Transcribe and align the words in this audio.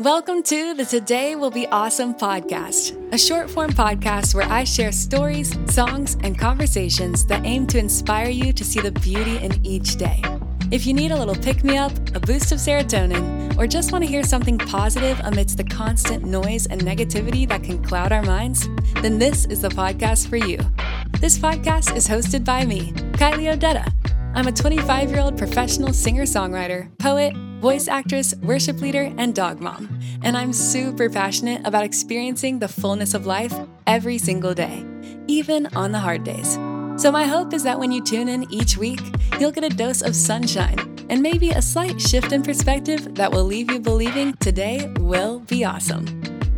Welcome 0.00 0.42
to 0.42 0.74
the 0.74 0.84
Today 0.84 1.36
Will 1.36 1.50
Be 1.50 1.66
Awesome 1.68 2.14
podcast, 2.14 3.14
a 3.14 3.16
short 3.16 3.48
form 3.48 3.70
podcast 3.70 4.34
where 4.34 4.46
I 4.46 4.62
share 4.62 4.92
stories, 4.92 5.56
songs, 5.72 6.18
and 6.20 6.38
conversations 6.38 7.24
that 7.24 7.46
aim 7.46 7.66
to 7.68 7.78
inspire 7.78 8.28
you 8.28 8.52
to 8.52 8.62
see 8.62 8.78
the 8.78 8.92
beauty 8.92 9.38
in 9.38 9.58
each 9.64 9.96
day. 9.96 10.22
If 10.70 10.86
you 10.86 10.92
need 10.92 11.12
a 11.12 11.16
little 11.16 11.34
pick 11.34 11.64
me 11.64 11.78
up, 11.78 11.92
a 12.14 12.20
boost 12.20 12.52
of 12.52 12.58
serotonin, 12.58 13.56
or 13.56 13.66
just 13.66 13.90
want 13.90 14.04
to 14.04 14.10
hear 14.10 14.22
something 14.22 14.58
positive 14.58 15.18
amidst 15.24 15.56
the 15.56 15.64
constant 15.64 16.26
noise 16.26 16.66
and 16.66 16.82
negativity 16.82 17.48
that 17.48 17.62
can 17.62 17.82
cloud 17.82 18.12
our 18.12 18.22
minds, 18.22 18.68
then 19.00 19.18
this 19.18 19.46
is 19.46 19.62
the 19.62 19.70
podcast 19.70 20.28
for 20.28 20.36
you. 20.36 20.58
This 21.20 21.38
podcast 21.38 21.96
is 21.96 22.06
hosted 22.06 22.44
by 22.44 22.66
me, 22.66 22.92
Kylie 23.14 23.58
Odetta. 23.58 23.90
I'm 24.34 24.46
a 24.46 24.52
25 24.52 25.10
year 25.10 25.20
old 25.20 25.38
professional 25.38 25.94
singer 25.94 26.24
songwriter, 26.24 26.90
poet, 26.98 27.34
voice 27.66 27.88
actress, 27.88 28.32
worship 28.44 28.80
leader, 28.80 29.12
and 29.18 29.34
dog 29.34 29.60
mom. 29.60 29.98
And 30.22 30.36
I'm 30.36 30.52
super 30.52 31.10
passionate 31.10 31.66
about 31.66 31.82
experiencing 31.82 32.60
the 32.60 32.68
fullness 32.68 33.12
of 33.12 33.26
life 33.26 33.52
every 33.88 34.18
single 34.18 34.54
day, 34.54 34.86
even 35.26 35.66
on 35.74 35.90
the 35.90 35.98
hard 35.98 36.22
days. 36.22 36.52
So, 36.96 37.10
my 37.10 37.24
hope 37.24 37.52
is 37.52 37.64
that 37.64 37.80
when 37.80 37.90
you 37.90 38.04
tune 38.04 38.28
in 38.28 38.48
each 38.52 38.76
week, 38.76 39.00
you'll 39.40 39.50
get 39.50 39.64
a 39.64 39.68
dose 39.68 40.00
of 40.00 40.14
sunshine 40.14 40.78
and 41.10 41.20
maybe 41.20 41.50
a 41.50 41.60
slight 41.60 42.00
shift 42.00 42.30
in 42.30 42.44
perspective 42.44 43.16
that 43.16 43.32
will 43.32 43.42
leave 43.42 43.68
you 43.68 43.80
believing 43.80 44.34
today 44.34 44.88
will 45.00 45.40
be 45.40 45.64
awesome. 45.64 46.06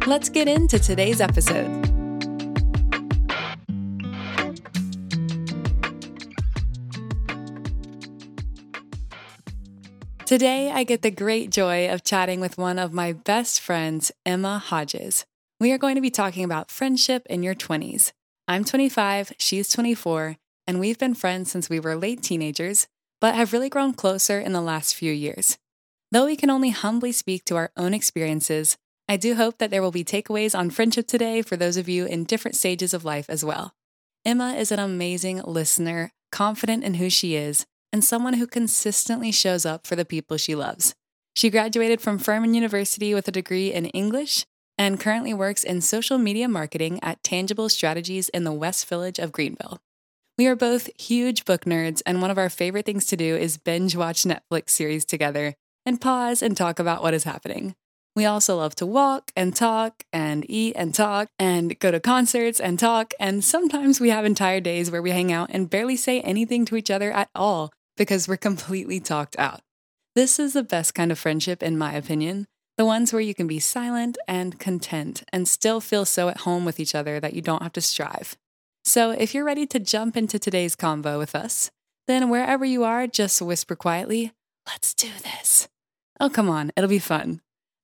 Let's 0.07 0.29
get 0.29 0.47
into 0.47 0.79
today's 0.79 1.23
episode. 1.23 1.88
Today, 10.29 10.71
I 10.71 10.85
get 10.85 11.01
the 11.01 11.11
great 11.11 11.49
joy 11.49 11.89
of 11.89 12.05
chatting 12.05 12.39
with 12.39 12.59
one 12.59 12.79
of 12.79 12.93
my 12.93 13.15
best 13.15 13.63
friends, 13.63 14.13
Emma 14.27 14.59
Hodges. 14.59 15.25
We 15.59 15.73
are 15.73 15.79
going 15.79 15.95
to 15.95 16.03
be 16.03 16.11
talking 16.11 16.45
about 16.45 16.71
friendship 16.71 17.27
in 17.31 17.43
your 17.43 17.55
20s. 17.55 18.13
I'm 18.47 18.63
25, 18.63 19.33
she's 19.39 19.71
24, 19.71 20.37
and 20.67 20.79
we've 20.79 20.99
been 20.99 21.15
friends 21.15 21.51
since 21.51 21.71
we 21.71 21.81
were 21.81 21.97
late 21.97 22.23
teenagers, 22.23 22.89
but 23.23 23.37
have 23.37 23.55
really 23.55 23.71
grown 23.71 23.95
closer 23.95 24.39
in 24.39 24.53
the 24.53 24.61
last 24.61 24.95
few 24.95 25.15
years. 25.15 25.57
Though 26.13 26.27
we 26.27 26.37
can 26.37 26.51
only 26.51 26.73
humbly 26.73 27.13
speak 27.13 27.47
to 27.47 27.57
our 27.57 27.73
own 27.75 27.95
experiences, 27.95 28.77
I 29.09 29.17
do 29.17 29.35
hope 29.35 29.57
that 29.57 29.71
there 29.71 29.81
will 29.81 29.93
be 29.93 30.05
takeaways 30.05 30.55
on 30.55 30.69
friendship 30.69 31.07
today 31.07 31.41
for 31.41 31.57
those 31.57 31.79
of 31.79 31.89
you 31.89 32.05
in 32.05 32.25
different 32.25 32.55
stages 32.55 32.93
of 32.93 33.03
life 33.03 33.31
as 33.31 33.47
well. 33.47 33.73
Emma 34.27 34.53
is 34.53 34.71
an 34.71 34.79
amazing 34.79 35.41
listener, 35.47 36.13
confident 36.31 36.85
in 36.85 36.95
who 36.97 37.09
she 37.09 37.35
is, 37.35 37.65
and 37.93 38.05
someone 38.05 38.35
who 38.35 38.47
consistently 38.47 39.33
shows 39.33 39.65
up 39.65 39.87
for 39.87 39.97
the 39.97 40.05
people 40.05 40.37
she 40.37 40.55
loves. 40.55 40.95
She 41.35 41.51
graduated 41.51 42.01
from 42.01 42.19
Furman 42.19 42.55
University 42.55 43.15
with 43.15 43.29
a 43.29 43.33
degree 43.33 43.73
in 43.73 43.87
English 43.87 44.45
and 44.77 45.01
currently 45.01 45.35
works 45.35 45.65
in 45.65 45.81
social 45.81 46.19
media 46.19 46.49
marketing 46.49 47.01
at 47.03 47.23
Tangible 47.23 47.69
Strategies 47.69 48.29
in 48.31 48.45
the 48.45 48.53
West 48.53 48.89
Village 48.89 49.19
of 49.19 49.33
Greenville. 49.33 49.79
We 50.37 50.47
are 50.47 50.55
both 50.55 50.89
huge 51.01 51.45
book 51.45 51.65
nerds, 51.65 52.01
and 52.07 52.23
one 52.23 52.31
of 52.31 52.39
our 52.39 52.49
favorite 52.49 52.87
things 52.87 53.07
to 53.07 53.17
do 53.17 53.37
is 53.37 53.57
binge 53.57 53.97
watch 53.97 54.23
Netflix 54.23 54.71
series 54.71 55.05
together 55.05 55.55
and 55.85 56.01
pause 56.01 56.43
and 56.43 56.57
talk 56.57 56.79
about 56.79 57.03
what 57.03 57.15
is 57.15 57.25
happening. 57.25 57.75
We 58.15 58.25
also 58.25 58.57
love 58.57 58.75
to 58.77 58.87
walk 58.87 59.31
and 59.37 59.55
talk 59.55 60.05
and 60.13 60.45
eat 60.49 60.75
and 60.77 60.95
talk 60.95 61.29
and 61.39 61.79
go 61.79 61.91
to 61.91 62.01
concerts 62.01 62.59
and 62.59 62.79
talk. 62.79 63.15
And 63.21 63.45
sometimes 63.45 64.01
we 64.01 64.11
have 64.11 64.25
entire 64.25 64.61
days 64.61 64.91
where 64.91 65.03
we 65.03 65.11
hang 65.11 65.33
out 65.33 65.51
and 65.53 65.71
barely 65.71 65.97
say 65.97 66.21
anything 66.23 66.65
to 66.67 66.77
each 66.77 66.91
other 66.91 67.13
at 67.13 67.31
all 67.35 67.71
because 67.99 68.27
we're 68.27 68.37
completely 68.37 69.01
talked 69.01 69.39
out. 69.39 69.61
This 70.15 70.39
is 70.39 70.55
the 70.55 70.63
best 70.63 70.95
kind 70.95 71.13
of 71.13 71.19
friendship, 71.19 71.63
in 71.63 71.77
my 71.77 71.93
opinion. 71.93 72.47
The 72.79 72.85
ones 72.85 73.13
where 73.13 73.21
you 73.21 73.35
can 73.35 73.47
be 73.47 73.59
silent 73.59 74.17
and 74.27 74.59
content 74.59 75.25
and 75.33 75.47
still 75.47 75.81
feel 75.81 76.05
so 76.05 76.29
at 76.29 76.39
home 76.39 76.65
with 76.65 76.81
each 76.81 76.95
other 76.95 77.21
that 77.21 77.35
you 77.35 77.43
don't 77.43 77.63
have 77.63 77.73
to 77.75 77.81
strive. 77.81 78.37
So, 78.85 79.11
if 79.11 79.35
you're 79.35 79.45
ready 79.45 79.67
to 79.67 79.79
jump 79.79 80.17
into 80.17 80.39
today's 80.39 80.77
convo 80.77 81.19
with 81.19 81.35
us, 81.35 81.71
then 82.07 82.31
wherever 82.31 82.65
you 82.65 82.85
are, 82.85 83.07
just 83.07 83.43
whisper 83.43 83.77
quietly, 83.77 84.33
let's 84.67 84.95
do 84.95 85.11
this. 85.23 85.69
Oh, 86.21 86.31
come 86.31 86.49
on, 86.49 86.73
it'll 86.77 86.89
be 86.89 86.99
fun. 86.99 87.41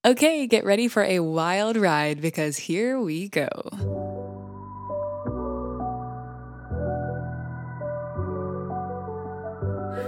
Okay, 0.07 0.47
get 0.47 0.65
ready 0.65 0.87
for 0.89 1.03
a 1.03 1.21
wild 1.21 1.77
ride 1.77 2.21
because 2.21 2.57
here 2.57 3.01
we 3.01 3.29
go. 3.29 4.14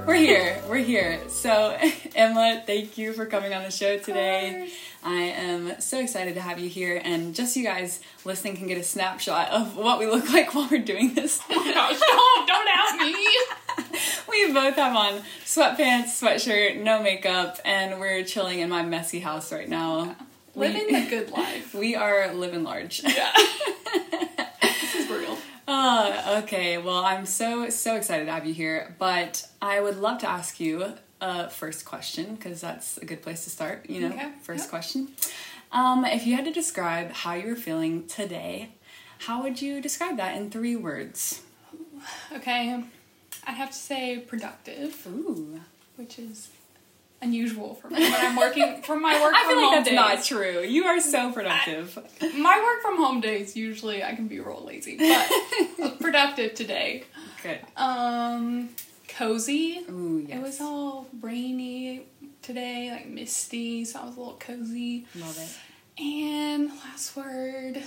We're 0.06 0.14
here. 0.14 0.62
We're 0.68 0.76
here. 0.76 1.20
So, 1.28 1.76
Emma, 2.14 2.62
thank 2.64 2.96
you 2.96 3.12
for 3.12 3.26
coming 3.26 3.52
on 3.52 3.64
the 3.64 3.72
show 3.72 3.98
today. 3.98 4.70
I 5.02 5.14
am 5.14 5.80
so 5.80 5.98
excited 5.98 6.34
to 6.34 6.40
have 6.40 6.60
you 6.60 6.68
here, 6.68 7.00
and 7.02 7.34
just 7.34 7.54
so 7.54 7.60
you 7.60 7.66
guys 7.66 7.98
listening 8.24 8.56
can 8.56 8.68
get 8.68 8.78
a 8.78 8.84
snapshot 8.84 9.50
of 9.50 9.76
what 9.76 9.98
we 9.98 10.06
look 10.06 10.32
like 10.32 10.54
while 10.54 10.68
we're 10.70 10.78
doing 10.78 11.14
this. 11.14 11.40
Oh 11.50 11.64
my 11.64 11.74
gosh, 11.74 11.98
don't, 11.98 12.46
don't 12.46 12.68
ask 12.68 13.00
me. 13.00 13.98
we 14.46 14.52
both 14.52 14.76
have 14.76 14.94
on 14.94 15.22
sweatpants, 15.44 16.22
sweatshirt, 16.22 16.80
no 16.80 17.02
makeup, 17.02 17.58
and 17.64 17.98
we're 17.98 18.22
chilling 18.22 18.60
in 18.60 18.68
my 18.70 18.82
messy 18.82 19.18
house 19.18 19.52
right 19.52 19.68
now. 19.68 20.14
Living 20.54 20.86
we, 20.86 21.00
the 21.00 21.10
good 21.10 21.30
life. 21.32 21.74
We 21.74 21.96
are 21.96 22.32
living 22.32 22.62
large. 22.62 23.02
Yeah. 23.02 23.32
this 24.62 24.94
is 24.94 25.10
real. 25.10 25.36
Oh, 25.68 26.40
okay. 26.42 26.78
Well, 26.78 27.04
I'm 27.04 27.26
so 27.26 27.68
so 27.70 27.96
excited 27.96 28.26
to 28.26 28.32
have 28.32 28.46
you 28.46 28.54
here, 28.54 28.94
but 28.98 29.46
I 29.60 29.80
would 29.80 29.98
love 29.98 30.18
to 30.20 30.28
ask 30.28 30.60
you 30.60 30.92
a 31.20 31.48
first 31.50 31.84
question 31.84 32.36
because 32.36 32.60
that's 32.60 32.98
a 32.98 33.04
good 33.04 33.22
place 33.22 33.44
to 33.44 33.50
start. 33.50 33.88
You 33.90 34.00
know, 34.02 34.14
Okay. 34.14 34.30
first 34.42 34.64
Yep. 34.64 34.70
question. 34.70 35.08
Um, 35.72 36.04
if 36.04 36.26
you 36.26 36.36
had 36.36 36.44
to 36.44 36.52
describe 36.52 37.10
how 37.12 37.34
you're 37.34 37.56
feeling 37.56 38.06
today, 38.06 38.70
how 39.20 39.42
would 39.42 39.60
you 39.60 39.80
describe 39.80 40.16
that 40.18 40.36
in 40.36 40.50
three 40.50 40.76
words? 40.76 41.42
Okay, 42.32 42.84
I 43.46 43.50
have 43.50 43.70
to 43.70 43.76
say 43.76 44.18
productive, 44.18 45.04
Ooh, 45.08 45.60
which 45.96 46.18
is 46.20 46.48
unusual 47.26 47.74
for 47.74 47.88
me 47.88 48.00
when 48.00 48.14
I'm 48.14 48.36
working 48.36 48.82
from 48.82 49.02
my 49.02 49.20
work 49.20 49.34
I 49.34 49.42
from 49.42 49.48
feel 49.50 49.56
like 49.56 49.64
home 49.64 49.74
that's 49.74 49.88
days. 49.88 49.94
not 49.96 50.24
true. 50.24 50.60
You 50.62 50.84
are 50.86 51.00
so 51.00 51.32
productive. 51.32 51.98
My 52.38 52.62
work 52.62 52.82
from 52.82 52.96
home 52.96 53.20
days 53.20 53.56
usually 53.56 54.02
I 54.04 54.14
can 54.14 54.28
be 54.28 54.38
real 54.40 54.62
lazy, 54.64 54.96
but 54.98 55.98
productive 56.00 56.54
today. 56.54 57.04
Good. 57.42 57.60
Um, 57.76 58.70
cozy. 59.08 59.84
Ooh, 59.90 60.24
yes. 60.26 60.38
It 60.38 60.42
was 60.42 60.60
all 60.60 61.06
rainy 61.20 62.06
today, 62.42 62.90
like 62.92 63.08
misty, 63.08 63.84
so 63.84 64.00
I 64.00 64.04
was 64.06 64.16
a 64.16 64.18
little 64.20 64.36
cozy. 64.38 65.06
Love 65.16 65.38
it. 65.38 66.02
And 66.02 66.68
last 66.84 67.16
word, 67.16 67.78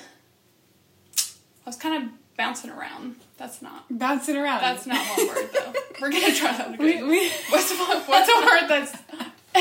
I 1.17 1.65
was 1.65 1.75
kind 1.75 2.03
of 2.03 2.09
bouncing 2.37 2.71
around. 2.71 3.15
That's 3.37 3.61
not. 3.61 3.85
Bouncing 3.89 4.35
around. 4.35 4.61
That's 4.61 4.85
not 4.87 4.97
one 5.17 5.27
word 5.27 5.49
though. 5.53 5.73
We're 6.01 6.11
gonna 6.11 6.33
try 6.33 6.51
that 6.57 6.77
We, 6.79 6.93
again. 6.95 7.07
we, 7.07 7.29
What's 7.49 7.69
one, 7.77 7.97
what's 8.01 8.29
a 8.29 8.45
word 8.45 8.67
that's 8.69 8.93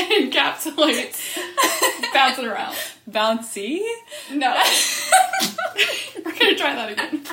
encapsulates 0.31 1.37
bouncing 2.13 2.45
around? 2.45 2.75
bouncy. 3.09 3.81
No. 4.31 4.55
We're 6.25 6.31
gonna 6.37 6.55
try 6.55 6.75
that 6.75 6.91
again. 6.91 7.23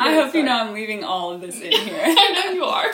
I 0.00 0.14
hope 0.14 0.34
you 0.34 0.42
know 0.42 0.52
I'm 0.58 0.74
leaving 0.74 1.04
all 1.04 1.30
of 1.32 1.40
this 1.40 1.60
in 1.60 1.72
here. 1.72 2.00
I 2.02 2.32
know 2.46 2.52
you 2.52 2.64
are. 2.64 2.86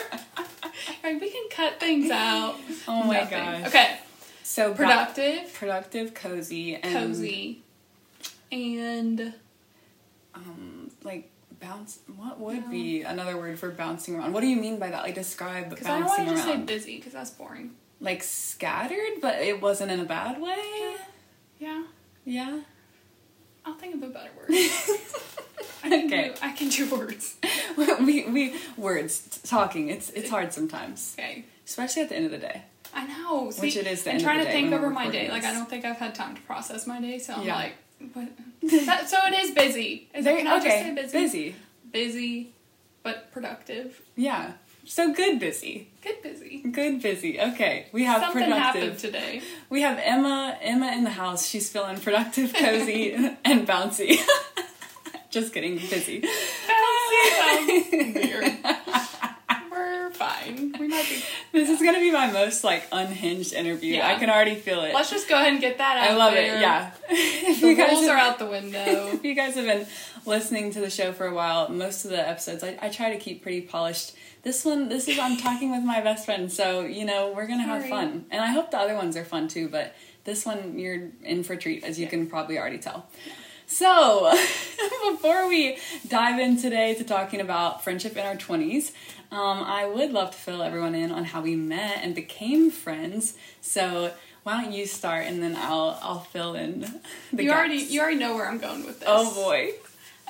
Alright, 1.03 1.21
we 1.21 1.29
can 1.29 1.47
cut 1.49 1.79
things 1.79 2.11
out. 2.11 2.55
Oh 2.87 3.03
my 3.03 3.21
Nothing. 3.21 3.39
gosh. 3.39 3.67
Okay. 3.67 3.97
So 4.43 4.73
Productive, 4.73 5.51
productive, 5.53 6.13
cozy, 6.13 6.75
and 6.75 6.93
cozy, 6.93 7.61
and 8.51 9.33
um, 10.35 10.91
like 11.03 11.29
bounce. 11.59 11.99
What 12.17 12.39
would 12.39 12.69
be 12.69 13.01
another 13.01 13.35
word 13.37 13.57
for 13.57 13.69
bouncing 13.71 14.15
around? 14.15 14.33
What 14.33 14.41
do 14.41 14.47
you 14.47 14.57
mean 14.57 14.77
by 14.79 14.89
that? 14.91 15.01
Like 15.03 15.15
describe 15.15 15.69
because 15.69 15.87
I 15.87 15.99
don't 15.99 16.07
bouncing 16.07 16.25
want 16.25 16.29
to 16.29 16.35
just 16.35 16.47
say 16.47 16.53
around. 16.55 16.65
busy 16.67 16.97
because 16.97 17.13
that's 17.13 17.31
boring. 17.31 17.71
Like 18.03 18.21
scattered, 18.21 19.19
but 19.21 19.35
it 19.41 19.61
wasn't 19.61 19.89
in 19.91 19.99
a 19.99 20.05
bad 20.05 20.39
way. 20.41 20.95
Yeah. 21.59 21.83
Yeah. 22.25 22.59
I'll 23.65 23.75
think 23.75 23.95
of 23.95 24.03
a 24.03 24.07
better 24.07 24.29
word. 24.37 24.49
I 25.85 25.89
can 25.89 26.05
Okay. 26.07 26.27
do 26.29 26.33
I 26.41 26.51
can 26.51 26.69
do 26.69 26.89
words. 26.95 27.35
we 27.77 28.25
we 28.25 28.55
words 28.77 29.39
talking. 29.45 29.89
It's 29.89 30.09
it's 30.11 30.29
hard 30.29 30.51
sometimes, 30.53 31.15
Okay. 31.17 31.45
especially 31.65 32.01
at 32.03 32.09
the 32.09 32.15
end 32.15 32.25
of 32.25 32.31
the 32.31 32.37
day. 32.39 32.63
I 32.93 33.07
know. 33.07 33.49
See, 33.51 33.61
Which 33.61 33.77
it 33.77 33.87
is 33.87 34.03
the 34.03 34.11
I'm 34.13 34.19
trying 34.19 34.45
to 34.45 34.51
think 34.51 34.71
over 34.73 34.89
my 34.89 35.09
day. 35.09 35.29
Like. 35.29 35.43
I 35.45 35.53
don't 35.53 35.69
think 35.69 35.83
I've 35.85 35.97
had 35.97 36.13
time 36.13 36.35
to 36.35 36.41
process 36.43 36.85
my 36.85 36.99
day, 37.01 37.17
so 37.19 37.33
I'm 37.35 37.47
Yeah. 37.47 37.55
like, 37.55 37.73
what? 38.13 38.27
that, 38.85 39.09
so 39.09 39.17
it 39.27 39.33
is 39.33 39.51
busy. 39.51 40.09
Is 40.13 40.25
There- 40.25 40.35
it, 40.37 40.43
can 40.43 40.47
I 40.47 40.55
just 40.57 40.67
okay, 40.67 40.81
say 40.83 40.95
busy? 40.95 41.17
busy. 41.17 41.55
Busy, 41.91 42.53
but 43.01 43.31
productive. 43.31 44.01
Yeah. 44.15 44.53
So 44.85 45.13
good 45.13 45.39
busy. 45.39 45.87
Good 46.03 46.21
busy. 46.21 46.61
Good 46.69 47.01
busy. 47.01 47.39
Okay. 47.39 47.87
We 47.93 48.03
have 48.03 48.21
Something 48.21 48.43
productive. 48.49 48.81
happened 48.81 48.99
today. 48.99 49.41
We 49.69 49.81
have 49.81 49.97
Emma. 50.01 50.57
Emma 50.61 50.87
in 50.91 51.03
the 51.03 51.09
house. 51.09 51.45
She's 51.47 51.69
feeling 51.69 51.97
productive, 51.99 52.53
cozy, 52.53 53.13
and 53.45 53.65
bouncy. 53.67 54.19
Just 55.29 55.53
kidding. 55.53 55.77
Busy. 55.77 56.21
Bouncy 56.21 57.29
sounds 57.37 58.15
weird. 58.15 58.53
We're 60.47 60.55
fine. 60.57 60.75
We 60.79 60.87
might 60.87 61.07
be. 61.09 61.23
This 61.51 61.69
is 61.69 61.81
gonna 61.81 61.99
be 61.99 62.11
my 62.11 62.31
most 62.31 62.63
like 62.63 62.87
unhinged 62.91 63.53
interview. 63.53 63.95
Yeah. 63.95 64.07
I 64.07 64.15
can 64.15 64.29
already 64.29 64.55
feel 64.55 64.81
it. 64.83 64.93
Let's 64.93 65.09
just 65.11 65.29
go 65.29 65.35
ahead 65.35 65.51
and 65.53 65.61
get 65.61 65.77
that 65.77 65.97
out 65.97 66.11
I 66.11 66.15
love 66.15 66.33
there. 66.33 66.55
it. 66.55 66.61
Yeah. 66.61 66.91
if 67.09 67.61
The 67.61 67.67
you 67.67 67.75
guys 67.75 67.91
rules 67.91 68.07
have- 68.07 68.11
are 68.15 68.17
out 68.17 68.39
the 68.39 68.45
window. 68.47 69.07
if 69.13 69.23
you 69.23 69.35
guys 69.35 69.55
have 69.55 69.65
been 69.65 69.85
listening 70.25 70.71
to 70.71 70.79
the 70.79 70.89
show 70.89 71.11
for 71.13 71.27
a 71.27 71.33
while, 71.33 71.69
most 71.69 72.05
of 72.05 72.11
the 72.11 72.27
episodes 72.27 72.63
I, 72.63 72.77
I 72.81 72.89
try 72.89 73.11
to 73.13 73.19
keep 73.19 73.43
pretty 73.43 73.61
polished. 73.61 74.13
This 74.41 74.65
one, 74.65 74.89
this 74.89 75.07
is 75.07 75.19
I'm 75.19 75.37
talking 75.37 75.71
with 75.71 75.83
my 75.83 76.01
best 76.01 76.25
friend, 76.25 76.51
so 76.51 76.81
you 76.81 77.05
know 77.05 77.31
we're 77.35 77.47
gonna 77.47 77.63
have 77.63 77.85
fun, 77.87 78.25
and 78.29 78.41
I 78.43 78.47
hope 78.47 78.71
the 78.71 78.77
other 78.77 78.95
ones 78.95 79.15
are 79.15 79.23
fun 79.23 79.47
too. 79.47 79.69
But 79.69 79.95
this 80.25 80.45
one, 80.45 80.77
you're 80.79 81.09
in 81.23 81.43
for 81.43 81.53
a 81.53 81.57
treat, 81.57 81.83
as 81.85 81.97
you 81.99 82.07
can 82.07 82.27
probably 82.27 82.57
already 82.57 82.77
tell. 82.79 83.07
So, 83.67 84.29
before 85.11 85.47
we 85.47 85.77
dive 86.07 86.39
in 86.39 86.57
today 86.57 86.93
to 86.95 87.03
talking 87.05 87.39
about 87.39 87.83
friendship 87.83 88.17
in 88.17 88.25
our 88.25 88.35
20s, 88.35 88.91
um, 89.33 89.63
I 89.63 89.85
would 89.85 90.11
love 90.11 90.31
to 90.31 90.37
fill 90.37 90.61
everyone 90.61 90.95
in 90.95 91.11
on 91.11 91.25
how 91.25 91.41
we 91.41 91.55
met 91.55 91.99
and 92.03 92.13
became 92.15 92.69
friends. 92.71 93.35
So, 93.61 94.13
why 94.43 94.61
don't 94.61 94.73
you 94.73 94.85
start 94.85 95.25
and 95.25 95.41
then 95.41 95.55
I'll 95.55 95.97
I'll 96.01 96.19
fill 96.19 96.53
in 96.53 96.81
the 97.33 97.43
you 97.43 97.49
gaps. 97.49 97.57
already 97.59 97.77
you 97.77 98.01
already 98.01 98.17
know 98.17 98.35
where 98.35 98.47
I'm 98.47 98.57
going 98.59 98.85
with 98.85 98.99
this. 98.99 99.07
Oh 99.09 99.33
boy. 99.33 99.71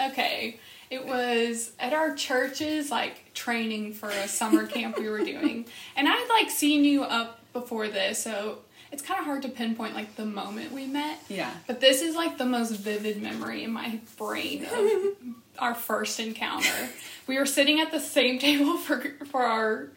Okay. 0.10 0.60
It 0.90 1.06
was 1.06 1.72
at 1.80 1.94
our 1.94 2.14
church's 2.16 2.92
like 2.92 3.34
training 3.34 3.94
for 3.94 4.10
a 4.10 4.28
summer 4.28 4.68
camp 4.68 4.98
we 5.00 5.10
were 5.10 5.24
doing. 5.34 5.66
And 5.96 6.08
I'd 6.08 6.28
like 6.30 6.52
seen 6.52 6.84
you 6.84 7.04
up 7.04 7.40
before 7.54 7.88
this, 7.88 8.20
so 8.20 8.60
it's 8.92 9.02
kind 9.02 9.20
of 9.20 9.26
hard 9.26 9.42
to 9.42 9.50
pinpoint 9.50 9.96
like 9.96 10.16
the 10.16 10.26
moment 10.26 10.72
we 10.72 10.86
met. 10.86 11.20
Yeah. 11.30 11.52
But 11.66 11.82
this 11.82 12.02
is 12.04 12.16
like 12.16 12.38
the 12.38 12.46
most 12.46 12.72
vivid 12.74 13.22
memory 13.22 13.64
in 13.64 13.72
my 13.72 14.00
brain 14.18 14.66
of 14.66 15.34
our 15.60 15.74
first 15.76 16.20
encounter. 16.20 16.90
We 17.26 17.38
were 17.40 17.46
sitting 17.46 17.80
at 17.80 17.90
the 17.90 18.02
same 18.02 18.38
table 18.38 18.78
for 18.78 19.02
for 19.32 19.44
our 19.44 19.88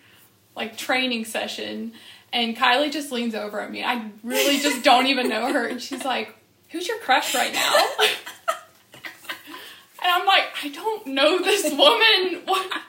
like 0.55 0.77
training 0.79 1.25
session 1.25 1.93
and 2.33 2.57
Kylie 2.57 2.93
just 2.93 3.11
leans 3.11 3.35
over 3.35 3.59
at 3.61 3.69
me. 3.71 3.83
I 3.83 4.11
really 4.23 4.59
just 4.61 4.85
don't 4.85 5.07
even 5.09 5.29
know 5.29 5.53
her 5.53 5.67
and 5.67 5.83
she's 5.83 6.05
like, 6.05 6.33
"Who's 6.71 6.87
your 6.87 6.99
crush 7.01 7.35
right 7.35 7.53
now?" 7.53 7.73
And 10.03 10.13
I'm 10.13 10.27
like, 10.27 10.45
I 10.63 10.69
don't 10.69 11.07
know 11.09 11.39
this 11.43 11.65
woman. 11.73 12.43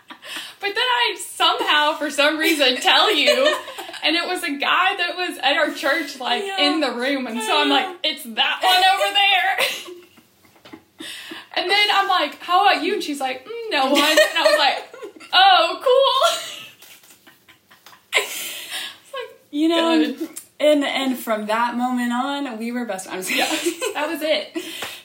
But 0.59 0.69
then 0.73 0.83
I 0.83 1.15
somehow, 1.19 1.93
for 1.93 2.09
some 2.09 2.37
reason, 2.39 2.77
tell 2.77 3.13
you, 3.13 3.55
and 4.03 4.15
it 4.15 4.27
was 4.27 4.41
a 4.43 4.49
guy 4.57 4.97
that 4.97 5.13
was 5.15 5.37
at 5.37 5.55
our 5.55 5.71
church, 5.71 6.19
like 6.19 6.43
Yeah. 6.43 6.61
in 6.73 6.79
the 6.81 6.91
room, 6.93 7.27
and 7.27 7.39
so 7.39 7.61
I'm 7.61 7.69
like, 7.69 7.95
it's 8.03 8.23
that 8.23 8.59
one 8.63 8.83
over 8.83 9.13
there. 9.13 9.76
And 11.57 11.69
then 11.69 11.87
I'm 11.93 12.07
like, 12.07 12.39
how 12.39 12.61
about 12.67 12.83
you? 12.83 12.93
And 12.93 13.03
she's 13.03 13.19
like, 13.19 13.45
mm, 13.45 13.69
no 13.71 13.91
one. 13.91 13.99
And 14.01 14.37
I 14.37 14.43
was 14.43 14.57
like, 14.59 14.83
oh, 15.33 15.79
cool. 15.83 16.13
Like, 19.13 19.39
You 19.51 19.69
know, 19.69 20.15
and 20.59 20.83
and 20.83 21.17
from 21.17 21.45
that 21.47 21.75
moment 21.75 22.11
on, 22.13 22.57
we 22.57 22.71
were 22.71 22.85
best 22.85 23.07
friends. 23.07 23.31
yeah, 23.35 23.45
that 23.93 24.07
was 24.09 24.21
it. 24.21 24.57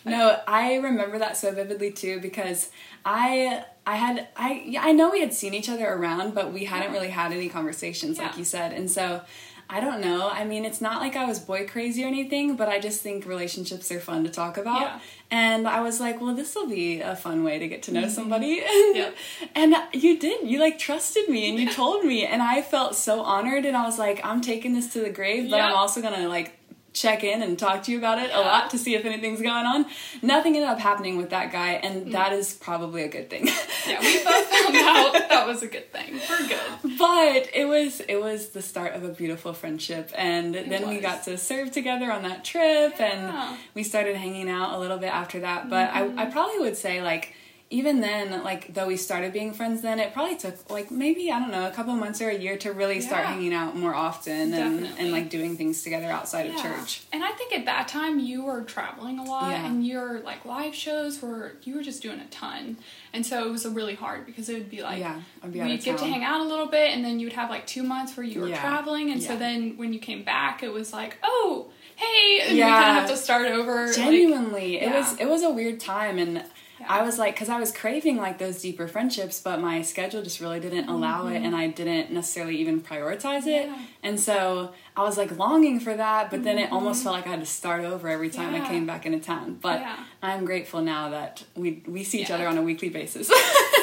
no, 0.04 0.38
I 0.46 0.76
remember 0.76 1.18
that 1.18 1.36
so 1.36 1.52
vividly 1.52 1.92
too 1.92 2.20
because 2.20 2.70
I 3.04 3.64
I 3.86 3.96
had 3.96 4.28
I 4.36 4.62
yeah, 4.66 4.82
I 4.82 4.92
know 4.92 5.10
we 5.10 5.20
had 5.20 5.34
seen 5.34 5.54
each 5.54 5.68
other 5.68 5.88
around, 5.92 6.34
but 6.34 6.52
we 6.52 6.64
hadn't 6.64 6.92
really 6.92 7.10
had 7.10 7.32
any 7.32 7.48
conversations 7.48 8.18
like 8.18 8.36
you 8.38 8.44
said, 8.44 8.72
and 8.72 8.90
so. 8.90 9.22
I 9.68 9.80
don't 9.80 10.00
know. 10.00 10.28
I 10.28 10.44
mean, 10.44 10.64
it's 10.64 10.80
not 10.80 11.00
like 11.00 11.16
I 11.16 11.24
was 11.24 11.38
boy 11.38 11.66
crazy 11.66 12.04
or 12.04 12.06
anything, 12.06 12.56
but 12.56 12.68
I 12.68 12.78
just 12.78 13.00
think 13.00 13.26
relationships 13.26 13.90
are 13.90 14.00
fun 14.00 14.24
to 14.24 14.30
talk 14.30 14.56
about. 14.56 14.80
Yeah. 14.80 15.00
And 15.30 15.66
I 15.66 15.80
was 15.80 15.98
like, 15.98 16.20
well, 16.20 16.34
this 16.34 16.54
will 16.54 16.68
be 16.68 17.00
a 17.00 17.16
fun 17.16 17.42
way 17.42 17.58
to 17.58 17.66
get 17.66 17.82
to 17.84 17.92
know 17.92 18.08
somebody. 18.08 18.62
Mm-hmm. 18.72 18.96
Yep. 18.96 19.16
And 19.54 19.74
you 19.92 20.18
did. 20.18 20.48
You 20.48 20.58
like 20.58 20.78
trusted 20.78 21.28
me 21.28 21.48
and 21.48 21.58
you 21.58 21.70
told 21.72 22.04
me. 22.04 22.26
And 22.26 22.42
I 22.42 22.62
felt 22.62 22.94
so 22.94 23.20
honored. 23.22 23.64
And 23.64 23.76
I 23.76 23.84
was 23.84 23.98
like, 23.98 24.20
I'm 24.24 24.40
taking 24.40 24.74
this 24.74 24.92
to 24.94 25.00
the 25.00 25.10
grave, 25.10 25.50
but 25.50 25.60
I'm 25.60 25.74
also 25.74 26.00
going 26.02 26.14
to 26.14 26.28
like 26.28 26.58
check 26.92 27.24
in 27.24 27.42
and 27.42 27.58
talk 27.58 27.82
to 27.84 27.92
you 27.92 27.98
about 27.98 28.18
it 28.18 28.30
a 28.32 28.40
lot 28.40 28.70
to 28.70 28.78
see 28.78 28.94
if 28.94 29.04
anything's 29.04 29.40
going 29.40 29.64
on. 29.66 29.86
Nothing 30.20 30.56
ended 30.56 30.68
up 30.70 30.78
happening 30.78 31.16
with 31.16 31.30
that 31.30 31.50
guy. 31.52 31.72
And 31.72 32.06
Mm. 32.06 32.12
that 32.12 32.32
is 32.32 32.54
probably 32.54 33.02
a 33.02 33.08
good 33.08 33.30
thing. 33.30 33.48
Yeah, 33.84 33.98
we 34.00 34.22
both 34.22 34.46
found 34.46 34.76
out 34.76 35.12
that 35.28 35.44
was 35.44 35.62
a 35.64 35.66
good 35.66 35.90
thing. 35.92 36.20
We're 36.30 36.46
good. 36.48 36.98
but 36.98 37.48
it 37.52 37.66
was 37.66 38.00
it 38.08 38.20
was 38.20 38.50
the 38.50 38.62
start 38.62 38.94
of 38.94 39.02
a 39.02 39.08
beautiful 39.08 39.52
friendship 39.54 40.12
and 40.16 40.54
then 40.54 40.88
we 40.88 41.00
got 41.00 41.24
to 41.24 41.36
serve 41.36 41.72
together 41.72 42.12
on 42.12 42.22
that 42.22 42.44
trip 42.44 42.94
Yeah. 43.00 43.50
and 43.50 43.58
we 43.74 43.82
started 43.82 44.14
hanging 44.16 44.48
out 44.48 44.74
a 44.74 44.78
little 44.78 44.98
bit 44.98 45.12
after 45.12 45.40
that 45.40 45.68
but 45.68 45.90
I, 45.92 46.08
I 46.16 46.26
probably 46.26 46.60
would 46.60 46.76
say 46.76 47.02
like 47.02 47.34
even 47.72 48.00
then 48.00 48.42
like 48.44 48.72
though 48.74 48.86
we 48.86 48.96
started 48.96 49.32
being 49.32 49.52
friends 49.52 49.80
then 49.82 49.98
it 49.98 50.12
probably 50.12 50.36
took 50.36 50.54
like 50.70 50.90
maybe 50.90 51.32
i 51.32 51.38
don't 51.38 51.50
know 51.50 51.66
a 51.66 51.70
couple 51.70 51.92
months 51.94 52.20
or 52.20 52.28
a 52.28 52.36
year 52.36 52.56
to 52.58 52.70
really 52.72 53.00
start 53.00 53.24
hanging 53.24 53.54
out 53.54 53.74
more 53.74 53.94
often 53.94 54.52
and, 54.52 54.80
Definitely. 54.80 54.98
and 55.04 55.12
like 55.12 55.30
doing 55.30 55.56
things 55.56 55.82
together 55.82 56.06
outside 56.06 56.46
of 56.50 56.56
church 56.60 57.02
And 57.12 57.24
I 57.24 57.30
think 57.32 57.52
at 57.54 57.64
that 57.66 57.88
time 57.88 58.18
you 58.18 58.44
were 58.44 58.62
traveling 58.62 59.18
a 59.18 59.24
lot 59.24 59.50
Yeah. 59.50 59.66
and 59.66 59.86
your 59.86 60.20
like 60.20 60.44
live 60.44 60.74
shows 60.74 61.22
were 61.22 61.52
you 61.62 61.74
were 61.76 61.82
just 61.82 62.02
doing 62.02 62.20
a 62.20 62.26
ton. 62.26 62.76
And 63.14 63.24
so 63.24 63.46
it 63.46 63.50
was 63.50 63.64
really 63.66 63.94
hard 63.94 64.26
because 64.26 64.48
it 64.48 64.54
would 64.54 64.70
be 64.70 64.82
like 64.82 64.98
Yeah, 65.00 65.20
I'd 65.42 65.52
be 65.52 65.60
we'd 65.60 65.78
of 65.78 65.84
get 65.84 65.98
to 65.98 66.04
hang 66.06 66.24
out 66.24 66.40
a 66.40 66.44
little 66.52 66.66
bit 66.66 66.94
and 66.94 67.04
then 67.04 67.20
you'd 67.20 67.32
have 67.34 67.48
like 67.50 67.66
two 67.66 67.82
months 67.82 68.16
where 68.16 68.24
you 68.26 68.40
were 68.40 68.48
Yeah. 68.48 68.60
traveling 68.60 69.10
and 69.12 69.22
so 69.22 69.36
then 69.36 69.76
when 69.76 69.92
you 69.92 69.98
came 69.98 70.22
back 70.24 70.62
it 70.62 70.72
was 70.72 70.92
like, 70.92 71.16
Oh, 71.22 71.70
hey 71.96 72.40
and 72.42 72.52
we 72.52 72.58
Yeah. 72.58 72.66
kinda 72.84 73.00
have 73.00 73.08
to 73.10 73.16
start 73.16 73.46
over. 73.48 73.86
like- 73.86 73.96
genuinely 73.96 74.76
it 74.76 74.88
yeah. 74.88 74.98
was 74.98 75.08
it 75.20 75.28
was 75.28 75.42
a 75.42 75.50
weird 75.50 75.78
time 75.80 76.18
and 76.18 76.44
Yeah. 76.82 76.92
i 76.98 77.02
was 77.02 77.18
like 77.18 77.34
because 77.34 77.48
i 77.48 77.58
was 77.58 77.72
craving 77.72 78.16
like 78.16 78.38
those 78.38 78.60
deeper 78.62 78.86
friendships 78.88 79.40
but 79.40 79.60
my 79.60 79.82
schedule 79.82 80.22
just 80.22 80.40
really 80.40 80.60
didn't 80.60 80.88
allow 80.88 81.26
it 81.28 81.40
and 81.42 81.54
i 81.56 81.66
didn't 81.68 82.10
necessarily 82.12 82.56
even 82.56 82.80
prioritize 82.80 83.46
it 83.46 83.66
Mm-hmm. 83.68 83.80
Yeah. 83.80 83.86
and 84.08 84.20
so 84.20 84.72
i 84.96 85.02
was 85.02 85.16
like 85.16 85.36
longing 85.38 85.80
for 85.80 85.94
that 85.96 86.30
but 86.30 86.42
then 86.44 86.58
it 86.58 86.70
almost 86.72 87.02
felt 87.02 87.14
like 87.16 87.26
i 87.26 87.30
had 87.30 87.40
to 87.40 87.46
start 87.46 87.84
over 87.84 88.08
every 88.08 88.30
time 88.30 88.54
i 88.54 88.58
Mm-hmm. 88.58 88.66
Came 88.72 88.86
back 88.86 89.06
into 89.06 89.18
town 89.20 89.58
but 89.60 89.80
Yeah. 89.80 89.96
i'm 90.22 90.44
grateful 90.44 90.80
now 90.82 91.10
that 91.10 91.44
we 91.56 91.82
we 91.86 92.04
see 92.04 92.20
each 92.22 92.28
Yeah. 92.28 92.36
other 92.36 92.48
on 92.48 92.56
a 92.58 92.62
weekly 92.62 92.88
basis 92.90 93.30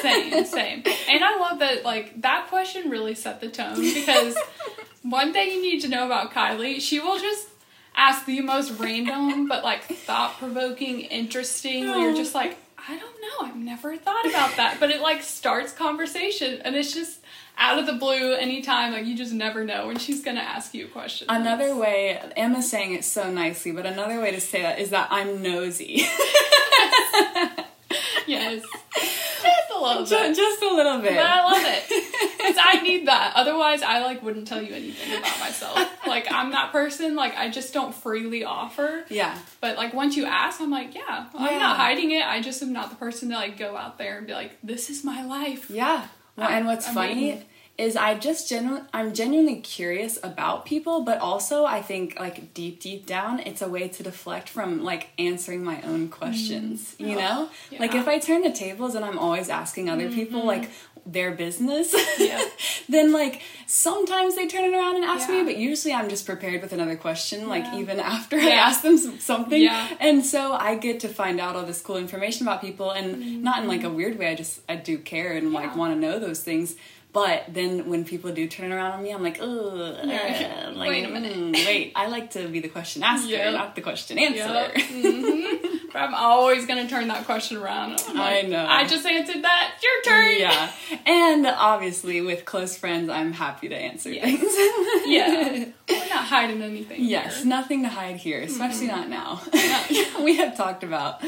same, 0.01 0.45
same. 0.45 0.83
And 1.09 1.23
I 1.23 1.37
love 1.39 1.59
that 1.59 1.83
like 1.83 2.21
that 2.21 2.47
question 2.49 2.89
really 2.89 3.15
set 3.15 3.41
the 3.41 3.49
tone 3.49 3.75
because 3.81 4.35
one 5.03 5.33
thing 5.33 5.49
you 5.51 5.61
need 5.61 5.79
to 5.81 5.87
know 5.89 6.05
about 6.05 6.31
Kylie, 6.33 6.79
she 6.79 6.99
will 6.99 7.19
just 7.19 7.47
ask 7.95 8.25
the 8.25 8.39
most 8.41 8.71
random 8.79 9.47
but 9.47 9.63
like 9.63 9.83
thought 9.83 10.37
provoking, 10.37 11.01
interesting 11.01 11.87
where 11.89 11.99
you're 11.99 12.15
just 12.15 12.33
like, 12.35 12.57
I 12.89 12.97
don't 12.97 13.21
know, 13.21 13.47
I've 13.47 13.55
never 13.55 13.95
thought 13.97 14.25
about 14.25 14.57
that. 14.57 14.77
But 14.79 14.89
it 14.89 14.99
like 15.01 15.21
starts 15.21 15.71
conversation 15.73 16.59
and 16.63 16.75
it's 16.75 16.91
just 16.93 17.19
out 17.55 17.77
of 17.77 17.85
the 17.85 17.93
blue 17.93 18.33
anytime, 18.33 18.93
like 18.93 19.05
you 19.05 19.15
just 19.15 19.33
never 19.33 19.63
know 19.63 19.85
when 19.87 19.97
she's 19.99 20.23
gonna 20.23 20.39
ask 20.39 20.73
you 20.73 20.85
a 20.85 20.87
question. 20.87 21.27
another 21.29 21.75
way 21.75 22.17
emma's 22.35 22.69
saying 22.69 22.93
it 22.93 23.03
so 23.03 23.29
nicely 23.29 23.71
but 23.71 23.85
another 23.85 24.19
way 24.21 24.31
to 24.31 24.39
say 24.41 24.61
that 24.61 24.79
is 24.79 24.89
that 24.91 25.07
i'm 25.11 25.41
nosy 25.43 26.01
Yes. 28.27 28.61
Just 28.95 29.68
bit. 30.27 30.35
just 30.35 30.61
a 30.61 30.73
little 30.73 30.99
bit 30.99 31.15
But 31.15 31.25
I 31.25 31.43
love 31.51 31.63
it. 31.65 32.15
Because 32.39 32.55
I 32.63 32.81
need 32.81 33.07
that. 33.07 33.33
Otherwise, 33.35 33.81
I 33.83 34.01
like 34.03 34.23
wouldn't 34.23 34.47
tell 34.47 34.61
you 34.61 34.73
anything 34.73 35.19
about 35.19 35.39
myself. 35.39 35.77
Like 36.07 36.31
I'm 36.31 36.51
that 36.51 36.71
person. 36.71 37.15
Like 37.15 37.35
I 37.37 37.49
just 37.49 37.73
don't 37.73 37.93
freely 37.93 38.43
offer. 38.43 39.03
yeah 39.09 39.37
But 39.61 39.75
like 39.77 39.93
once 39.93 40.15
you 40.15 40.25
ask, 40.25 40.59
I'm 40.61 40.71
like, 40.71 40.95
yeah, 40.95 41.27
I'm 41.35 41.59
not 41.59 41.77
hiding 41.77 42.11
it. 42.11 42.25
I 42.25 42.41
just 42.41 42.63
am 42.63 42.71
not 42.73 42.89
the 42.89 42.95
person 42.95 43.29
to 43.29 43.35
like 43.35 43.57
go 43.57 43.75
out 43.75 43.97
there 43.97 44.17
and 44.17 44.25
be 44.25 44.33
like, 44.33 44.57
this 44.63 44.89
is 44.89 45.03
my 45.03 45.23
life. 45.25 45.69
Yeah. 45.69 46.07
Well, 46.37 46.47
and 46.49 46.65
what's 46.65 46.87
I'm 46.87 46.93
funny. 46.95 47.45
Is 47.79 47.95
I 47.95 48.15
just 48.15 48.49
genu- 48.49 48.81
I'm 48.93 49.13
genuinely 49.13 49.61
curious 49.61 50.19
about 50.21 50.65
people, 50.65 51.01
but 51.09 51.17
also 51.19 51.65
I 51.65 51.81
think 51.81 52.19
like 52.19 52.53
deep 52.53 52.79
deep 52.81 53.05
down 53.05 53.39
it's 53.39 53.61
a 53.61 53.69
way 53.69 53.87
to 53.87 54.03
deflect 54.03 54.49
from 54.49 54.83
like 54.83 55.09
answering 55.17 55.63
my 55.63 55.81
own 55.83 56.09
questions, 56.09 56.95
you 56.99 57.15
Oh, 57.15 57.19
know? 57.21 57.49
Like 57.79 57.95
if 57.95 58.07
I 58.07 58.19
turn 58.19 58.41
the 58.41 58.51
tables 58.51 58.95
and 58.95 59.03
I'm 59.05 59.17
always 59.17 59.49
asking 59.49 59.89
other 59.89 60.09
people 60.11 60.45
like 60.45 60.69
their 61.05 61.31
business, 61.31 61.95
Yeah. 62.19 62.43
then 62.89 63.13
like 63.13 63.41
sometimes 63.65 64.35
they 64.35 64.47
turn 64.47 64.65
it 64.65 64.73
around 64.75 64.95
and 64.97 65.05
ask 65.05 65.29
me, 65.29 65.43
but 65.43 65.55
usually 65.57 65.93
I'm 65.93 66.09
just 66.09 66.25
prepared 66.25 66.61
with 66.61 66.73
another 66.73 66.97
question 66.97 67.47
like 67.47 67.65
even 67.75 67.99
after 67.99 68.35
I 68.37 68.49
ask 68.49 68.81
them 68.81 68.97
something. 68.97 69.61
Yeah. 69.61 69.87
And 69.99 70.25
so 70.25 70.53
I 70.53 70.75
get 70.75 70.99
to 71.01 71.07
find 71.07 71.39
out 71.39 71.55
all 71.55 71.65
this 71.65 71.81
cool 71.81 71.97
information 71.97 72.45
about 72.45 72.61
people 72.61 72.91
and 72.91 73.41
not 73.41 73.61
in 73.63 73.67
like 73.69 73.83
a 73.85 73.89
weird 73.89 74.19
way, 74.19 74.27
I 74.31 74.35
just 74.35 74.59
I 74.67 74.75
do 74.75 74.97
care 74.97 75.31
and 75.37 75.53
like 75.53 75.69
Mm-hmm. 75.69 75.79
Want 75.79 75.93
to 75.93 75.99
know 75.99 76.19
those 76.19 76.41
things. 76.43 76.75
But 77.11 77.45
then 77.49 77.89
when 77.89 78.05
people 78.05 78.31
do 78.31 78.47
turn 78.47 78.71
around 78.71 78.91
on 78.91 79.01
me, 79.03 79.11
I'm 79.11 79.23
like, 79.23 79.39
ugh. 79.41 79.95
Yeah. 80.03 80.71
like, 80.75 80.89
Wait 80.89 81.05
a 81.05 81.09
minute. 81.09 81.33
mm, 81.33 81.53
wait, 81.65 81.91
I 81.95 82.05
like 82.07 82.29
to 82.31 82.47
be 82.47 82.59
the 82.59 82.69
question 82.69 83.01
asker, 83.03 83.51
not 83.51 83.75
the 83.75 83.81
question 83.81 84.19
answer. 84.19 84.37
Yep. 84.37 84.77
hmm 84.77 85.55
But 85.61 85.68
I'm 85.95 86.13
always 86.13 86.65
gonna 86.65 86.87
turn 86.87 87.07
that 87.07 87.25
question 87.25 87.57
around. 87.57 88.03
I'm 88.07 88.19
I 88.19 88.41
know. 88.41 88.65
I 88.67 88.85
just 88.87 89.05
answered 89.05 89.43
that. 89.43 89.73
Your 89.81 90.13
turn. 90.13 90.35
yeah. 90.39 90.71
And 91.05 91.45
obviously 91.45 92.21
with 92.21 92.45
close 92.45 92.77
friends, 92.77 93.09
I'm 93.09 93.33
happy 93.33 93.69
to 93.69 93.75
answer 93.75 94.11
Yes. 94.11 94.39
things. 94.39 94.53
Yeah. 95.05 95.65
Well, 95.89 96.07
not 96.07 96.25
hiding 96.25 96.61
anything. 96.61 97.03
Yes, 97.03 97.37
here. 97.37 97.47
nothing 97.47 97.81
to 97.81 97.89
hide 97.89 98.17
here, 98.17 98.41
especially 98.41 98.85
not 98.85 99.09
now. 99.09 99.41
we 100.23 100.35
have 100.35 100.55
talked 100.55 100.83
about 100.83 101.19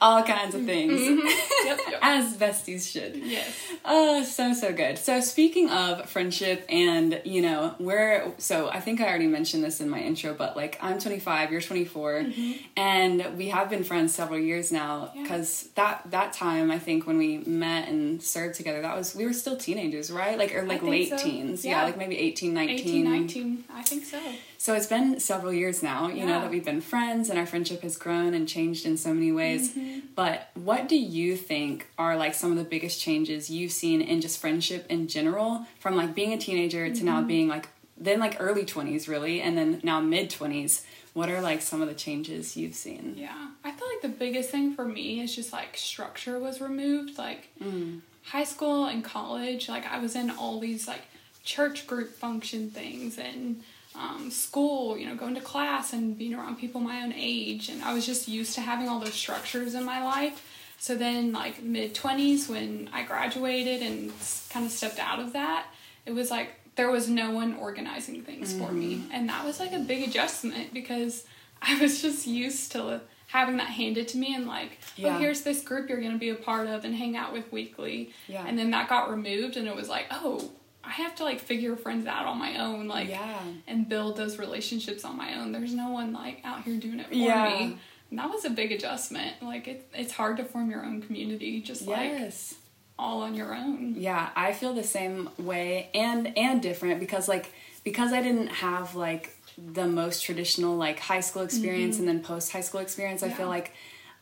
all 0.00 0.22
kinds 0.22 0.54
of 0.54 0.62
mm-hmm. 0.62 0.68
things, 0.68 1.00
mm-hmm. 1.00 1.66
Yep, 1.66 1.78
yep. 1.90 1.98
as 2.00 2.34
besties 2.38 2.90
should. 2.90 3.14
Yes. 3.14 3.54
Oh, 3.84 4.22
so 4.24 4.54
so 4.54 4.72
good. 4.72 4.96
So 4.96 5.20
speaking 5.20 5.68
of 5.68 6.08
friendship, 6.08 6.64
and 6.70 7.20
you 7.26 7.42
know, 7.42 7.74
we're 7.78 8.32
so 8.38 8.70
I 8.70 8.80
think 8.80 9.02
I 9.02 9.06
already 9.06 9.26
mentioned 9.26 9.62
this 9.62 9.82
in 9.82 9.90
my 9.90 10.00
intro, 10.00 10.32
but 10.32 10.56
like 10.56 10.78
I'm 10.80 10.98
25, 10.98 11.52
you're 11.52 11.60
24, 11.60 12.12
mm-hmm. 12.14 12.52
and 12.74 13.36
we 13.36 13.48
have 13.48 13.68
been 13.68 13.84
friends 13.84 14.05
several 14.08 14.38
years 14.38 14.70
now. 14.72 15.10
Yeah. 15.14 15.22
Because 15.22 15.68
that 15.74 16.02
that 16.10 16.32
time, 16.32 16.70
I 16.70 16.78
think 16.78 17.06
when 17.06 17.18
we 17.18 17.38
met 17.38 17.88
and 17.88 18.22
served 18.22 18.54
together, 18.54 18.82
that 18.82 18.96
was 18.96 19.14
we 19.14 19.26
were 19.26 19.32
still 19.32 19.56
teenagers, 19.56 20.10
right? 20.10 20.38
Like 20.38 20.54
or 20.54 20.64
like 20.64 20.82
late 20.82 21.10
so. 21.10 21.18
teens, 21.18 21.64
yeah. 21.64 21.72
Yeah. 21.80 21.84
like 21.84 21.96
maybe 21.96 22.18
18, 22.18 22.54
19. 22.54 22.78
18, 22.78 23.04
19. 23.04 23.64
I 23.72 23.82
think 23.82 24.04
so. 24.04 24.20
So 24.58 24.74
it's 24.74 24.86
been 24.86 25.20
several 25.20 25.52
years 25.52 25.82
now, 25.82 26.08
you 26.08 26.24
know, 26.26 26.40
that 26.40 26.50
we've 26.50 26.64
been 26.64 26.80
friends 26.80 27.28
and 27.30 27.38
our 27.38 27.46
friendship 27.46 27.82
has 27.82 27.96
grown 27.96 28.34
and 28.34 28.48
changed 28.48 28.86
in 28.86 28.96
so 28.96 29.12
many 29.12 29.30
ways. 29.30 29.70
Mm-hmm. 29.74 29.98
But 30.14 30.48
what 30.54 30.88
do 30.88 30.96
you 30.96 31.36
think 31.36 31.86
are 31.98 32.16
like 32.16 32.34
some 32.34 32.50
of 32.50 32.56
the 32.56 32.64
biggest 32.64 33.00
changes 33.00 33.50
you've 33.50 33.70
seen 33.72 34.00
in 34.00 34.20
just 34.20 34.40
friendship 34.40 34.86
in 34.88 35.08
general 35.08 35.66
from 35.78 35.94
like 35.96 36.14
being 36.14 36.32
a 36.32 36.38
teenager 36.38 36.92
to 36.92 37.04
now 37.04 37.18
Mm-hmm. 37.18 37.26
being 37.28 37.48
like 37.48 37.68
then 37.98 38.18
like 38.20 38.36
early 38.40 38.64
20s 38.64 39.08
really 39.08 39.40
and 39.40 39.56
then 39.56 39.80
now 39.82 40.00
mid 40.00 40.30
20s? 40.30 40.82
What 41.16 41.30
are 41.30 41.40
like 41.40 41.62
some 41.62 41.80
of 41.80 41.88
the 41.88 41.94
changes 41.94 42.58
you've 42.58 42.74
seen? 42.74 43.14
Yeah. 43.16 43.48
I 43.64 43.70
feel 43.70 43.88
like 43.88 44.02
the 44.02 44.18
biggest 44.18 44.50
thing 44.50 44.74
for 44.74 44.84
me 44.84 45.20
is 45.20 45.34
just 45.34 45.50
like 45.50 45.74
structure 45.74 46.38
was 46.38 46.60
removed. 46.60 47.16
Like 47.16 47.48
high 48.22 48.44
school 48.44 48.84
and 48.84 49.02
college, 49.02 49.66
like 49.66 49.90
I 49.90 49.98
was 49.98 50.14
in 50.14 50.28
all 50.28 50.60
these 50.60 50.86
like 50.86 51.00
church 51.42 51.86
group 51.86 52.12
function 52.12 52.68
things 52.68 53.16
and 53.16 53.62
um, 53.94 54.30
school, 54.30 54.98
you 54.98 55.06
know, 55.06 55.14
going 55.14 55.34
to 55.36 55.40
class 55.40 55.94
and 55.94 56.18
being 56.18 56.34
around 56.34 56.58
people 56.58 56.82
my 56.82 57.02
own 57.02 57.14
age. 57.16 57.70
And 57.70 57.82
I 57.82 57.94
was 57.94 58.04
just 58.04 58.28
used 58.28 58.54
to 58.56 58.60
having 58.60 58.86
all 58.86 59.00
those 59.00 59.14
structures 59.14 59.74
in 59.74 59.84
my 59.84 60.04
life. 60.04 60.46
So 60.78 60.96
then, 60.96 61.32
like 61.32 61.62
mid 61.62 61.94
20s, 61.94 62.46
when 62.46 62.90
I 62.92 63.04
graduated 63.04 63.80
and 63.80 64.12
kind 64.50 64.66
of 64.66 64.70
stepped 64.70 64.98
out 64.98 65.18
of 65.18 65.32
that, 65.32 65.64
it 66.04 66.12
was 66.12 66.30
like 66.30 66.50
there 66.76 66.90
was 66.90 67.08
no 67.08 67.30
one 67.30 67.56
organizing 67.56 68.22
things 68.22 68.52
for 68.52 68.70
me. 68.72 68.96
Mm-hmm. 68.96 69.12
And 69.12 69.28
that 69.28 69.44
was 69.44 69.58
like 69.60 69.72
a 69.72 69.78
big 69.78 70.06
adjustment 70.08 70.72
because 70.74 71.24
I 71.62 71.78
was 71.80 72.02
just 72.02 72.26
used 72.26 72.72
to 72.72 73.00
having 73.28 73.56
that 73.56 73.68
handed 73.68 74.08
to 74.08 74.18
me 74.18 74.34
and 74.34 74.46
like, 74.46 74.78
oh, 74.82 74.92
Yeah. 74.96 75.16
oh, 75.16 75.18
here's 75.18 75.40
this 75.42 75.62
group 75.62 75.88
you're 75.88 76.00
going 76.00 76.12
to 76.12 76.18
be 76.18 76.28
a 76.30 76.34
part 76.36 76.68
of 76.68 76.84
and 76.84 76.94
hang 76.94 77.16
out 77.16 77.32
with 77.32 77.50
weekly. 77.50 78.12
Yeah. 78.28 78.44
And 78.46 78.58
then 78.58 78.70
that 78.72 78.88
got 78.88 79.10
removed 79.10 79.56
and 79.56 79.66
it 79.66 79.74
was 79.74 79.88
like, 79.88 80.06
oh, 80.10 80.50
I 80.84 80.90
have 80.90 81.16
to 81.16 81.24
like 81.24 81.40
figure 81.40 81.74
friends 81.76 82.06
out 82.06 82.26
on 82.26 82.38
my 82.38 82.58
own. 82.58 82.86
Like, 82.88 83.08
Yeah. 83.08 83.40
and 83.66 83.88
build 83.88 84.16
those 84.16 84.38
relationships 84.38 85.04
on 85.04 85.16
my 85.16 85.34
own. 85.40 85.50
There's 85.52 85.74
no 85.74 85.90
one 85.90 86.12
like 86.12 86.40
out 86.44 86.62
here 86.62 86.76
doing 86.78 87.00
it 87.00 87.08
for 87.08 87.14
Yeah. 87.14 87.44
me. 87.58 87.78
And 88.10 88.18
that 88.20 88.30
was 88.30 88.44
a 88.44 88.50
big 88.50 88.70
adjustment. 88.70 89.42
Like 89.42 89.66
it, 89.66 89.88
it's 89.94 90.12
hard 90.12 90.36
to 90.36 90.44
form 90.44 90.70
your 90.70 90.84
own 90.84 91.02
community 91.02 91.60
just 91.62 91.86
like 91.86 92.10
Yes. 92.12 92.54
All 92.98 93.22
on 93.22 93.34
your 93.34 93.54
own. 93.54 93.94
Yeah, 93.96 94.30
I 94.36 94.52
feel 94.52 94.72
the 94.74 94.84
same 94.84 95.28
way 95.38 95.90
and 95.94 96.36
and 96.36 96.62
different 96.62 97.00
because 97.00 97.28
like 97.28 97.52
because 97.84 98.12
I 98.12 98.22
didn't 98.22 98.48
have 98.48 98.94
like 98.94 99.36
the 99.58 99.86
most 99.86 100.22
traditional 100.24 100.76
like 100.76 100.98
high 100.98 101.20
school 101.20 101.42
experience 101.42 101.98
and 101.98 102.06
then 102.08 102.22
post 102.22 102.52
high 102.52 102.60
school 102.60 102.80
experience, 102.80 103.22
I 103.22 103.28
feel 103.28 103.46
Mm-hmm. 103.46 103.48
Like 103.50 103.72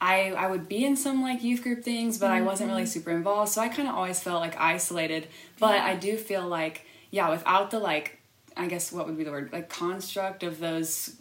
I 0.00 0.32
I 0.32 0.46
would 0.48 0.68
be 0.68 0.84
in 0.84 0.96
some 0.96 1.22
like 1.22 1.42
youth 1.42 1.62
group 1.62 1.82
things, 1.84 2.18
but 2.18 2.30
I 2.30 2.42
wasn't 2.42 2.68
Mm-hmm. 2.68 2.76
really 2.76 2.86
super 2.86 3.10
involved, 3.10 3.50
so 3.52 3.60
I 3.60 3.68
kind 3.68 3.88
of 3.88 3.94
always 3.94 4.20
felt 4.20 4.40
like 4.40 4.58
isolated. 4.60 5.28
But 5.58 5.76
Yeah. 5.76 5.84
I 5.84 5.94
do 5.96 6.16
feel 6.16 6.46
like 6.46 6.84
yeah, 7.10 7.30
without 7.30 7.70
the 7.70 7.78
like 7.78 8.18
I 8.56 8.66
guess 8.66 8.92
what 8.92 9.06
would 9.06 9.16
be 9.16 9.24
the 9.24 9.30
word 9.30 9.50
like 9.52 9.68
construct 9.68 10.42
of 10.42 10.58
those 10.58 11.14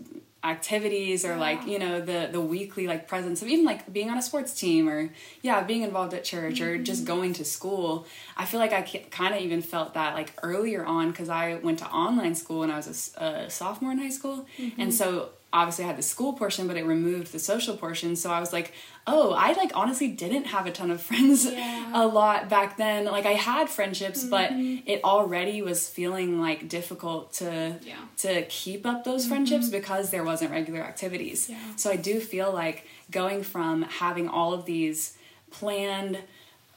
activities 0.43 1.23
or 1.25 1.38
like 1.38 1.65
you 1.65 1.79
know 1.79 2.01
the 2.01 2.29
the 2.31 2.39
weekly 2.41 2.85
like 2.88 3.07
presence 3.07 3.41
of 3.41 3.47
even 3.47 3.65
like 3.65 3.91
being 3.91 4.09
on 4.09 4.17
a 4.17 4.21
sports 4.21 4.53
team 4.53 4.89
or 4.89 5.09
yeah 5.41 5.63
being 5.63 5.83
involved 5.83 6.13
at 6.13 6.23
church 6.23 6.59
or 6.62 6.73
Mm-hmm. 6.73 6.83
just 6.83 7.05
going 7.05 7.33
to 7.33 7.45
school 7.45 8.05
i 8.35 8.43
feel 8.45 8.59
like 8.59 8.73
i 8.73 8.81
kind 9.09 9.33
of 9.33 9.41
even 9.41 9.62
felt 9.62 9.93
that 9.93 10.13
like 10.15 10.33
earlier 10.43 10.85
on 10.85 11.12
because 11.12 11.29
i 11.29 11.55
went 11.55 11.79
to 11.79 11.88
online 11.88 12.35
school 12.35 12.59
when 12.59 12.71
i 12.71 12.75
was 12.75 13.13
a 13.17 13.50
sophomore 13.50 13.91
in 13.91 14.00
high 14.00 14.09
school 14.09 14.45
Mm-hmm. 14.59 14.81
and 14.81 14.93
so 14.93 15.29
obviously 15.53 15.86
i 15.86 15.88
had 15.88 15.98
the 15.98 16.01
school 16.01 16.33
portion 16.33 16.67
but 16.67 16.75
it 16.75 16.83
removed 16.86 17.31
the 17.31 17.39
social 17.39 17.77
portion 17.77 18.15
so 18.15 18.31
i 18.31 18.39
was 18.39 18.51
like 18.51 18.74
oh 19.07 19.31
i 19.33 19.53
like 19.53 19.72
honestly 19.75 20.07
didn't 20.10 20.45
have 20.45 20.65
a 20.65 20.72
ton 20.72 20.89
of 20.91 21.01
friends 21.10 21.45
Yeah. 21.45 21.91
a 21.93 22.05
lot 22.05 22.50
back 22.50 22.77
then 22.77 23.05
like 23.05 23.25
i 23.25 23.33
had 23.33 23.69
friendships 23.69 24.24
but 24.24 24.51
mm-hmm. 24.51 24.81
it 24.86 25.03
already 25.03 25.62
was 25.62 25.88
feeling 25.88 26.41
like 26.41 26.67
difficult 26.67 27.33
to 27.33 27.77
Yeah. 27.83 27.95
to 28.17 28.43
keep 28.45 28.86
up 28.86 29.03
those 29.03 29.27
friendships 29.27 29.65
mm-hmm. 29.65 29.77
because 29.79 30.10
there 30.10 30.24
wasn't 30.24 30.51
regular 30.51 30.81
activities. 30.81 31.50
Yeah. 31.50 31.57
So 31.75 31.91
I 31.91 31.95
do 31.95 32.19
feel 32.19 32.51
like 32.51 32.88
going 33.12 33.43
from 33.43 33.83
having 33.83 34.27
all 34.27 34.53
of 34.53 34.65
these 34.65 35.17
planned 35.51 36.17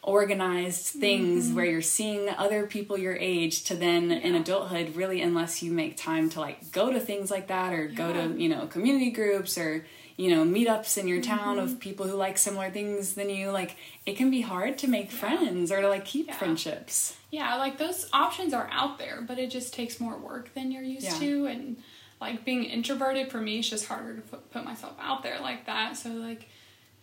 organized 0.06 0.86
things 0.86 1.46
mm-hmm. 1.46 1.56
where 1.56 1.64
you're 1.66 1.82
seeing 1.82 2.28
other 2.30 2.66
people 2.66 2.96
your 2.96 3.16
age 3.16 3.64
to 3.64 3.74
then 3.74 4.10
in 4.12 4.34
adulthood 4.34 4.94
really 4.96 5.20
unless 5.20 5.62
you 5.62 5.70
make 5.72 5.96
time 5.96 6.30
to 6.30 6.40
like 6.40 6.70
go 6.72 6.92
to 6.92 7.00
things 7.00 7.30
like 7.30 7.48
that 7.48 7.72
or 7.72 7.88
go 7.88 8.12
to 8.12 8.40
you 8.40 8.48
know 8.48 8.66
community 8.68 9.10
groups 9.10 9.58
or 9.58 9.84
you 10.16 10.30
know 10.34 10.44
meetups 10.44 10.96
in 10.96 11.08
your 11.08 11.20
town 11.20 11.58
of 11.58 11.70
mm-hmm. 11.70 11.78
people 11.80 12.06
who 12.06 12.16
like 12.16 12.38
similar 12.38 12.70
things 12.70 13.14
than 13.14 13.28
you 13.28 13.50
like 13.50 13.76
it 14.06 14.16
can 14.16 14.30
be 14.30 14.40
hard 14.40 14.78
to 14.78 14.86
make 14.86 15.10
friends 15.10 15.70
or 15.72 15.80
to 15.80 15.88
like 15.88 16.04
keep 16.04 16.28
Yeah. 16.28 16.34
friendships 16.34 17.16
Yeah, 17.30 17.56
like 17.56 17.76
those 17.76 18.08
options 18.12 18.54
are 18.54 18.68
out 18.72 18.98
there, 18.98 19.20
but 19.20 19.38
it 19.38 19.50
just 19.50 19.74
takes 19.74 20.00
more 20.00 20.16
work 20.16 20.54
than 20.54 20.70
you're 20.70 20.82
used 20.82 21.04
Yeah. 21.04 21.18
to. 21.18 21.46
And 21.46 21.76
like 22.20 22.44
being 22.44 22.64
introverted 22.64 23.30
for 23.30 23.40
me, 23.40 23.58
it's 23.58 23.68
just 23.68 23.86
harder 23.86 24.14
to 24.14 24.22
put 24.22 24.64
myself 24.64 24.94
out 25.00 25.22
there 25.22 25.38
like 25.40 25.66
that. 25.66 25.96
So, 25.96 26.10
like, 26.10 26.48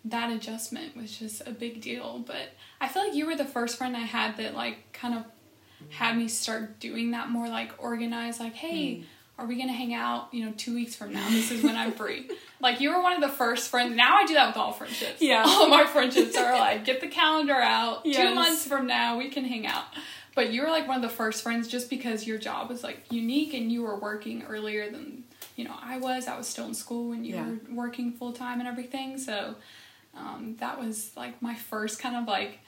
that 0.06 0.32
adjustment 0.32 0.96
was 0.98 1.18
just 1.18 1.42
a 1.48 1.52
big 1.52 1.82
deal. 1.82 2.24
But 2.26 2.52
I 2.82 2.88
feel 2.88 3.04
like 3.06 3.16
you 3.16 3.26
were 3.26 3.36
the 3.36 3.46
first 3.46 3.78
friend 3.78 3.96
I 3.96 4.02
had 4.02 4.38
that, 4.38 4.54
like, 4.54 4.92
kind 4.94 5.16
of 5.16 5.24
had 5.90 6.18
me 6.18 6.28
start 6.28 6.80
doing 6.80 7.12
that 7.12 7.30
more, 7.30 7.48
like, 7.50 7.72
organized, 7.78 8.40
like, 8.40 8.54
hey, 8.56 8.96
Hmm. 8.96 9.04
are 9.40 9.46
we 9.46 9.56
gonna 9.56 9.74
hang 9.74 9.94
out, 9.94 10.30
you 10.32 10.46
know, 10.46 10.54
two 10.58 10.74
weeks 10.76 10.96
from 10.96 11.12
now? 11.14 11.28
This 11.30 11.52
is 11.52 11.64
when 11.64 11.76
I'm 11.76 11.92
free. 11.94 12.30
like, 12.62 12.80
you 12.82 12.90
were 12.92 13.02
one 13.02 13.14
of 13.14 13.22
the 13.22 13.30
first 13.36 13.70
friends. 13.70 13.96
Now 13.96 14.16
I 14.18 14.26
do 14.26 14.34
that 14.36 14.48
with 14.48 14.58
all 14.58 14.72
friendships. 14.74 15.22
Yeah. 15.22 15.44
All 15.48 15.68
my 15.68 15.86
friendships 15.86 16.36
are 16.38 16.58
like, 16.58 16.86
get 16.86 17.02
the 17.02 17.08
calendar 17.08 17.56
out. 17.56 18.04
Two 18.06 18.34
months 18.36 18.66
from 18.68 18.88
now, 18.88 19.18
we 19.18 19.30
can 19.30 19.44
hang 19.46 19.66
out. 19.66 19.86
But 20.36 20.52
you 20.52 20.62
were 20.64 20.70
like 20.70 20.88
one 20.88 20.96
of 20.98 21.04
the 21.04 21.16
first 21.16 21.44
friends 21.44 21.68
just 21.68 21.90
because 21.90 22.26
your 22.26 22.38
job 22.40 22.68
was 22.70 22.84
like 22.84 23.06
unique 23.12 23.54
and 23.54 23.72
you 23.72 23.84
were 23.84 23.96
working 24.00 24.42
earlier 24.44 24.90
than 24.90 25.24
you 25.56 25.64
know 25.64 25.76
I 25.80 25.98
was. 25.98 26.28
I 26.28 26.36
was 26.38 26.48
still 26.48 26.66
in 26.66 26.74
school 26.74 27.10
when 27.10 27.24
you 27.24 27.36
Yeah. 27.36 27.46
were 27.48 27.60
working 27.70 28.14
full 28.14 28.32
time 28.34 28.60
and 28.60 28.68
everything. 28.68 29.20
So 29.20 29.56
um, 30.18 30.56
that 30.60 30.80
was 30.80 31.12
like 31.16 31.42
my 31.42 31.56
first 31.56 32.00
kind 32.00 32.16
of 32.16 32.28
like 32.28 32.60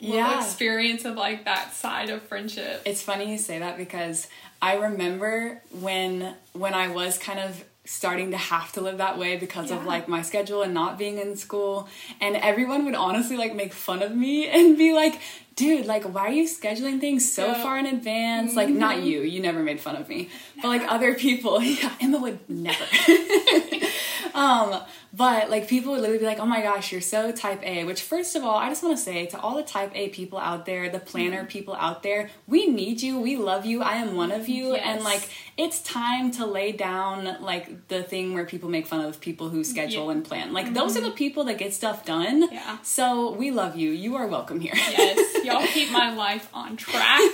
little 0.00 0.16
Yeah. 0.16 0.38
experience 0.44 1.04
of 1.04 1.16
like 1.16 1.44
that 1.44 1.72
side 1.74 2.08
of 2.10 2.22
friendship. 2.22 2.82
It's 2.84 3.02
funny 3.02 3.30
you 3.30 3.38
say 3.38 3.58
that 3.58 3.76
because 3.76 4.26
I 4.62 4.74
remember 4.76 5.62
when 5.80 6.34
when 6.52 6.74
I 6.74 6.88
was 6.88 7.18
kind 7.18 7.38
of 7.40 7.64
starting 7.84 8.32
to 8.32 8.36
have 8.36 8.70
to 8.72 8.82
live 8.82 8.98
that 8.98 9.16
way 9.18 9.36
because 9.38 9.70
of 9.70 9.86
like 9.86 10.08
my 10.08 10.20
schedule 10.20 10.60
and 10.62 10.74
not 10.74 10.98
being 10.98 11.16
in 11.18 11.36
school 11.36 11.88
and 12.20 12.36
everyone 12.36 12.84
would 12.84 12.94
honestly 12.94 13.36
like 13.38 13.54
make 13.54 13.72
fun 13.72 14.02
of 14.02 14.14
me 14.14 14.46
and 14.56 14.76
be 14.76 14.92
like 14.92 15.18
dude 15.56 15.86
like 15.86 16.04
why 16.04 16.26
are 16.26 16.30
you 16.30 16.44
scheduling 16.46 17.00
things 17.00 17.32
so 17.32 17.46
Yeah. 17.46 17.54
Mm-hmm. 17.54 17.62
far 17.62 17.78
in 17.78 17.86
advance 17.86 18.54
like 18.54 18.68
not 18.68 19.02
you 19.02 19.22
you 19.22 19.40
never 19.40 19.62
made 19.62 19.80
fun 19.80 19.96
of 19.96 20.06
me 20.06 20.28
but 20.60 20.68
like 20.68 20.82
other 20.86 21.14
people 21.14 21.62
yeah 21.80 21.90
Emma 21.98 22.18
would 22.18 22.38
never 22.50 22.84
um 24.34 24.80
but 25.12 25.50
like 25.50 25.68
people 25.68 25.92
would 25.92 26.00
literally 26.00 26.18
be 26.18 26.24
like 26.24 26.38
oh 26.38 26.46
my 26.46 26.60
gosh 26.60 26.92
you're 26.92 27.00
so 27.00 27.32
type 27.32 27.62
a 27.62 27.84
which 27.84 28.02
first 28.02 28.36
of 28.36 28.44
all 28.44 28.56
i 28.56 28.68
just 28.68 28.82
want 28.82 28.96
to 28.96 29.02
say 29.02 29.26
to 29.26 29.38
all 29.40 29.56
the 29.56 29.62
type 29.62 29.90
a 29.94 30.08
people 30.08 30.38
out 30.38 30.66
there 30.66 30.88
the 30.88 31.00
planner 31.00 31.38
mm-hmm. 31.38 31.46
people 31.46 31.74
out 31.74 32.02
there 32.02 32.30
we 32.46 32.66
need 32.66 33.00
you 33.00 33.18
we 33.18 33.36
love 33.36 33.64
you 33.64 33.82
i 33.82 33.94
am 33.94 34.16
one 34.16 34.30
of 34.30 34.48
you 34.48 34.74
and 34.74 35.02
like 35.02 35.28
it's 35.56 35.80
time 35.80 36.30
to 36.30 36.46
lay 36.46 36.72
down 36.72 37.36
like 37.40 37.88
the 37.88 38.02
thing 38.02 38.34
where 38.34 38.44
people 38.44 38.68
make 38.68 38.86
fun 38.86 39.00
of 39.00 39.20
people 39.20 39.48
who 39.48 39.64
schedule 39.64 40.06
Yeah. 40.06 40.12
and 40.12 40.24
plan 40.24 40.52
like 40.52 40.74
those 40.74 40.96
are 40.96 41.00
mm-hmm. 41.00 41.10
the 41.10 41.14
people 41.14 41.44
that 41.44 41.58
get 41.58 41.72
stuff 41.72 42.04
done 42.04 42.48
Yeah. 42.52 42.78
so 42.82 43.32
we 43.32 43.50
love 43.50 43.76
you 43.76 43.90
you 43.90 44.16
are 44.16 44.26
welcome 44.26 44.60
here 44.60 44.74
yes, 44.74 45.28
y'all 45.44 45.66
keep 45.66 45.90
my 45.90 46.14
life 46.14 46.48
on 46.52 46.76
track. 46.76 47.32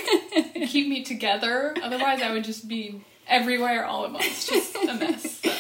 keep 0.66 0.88
me 0.88 1.02
together. 1.02 1.74
Otherwise, 1.82 2.22
I 2.22 2.32
would 2.32 2.44
just 2.44 2.68
be 2.68 3.02
everywhere 3.26 3.84
all 3.84 4.04
at 4.04 4.12
once, 4.12 4.46
just 4.46 4.74
a 4.76 4.94
mess. 4.94 5.40
So. 5.40 5.53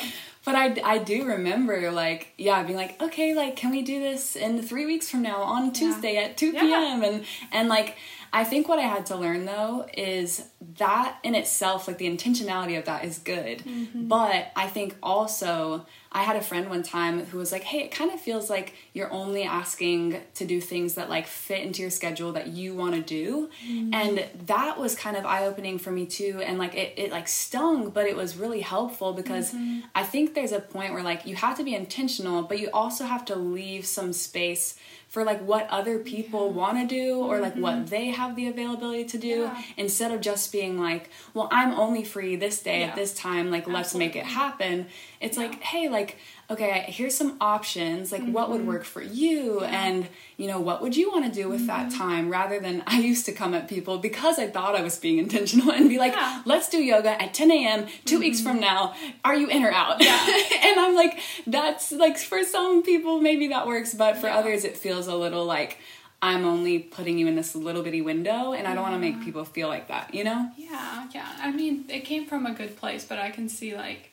But 0.54 0.78
I, 0.84 0.94
I 0.94 0.98
do 0.98 1.24
remember 1.24 1.90
like 1.90 2.28
yeah 2.38 2.62
being 2.62 2.76
like 2.76 3.02
okay 3.02 3.34
like 3.34 3.56
can 3.56 3.72
we 3.72 3.82
do 3.82 3.98
this 3.98 4.36
in 4.36 4.62
three 4.62 4.86
weeks 4.86 5.10
from 5.10 5.22
now 5.22 5.38
on 5.42 5.72
Tuesday 5.72 6.16
at 6.16 6.36
two 6.36 6.52
Yeah. 6.52 6.60
p.m. 6.60 7.02
and 7.02 7.24
and 7.50 7.68
like 7.68 7.96
I 8.34 8.42
think 8.42 8.68
what 8.68 8.80
I 8.80 8.82
had 8.82 9.06
to 9.06 9.16
learn 9.16 9.46
though 9.46 9.86
is 9.96 10.44
that 10.78 11.18
in 11.22 11.36
itself, 11.36 11.86
like 11.86 11.98
the 11.98 12.06
intentionality 12.06 12.76
of 12.76 12.84
that 12.86 13.04
is 13.04 13.18
good. 13.18 13.58
Mm-hmm. 13.60 14.08
But 14.08 14.50
I 14.56 14.66
think 14.66 14.96
also, 15.02 15.86
I 16.10 16.22
had 16.22 16.36
a 16.36 16.40
friend 16.40 16.68
one 16.68 16.82
time 16.82 17.26
who 17.26 17.38
was 17.38 17.52
like, 17.52 17.62
hey, 17.62 17.82
it 17.84 17.92
kind 17.92 18.10
of 18.10 18.20
feels 18.20 18.50
like 18.50 18.74
you're 18.92 19.12
only 19.12 19.44
asking 19.44 20.20
to 20.34 20.44
do 20.44 20.60
things 20.60 20.94
that 20.94 21.08
like 21.08 21.28
fit 21.28 21.62
into 21.62 21.82
your 21.82 21.90
schedule 21.90 22.32
that 22.32 22.48
you 22.48 22.74
want 22.74 22.94
to 22.96 23.00
do. 23.00 23.50
Mm-hmm. 23.68 23.94
And 23.94 24.24
that 24.46 24.78
was 24.78 24.96
kind 24.96 25.16
of 25.16 25.24
eye 25.24 25.46
opening 25.46 25.78
for 25.78 25.92
me 25.92 26.04
too. 26.04 26.40
And 26.44 26.58
like 26.58 26.74
it, 26.74 26.94
it 26.96 27.12
like 27.12 27.28
stung, 27.28 27.90
but 27.90 28.06
it 28.06 28.16
was 28.16 28.36
really 28.36 28.60
helpful 28.60 29.12
because 29.12 29.54
Mm-hmm. 29.54 29.80
I 29.94 30.02
think 30.02 30.34
there's 30.34 30.52
a 30.52 30.60
point 30.60 30.92
where 30.92 31.02
like 31.02 31.26
you 31.26 31.36
have 31.36 31.56
to 31.58 31.64
be 31.64 31.74
intentional, 31.74 32.42
but 32.42 32.58
you 32.58 32.70
also 32.72 33.04
have 33.04 33.24
to 33.26 33.36
leave 33.36 33.86
some 33.86 34.12
space 34.12 34.76
for 35.14 35.22
like 35.24 35.40
what 35.46 35.64
other 35.70 35.96
people 36.00 36.50
want 36.50 36.76
to 36.76 36.86
do 36.86 37.20
or 37.20 37.38
like 37.38 37.54
what 37.54 37.86
they 37.86 38.06
have 38.20 38.34
the 38.34 38.48
availability 38.48 39.04
to 39.04 39.18
do 39.18 39.34
Mm-hmm. 39.44 39.54
Yeah. 39.56 39.62
instead 39.84 40.10
of 40.12 40.20
just 40.20 40.50
being 40.52 40.74
like 40.88 41.08
well 41.34 41.48
i'm 41.52 41.72
only 41.84 42.02
free 42.04 42.34
this 42.36 42.60
day 42.60 42.80
Yeah. 42.80 42.88
at 42.88 42.96
this 42.96 43.14
time 43.14 43.50
like 43.50 43.66
let's 43.68 43.94
make 43.94 44.16
it 44.16 44.24
happen 44.26 44.86
it's 45.20 45.36
like 45.42 45.54
hey 45.72 45.88
like 45.88 46.18
okay 46.50 46.84
here's 46.88 47.14
some 47.14 47.36
options 47.40 48.12
like 48.12 48.22
what 48.26 48.44
Mm-hmm. 48.44 48.52
would 48.52 48.66
work 48.66 48.84
for 48.84 49.00
you 49.02 49.60
and 49.60 50.06
you 50.36 50.46
know 50.46 50.60
what 50.60 50.82
would 50.82 50.96
you 50.96 51.10
want 51.10 51.24
to 51.24 51.30
do 51.32 51.48
with 51.48 51.66
that 51.66 51.88
Mm-hmm. 51.88 51.98
time 51.98 52.28
rather 52.30 52.60
than 52.60 52.82
i 52.86 52.98
used 53.00 53.24
to 53.26 53.32
come 53.32 53.54
at 53.54 53.68
people 53.68 53.98
because 53.98 54.38
i 54.38 54.46
thought 54.46 54.74
i 54.76 54.82
was 54.82 54.98
being 54.98 55.18
intentional 55.18 55.70
and 55.72 55.88
be 55.88 55.98
like 55.98 56.12
Yeah. 56.12 56.38
Mm-hmm. 56.40 56.48
let's 56.50 56.68
do 56.68 56.78
yoga 56.78 57.20
at 57.22 57.32
10 57.34 57.50
a.m 57.50 57.86
2 58.04 58.18
weeks 58.18 58.40
from 58.40 58.60
now 58.60 58.94
are 59.24 59.34
you 59.34 59.48
in 59.48 59.64
or 59.64 59.70
out 59.72 60.00
and 60.02 60.80
i'm 60.80 60.94
like 60.94 61.18
that's 61.46 61.90
like 61.92 62.18
for 62.18 62.42
some 62.44 62.82
people 62.82 63.20
maybe 63.20 63.48
that 63.48 63.66
works 63.66 63.94
but 63.94 64.16
for 64.18 64.26
Yeah. 64.26 64.36
others 64.38 64.64
it 64.64 64.76
feels 64.76 65.06
a 65.06 65.14
little 65.16 65.44
like 65.46 65.78
i'm 66.22 66.44
only 66.44 66.78
putting 66.78 67.18
you 67.18 67.26
in 67.26 67.36
this 67.36 67.54
little 67.54 67.82
bitty 67.82 68.00
window 68.02 68.52
and 68.52 68.66
i 68.68 68.74
don't 68.74 68.82
want 68.82 68.94
to 68.94 68.98
make 69.00 69.22
people 69.22 69.44
feel 69.44 69.68
like 69.68 69.88
that 69.88 70.14
you 70.14 70.24
know 70.24 70.50
Yeah, 70.56 71.08
yeah. 71.14 71.28
I 71.40 71.50
mean, 71.50 71.84
it 71.88 72.00
came 72.04 72.26
from 72.26 72.46
a 72.46 72.52
good 72.54 72.76
place, 72.76 73.04
but 73.04 73.18
I 73.18 73.30
can 73.30 73.48
see 73.48 73.76
like 73.76 74.10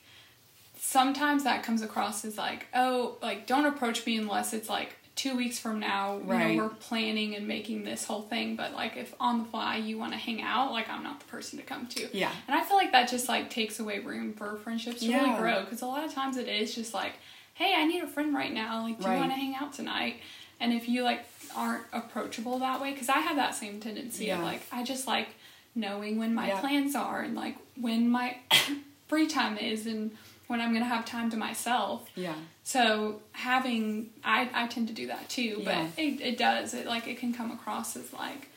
sometimes 0.92 1.44
that 1.44 1.62
comes 1.62 1.80
across 1.80 2.24
as 2.24 2.36
like, 2.36 2.66
oh, 2.74 3.16
like 3.22 3.46
don't 3.46 3.66
approach 3.66 4.04
me 4.04 4.16
unless 4.16 4.52
it's 4.52 4.68
like 4.68 4.96
two 5.14 5.36
weeks 5.36 5.56
from 5.60 5.78
now. 5.78 6.16
You 6.18 6.24
Right. 6.24 6.56
know, 6.56 6.64
we're 6.64 6.70
planning 6.70 7.36
and 7.36 7.46
making 7.46 7.84
this 7.84 8.04
whole 8.04 8.22
thing, 8.22 8.56
but 8.56 8.72
like 8.74 8.96
if 8.96 9.14
on 9.20 9.38
the 9.38 9.44
fly 9.44 9.76
you 9.76 9.96
want 9.96 10.10
to 10.12 10.18
hang 10.18 10.42
out, 10.42 10.72
like 10.72 10.88
I'm 10.90 11.04
not 11.04 11.20
the 11.20 11.26
person 11.26 11.56
to 11.60 11.64
come 11.64 11.86
to. 11.86 12.08
Yeah. 12.12 12.32
And 12.48 12.56
I 12.56 12.64
feel 12.64 12.76
like 12.76 12.90
that 12.90 13.08
just 13.08 13.28
like 13.28 13.48
takes 13.48 13.78
away 13.78 14.00
room 14.00 14.32
for 14.34 14.56
friendships 14.56 15.00
to 15.02 15.06
Yeah. 15.06 15.22
really 15.22 15.38
grow 15.38 15.60
because 15.60 15.82
a 15.82 15.86
lot 15.86 16.02
of 16.02 16.12
times 16.12 16.36
it 16.36 16.48
is 16.48 16.74
just 16.74 16.92
like, 16.92 17.12
hey, 17.54 17.74
I 17.76 17.84
need 17.86 18.02
a 18.02 18.08
friend 18.08 18.34
right 18.34 18.52
now. 18.52 18.82
Like, 18.82 18.98
do 18.98 19.06
Right. 19.06 19.14
you 19.14 19.20
want 19.20 19.30
to 19.30 19.36
hang 19.38 19.54
out 19.54 19.72
tonight? 19.72 20.16
And 20.58 20.72
if 20.72 20.88
you 20.88 21.04
like 21.04 21.24
aren't 21.54 21.84
approachable 21.92 22.58
that 22.58 22.80
way, 22.80 22.90
because 22.92 23.08
I 23.08 23.18
have 23.20 23.36
that 23.36 23.54
same 23.54 23.78
tendency 23.78 24.30
of 24.30 24.42
like 24.42 24.62
I 24.72 24.82
just 24.82 25.06
like 25.06 25.28
knowing 25.76 26.18
when 26.18 26.34
my 26.34 26.48
Yeah. 26.48 26.60
plans 26.60 26.96
are 26.96 27.20
and 27.20 27.36
like 27.36 27.56
when 27.76 28.08
my 28.10 28.38
free 29.06 29.28
time 29.28 29.56
is 29.58 29.86
and 29.86 30.10
when 30.52 30.60
I'm 30.60 30.72
gonna 30.74 30.84
have 30.96 31.04
time 31.04 31.30
to 31.30 31.36
myself. 31.36 32.08
yeah 32.14 32.34
So 32.62 33.20
having 33.32 34.10
I 34.22 34.48
I 34.60 34.66
tend 34.68 34.86
to 34.88 34.94
do 34.94 35.06
that 35.08 35.28
too, 35.28 35.52
but 35.64 35.74
Yeah. 35.74 35.88
it, 35.96 36.20
it 36.20 36.36
does 36.38 36.74
it 36.74 36.86
like 36.86 37.04
it 37.08 37.16
can 37.18 37.32
come 37.34 37.50
across 37.50 37.96
as 37.96 38.12
like 38.12 38.48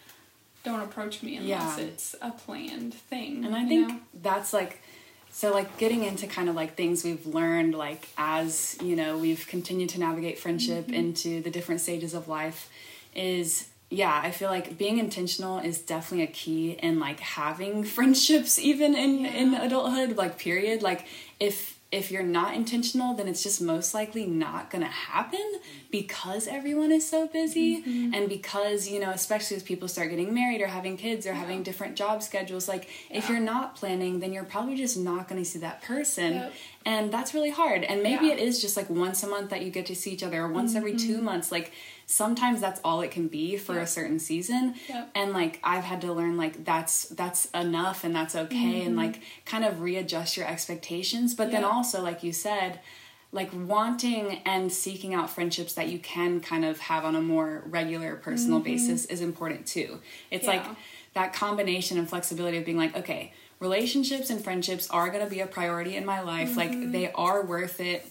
don't 0.63 0.81
approach 0.81 1.23
me 1.23 1.37
unless 1.37 1.77
Yeah. 1.77 1.85
it's 1.85 2.15
a 2.21 2.31
planned 2.31 2.93
thing. 2.93 3.45
And 3.45 3.55
I 3.55 3.65
think 3.65 3.87
know? 3.89 3.99
that's 4.21 4.51
like 4.51 4.81
so 5.31 5.53
like 5.53 5.77
getting 5.77 6.03
into 6.03 6.27
kind 6.27 6.49
of 6.49 6.55
like 6.55 6.75
things 6.75 7.03
we've 7.03 7.25
learned 7.25 7.75
like 7.75 8.07
as, 8.17 8.77
you 8.81 8.95
know, 8.95 9.17
we've 9.17 9.45
continued 9.47 9.89
to 9.89 9.99
navigate 9.99 10.37
friendship 10.39 10.85
Mm-hmm. 10.85 10.93
into 11.03 11.41
the 11.41 11.49
different 11.51 11.81
stages 11.81 12.13
of 12.13 12.27
life 12.27 12.69
is 13.15 13.67
yeah, 13.91 14.19
I 14.27 14.31
feel 14.31 14.49
like 14.49 14.77
being 14.79 14.97
intentional 14.97 15.59
is 15.59 15.77
definitely 15.79 16.23
a 16.25 16.31
key 16.31 16.71
in 16.71 16.99
like 16.99 17.19
having 17.19 17.83
friendships 17.97 18.57
even 18.59 18.95
in 18.95 19.25
in 19.25 19.53
adulthood 19.53 20.17
like 20.17 20.37
period 20.39 20.81
like 20.81 21.05
if 21.39 21.74
if 21.99 22.05
you're 22.11 22.29
not 22.39 22.51
intentional 22.61 23.09
then 23.17 23.27
it's 23.31 23.43
just 23.47 23.59
most 23.61 23.89
likely 23.99 24.25
not 24.25 24.63
going 24.71 24.83
to 24.89 24.95
happen 25.15 25.45
because 25.91 26.47
everyone 26.47 26.91
is 26.91 27.07
so 27.15 27.27
busy 27.27 27.69
Mm-hmm. 27.75 28.13
and 28.15 28.23
because 28.29 28.87
you 28.93 28.99
know 29.03 29.11
especially 29.11 29.55
as 29.57 29.63
people 29.63 29.87
start 29.87 30.09
getting 30.09 30.33
married 30.33 30.61
or 30.61 30.67
having 30.67 30.95
kids 30.97 31.25
or 31.29 31.33
having 31.33 31.63
different 31.63 31.95
job 31.95 32.21
schedules 32.23 32.67
like 32.67 32.89
if 33.09 33.29
you're 33.29 33.39
not 33.55 33.75
planning 33.75 34.19
then 34.19 34.33
you're 34.33 34.43
probably 34.55 34.75
just 34.75 34.97
not 34.97 35.27
going 35.27 35.41
to 35.43 35.49
see 35.49 35.59
that 35.59 35.81
person 35.81 36.33
Yep. 36.33 36.53
and 36.85 37.11
that's 37.15 37.33
really 37.33 37.51
hard 37.61 37.83
and 37.83 37.97
maybe 38.03 38.25
Yeah. 38.27 38.33
it 38.33 38.39
is 38.39 38.61
just 38.61 38.75
like 38.79 38.89
once 38.89 39.23
a 39.23 39.27
month 39.27 39.49
that 39.51 39.61
you 39.63 39.71
get 39.71 39.85
to 39.87 39.95
see 39.95 40.11
each 40.11 40.23
other 40.23 40.41
or 40.43 40.51
once 40.51 40.75
every 40.75 40.95
two 40.95 41.15
Mm-hmm. 41.17 41.25
months 41.31 41.51
like 41.51 41.71
sometimes 42.05 42.61
that's 42.61 42.79
all 42.83 43.01
it 43.01 43.11
can 43.11 43.27
be 43.27 43.57
for 43.57 43.79
a 43.79 43.87
certain 43.87 44.19
season 44.19 44.75
Yep. 44.87 45.09
and 45.15 45.33
like 45.33 45.59
i've 45.63 45.83
had 45.83 46.01
to 46.01 46.13
learn 46.13 46.37
like 46.37 46.63
that's 46.63 47.05
that's 47.09 47.45
enough 47.47 48.03
and 48.03 48.15
that's 48.15 48.35
okay 48.35 48.83
and 48.83 48.95
like 48.95 49.21
kind 49.45 49.65
of 49.65 49.81
readjust 49.81 50.37
your 50.37 50.47
expectations 50.47 51.33
but 51.33 51.51
then 51.51 51.63
Mm-hmm. 51.63 51.75
Also 51.77 52.01
like 52.03 52.21
you 52.23 52.31
said 52.31 52.79
like 53.31 53.49
wanting 53.53 54.39
and 54.45 54.71
seeking 54.71 55.13
out 55.13 55.29
friendships 55.29 55.73
that 55.73 55.89
you 55.89 55.99
can 55.99 56.39
kind 56.39 56.63
of 56.63 56.79
have 56.79 57.03
on 57.03 57.15
a 57.15 57.21
more 57.21 57.63
regular 57.65 58.15
personal 58.15 58.59
basis 58.59 59.05
is 59.05 59.19
important 59.21 59.65
too 59.65 59.99
it's 60.31 60.47
like 60.47 60.63
Mm-hmm. 60.63 60.73
That 61.15 61.31
combination 61.31 61.97
and 61.97 62.09
flexibility 62.09 62.57
of 62.57 62.65
being 62.65 62.77
like 62.77 62.95
okay 62.97 63.31
relationships 63.61 64.29
and 64.29 64.43
friendships 64.43 64.89
are 64.89 65.09
going 65.09 65.23
to 65.23 65.29
be 65.29 65.39
a 65.39 65.47
priority 65.47 65.95
in 65.95 66.05
my 66.05 66.19
life 66.21 66.49
Mm-hmm. 66.49 66.59
like 66.81 66.91
they 66.91 67.11
are 67.13 67.41
worth 67.41 67.79
it 67.79 68.05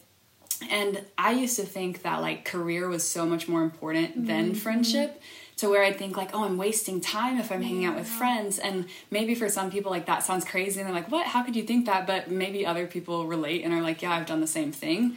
and 0.70 1.03
I 1.18 1.33
used 1.33 1.57
to 1.57 1.64
think 1.64 2.03
that 2.03 2.20
like 2.20 2.44
career 2.44 2.88
was 2.88 3.07
so 3.07 3.27
much 3.27 3.48
more 3.48 3.62
important 3.62 4.27
than 4.27 4.50
Mm-hmm. 4.50 4.55
friendship 4.55 5.20
to 5.57 5.68
where 5.68 5.85
I'd 5.85 5.96
think 5.96 6.16
like, 6.16 6.31
oh, 6.35 6.44
I'm 6.44 6.57
wasting 6.57 7.00
time 7.00 7.38
if 7.38 7.53
I'm 7.53 7.62
hanging 7.62 7.85
out 7.85 7.94
with 7.96 8.09
friends. 8.09 8.59
And 8.59 8.87
maybe 9.11 9.35
for 9.37 9.48
some 9.48 9.70
people 9.70 9.90
like 9.92 10.07
that 10.07 10.24
sounds 10.24 10.44
crazy 10.44 10.81
and 10.81 10.88
they're 10.88 10.94
like, 10.94 11.11
what? 11.12 11.27
How 11.29 11.44
could 11.44 11.55
you 11.55 11.62
think 11.62 11.87
that? 11.87 12.07
But 12.09 12.31
maybe 12.31 12.66
other 12.66 12.87
people 12.88 13.27
relate 13.27 13.62
and 13.64 13.72
are 13.72 13.81
like, 13.81 14.03
yeah, 14.03 14.11
I've 14.12 14.27
done 14.27 14.40
the 14.40 14.48
same 14.48 14.72
thing. 14.72 15.16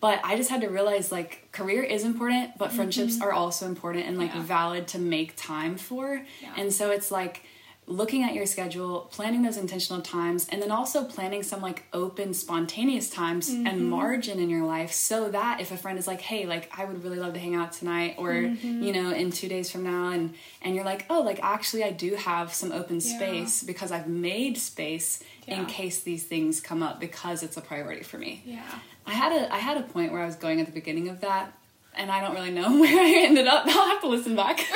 But 0.00 0.20
I 0.24 0.36
just 0.36 0.48
had 0.50 0.62
to 0.62 0.68
realize 0.68 1.12
like 1.12 1.48
career 1.52 1.82
is 1.82 2.02
important, 2.04 2.56
but 2.58 2.72
friendships 2.72 3.20
are 3.20 3.32
also 3.32 3.66
important 3.66 4.06
and 4.06 4.16
like 4.18 4.30
Mm-hmm. 4.30 4.40
Yeah. 4.40 4.46
valid 4.46 4.88
to 4.88 4.98
make 4.98 5.34
time 5.36 5.76
for. 5.76 6.22
Yeah. 6.42 6.54
And 6.56 6.72
so 6.72 6.90
it's 6.90 7.10
like 7.10 7.42
looking 7.86 8.22
at 8.22 8.32
your 8.32 8.46
schedule, 8.46 9.08
planning 9.12 9.42
those 9.42 9.58
intentional 9.58 10.00
times, 10.02 10.48
and 10.48 10.62
then 10.62 10.70
also 10.70 11.04
planning 11.04 11.42
some 11.42 11.60
like 11.60 11.84
open, 11.92 12.32
spontaneous 12.32 13.10
times 13.10 13.50
Mm-hmm. 13.50 13.66
and 13.66 13.90
margin 13.90 14.38
in 14.38 14.48
your 14.48 14.64
life 14.64 14.90
so 14.92 15.28
that 15.28 15.60
if 15.60 15.70
a 15.70 15.76
friend 15.76 15.98
is 15.98 16.06
like, 16.06 16.22
hey, 16.22 16.46
like 16.46 16.70
I 16.78 16.84
would 16.86 17.04
really 17.04 17.18
love 17.18 17.34
to 17.34 17.40
hang 17.40 17.54
out 17.54 17.72
tonight 17.72 18.14
or 18.16 18.30
Mm-hmm. 18.32 18.82
you 18.82 18.92
know, 18.92 19.10
in 19.10 19.30
two 19.30 19.48
days 19.48 19.70
from 19.70 19.82
now 19.84 20.10
and 20.12 20.34
and 20.62 20.74
you're 20.74 20.84
like, 20.84 21.04
oh, 21.10 21.20
like 21.20 21.40
actually 21.42 21.84
I 21.84 21.90
do 21.90 22.14
have 22.14 22.54
some 22.54 22.72
open 22.72 23.00
Yeah. 23.02 23.16
space 23.18 23.62
because 23.62 23.92
I've 23.92 24.08
made 24.08 24.56
space 24.56 25.22
in 25.46 25.66
case 25.66 26.00
these 26.00 26.22
things 26.24 26.62
come 26.62 26.82
up 26.82 26.98
because 27.00 27.42
it's 27.42 27.58
a 27.58 27.60
priority 27.60 28.02
for 28.02 28.16
me. 28.16 28.42
Yeah. 28.46 28.62
I 29.06 29.12
had 29.12 29.30
a 29.32 29.52
I 29.52 29.58
had 29.58 29.76
a 29.76 29.82
point 29.82 30.10
where 30.12 30.22
I 30.22 30.26
was 30.26 30.36
going 30.36 30.58
at 30.60 30.64
the 30.66 30.72
beginning 30.72 31.10
of 31.10 31.20
that 31.20 31.52
and 31.96 32.10
I 32.10 32.22
don't 32.22 32.34
really 32.34 32.50
know 32.50 32.80
where 32.80 32.98
I 32.98 33.24
ended 33.26 33.46
up. 33.46 33.66
I'll 33.66 33.88
have 33.90 34.00
to 34.00 34.08
listen 34.08 34.34
back. 34.34 34.58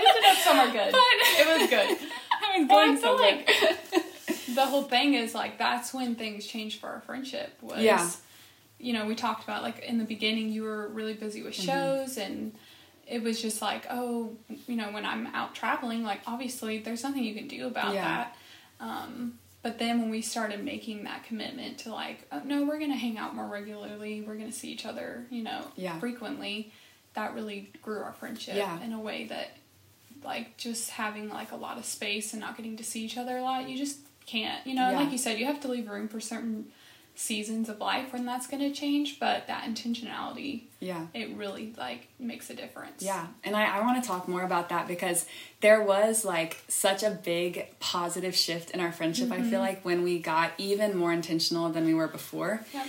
We 0.00 0.06
ended 0.06 0.24
up 0.30 0.36
somewhere 0.38 0.70
good. 0.72 0.92
But- 0.98 1.40
it 1.40 1.60
was 1.60 1.70
good. 1.70 2.09
I 2.54 2.58
was 2.60 2.68
going 2.68 2.96
somewhere. 2.98 3.44
like 3.46 3.94
the 4.54 4.66
whole 4.66 4.82
thing 4.82 5.14
is 5.14 5.34
like 5.34 5.58
that's 5.58 5.92
when 5.94 6.14
things 6.14 6.46
changed 6.46 6.80
for 6.80 6.88
our 6.88 7.00
friendship 7.02 7.52
was 7.62 7.82
Yeah. 7.82 8.08
you 8.78 8.92
know 8.92 9.06
we 9.06 9.14
talked 9.14 9.44
about 9.44 9.62
like 9.62 9.80
in 9.80 9.98
the 9.98 10.04
beginning 10.04 10.48
you 10.50 10.62
were 10.64 10.88
really 10.88 11.14
busy 11.14 11.42
with 11.42 11.54
Mm-hmm. 11.54 11.66
shows 11.66 12.16
and 12.18 12.52
it 13.06 13.22
was 13.22 13.40
just 13.42 13.60
like 13.62 13.86
oh 13.90 14.32
you 14.66 14.76
know 14.76 14.90
when 14.92 15.04
i'm 15.04 15.26
out 15.28 15.54
traveling 15.54 16.02
like 16.02 16.20
obviously 16.26 16.78
there's 16.78 17.02
nothing 17.02 17.24
you 17.24 17.34
can 17.34 17.48
do 17.48 17.66
about 17.66 17.94
Yeah. 17.94 18.04
that 18.04 18.36
um, 18.80 19.34
but 19.62 19.78
then 19.78 20.00
when 20.00 20.10
we 20.10 20.22
started 20.22 20.64
making 20.64 21.04
that 21.04 21.24
commitment 21.24 21.78
to 21.80 21.90
like 21.92 22.26
oh, 22.32 22.40
no 22.44 22.64
we're 22.64 22.78
gonna 22.78 22.96
hang 22.96 23.18
out 23.18 23.34
more 23.34 23.46
regularly 23.46 24.22
we're 24.22 24.36
gonna 24.36 24.52
see 24.52 24.70
each 24.70 24.86
other 24.86 25.26
you 25.30 25.42
know 25.42 25.64
Yeah. 25.76 25.98
frequently 25.98 26.72
that 27.14 27.34
really 27.34 27.70
grew 27.82 28.00
our 28.02 28.12
friendship 28.12 28.54
Yeah. 28.56 28.80
in 28.82 28.92
a 28.92 29.00
way 29.00 29.26
that 29.26 29.56
like 30.24 30.56
just 30.56 30.90
having 30.90 31.28
like 31.28 31.52
a 31.52 31.56
lot 31.56 31.78
of 31.78 31.84
space 31.84 32.32
and 32.32 32.40
not 32.40 32.56
getting 32.56 32.76
to 32.76 32.84
see 32.84 33.04
each 33.04 33.16
other 33.16 33.38
a 33.38 33.42
lot 33.42 33.68
you 33.68 33.76
just 33.76 33.98
can't 34.26 34.64
you 34.66 34.74
know 34.74 34.90
Yeah. 34.90 35.00
like 35.00 35.12
you 35.12 35.18
said 35.18 35.38
you 35.38 35.46
have 35.46 35.60
to 35.60 35.68
leave 35.68 35.88
room 35.88 36.08
for 36.08 36.20
certain 36.20 36.66
seasons 37.16 37.68
of 37.68 37.78
life 37.80 38.12
when 38.12 38.24
that's 38.24 38.46
going 38.46 38.62
to 38.62 38.72
change 38.72 39.18
but 39.20 39.46
that 39.46 39.64
intentionality 39.64 40.62
Yeah. 40.78 41.06
it 41.12 41.36
really 41.36 41.74
like 41.76 42.08
makes 42.18 42.48
a 42.48 42.54
difference 42.54 43.02
Yeah, 43.02 43.26
and 43.44 43.54
I, 43.54 43.78
I 43.78 43.80
want 43.82 44.02
to 44.02 44.06
talk 44.08 44.26
more 44.28 44.42
about 44.42 44.70
that 44.70 44.88
because 44.88 45.26
there 45.60 45.82
was 45.82 46.24
like 46.24 46.62
such 46.68 47.02
a 47.02 47.10
big 47.10 47.66
positive 47.78 48.34
shift 48.34 48.70
in 48.70 48.80
our 48.80 48.92
friendship. 48.92 49.30
I 49.30 49.36
feel 49.36 49.44
mm-hmm. 49.44 49.58
like 49.58 49.84
when 49.84 50.02
we 50.02 50.18
got 50.18 50.52
even 50.56 50.96
more 50.96 51.12
intentional 51.12 51.68
than 51.68 51.84
we 51.84 51.92
were 51.92 52.08
before. 52.08 52.64
Yep. 52.72 52.86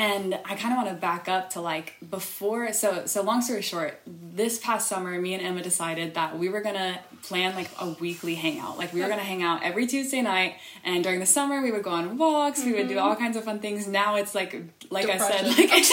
And 0.00 0.34
I 0.46 0.54
kind 0.54 0.72
of 0.72 0.78
want 0.82 0.88
to 0.88 0.94
back 0.94 1.28
up 1.28 1.50
to 1.50 1.60
like 1.60 1.94
before. 2.10 2.72
So 2.72 3.04
so 3.04 3.20
long 3.22 3.42
story 3.42 3.60
short, 3.60 4.00
this 4.06 4.58
past 4.58 4.88
summer, 4.88 5.20
me 5.20 5.34
and 5.34 5.44
Emma 5.44 5.62
decided 5.62 6.14
that 6.14 6.38
we 6.38 6.48
were 6.48 6.62
gonna 6.62 6.98
plan 7.22 7.54
like 7.54 7.68
a 7.78 7.90
weekly 7.90 8.34
hangout. 8.34 8.78
Like 8.78 8.94
we 8.94 9.02
were 9.02 9.08
gonna 9.08 9.20
hang 9.22 9.42
out 9.42 9.62
every 9.62 9.86
Tuesday 9.86 10.22
night, 10.22 10.54
and 10.84 11.04
during 11.04 11.20
the 11.20 11.26
summer 11.26 11.60
we 11.60 11.70
would 11.70 11.82
go 11.82 11.90
on 11.90 12.16
walks. 12.16 12.64
We 12.64 12.72
would 12.72 12.88
do 12.88 12.98
all 12.98 13.14
kinds 13.14 13.36
of 13.36 13.44
fun 13.44 13.58
things. 13.58 13.86
Now 13.86 14.16
it's 14.16 14.34
like 14.34 14.56
like 14.88 15.06
I 15.10 15.18
said, 15.18 15.46
like 15.46 15.56
it's 15.70 15.90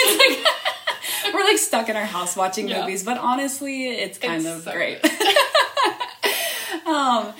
like 1.25 1.33
we're 1.33 1.43
like 1.43 1.57
stuck 1.57 1.89
in 1.89 1.97
our 1.97 2.05
house 2.05 2.37
watching 2.37 2.69
Yeah. 2.69 2.79
movies. 2.81 3.03
But 3.03 3.17
honestly, 3.17 3.89
it's 3.89 4.17
kind 4.17 4.37
It's 4.45 4.55
of 4.55 4.63
so 4.63 4.71
great. 4.71 4.99
Um, 6.85 7.33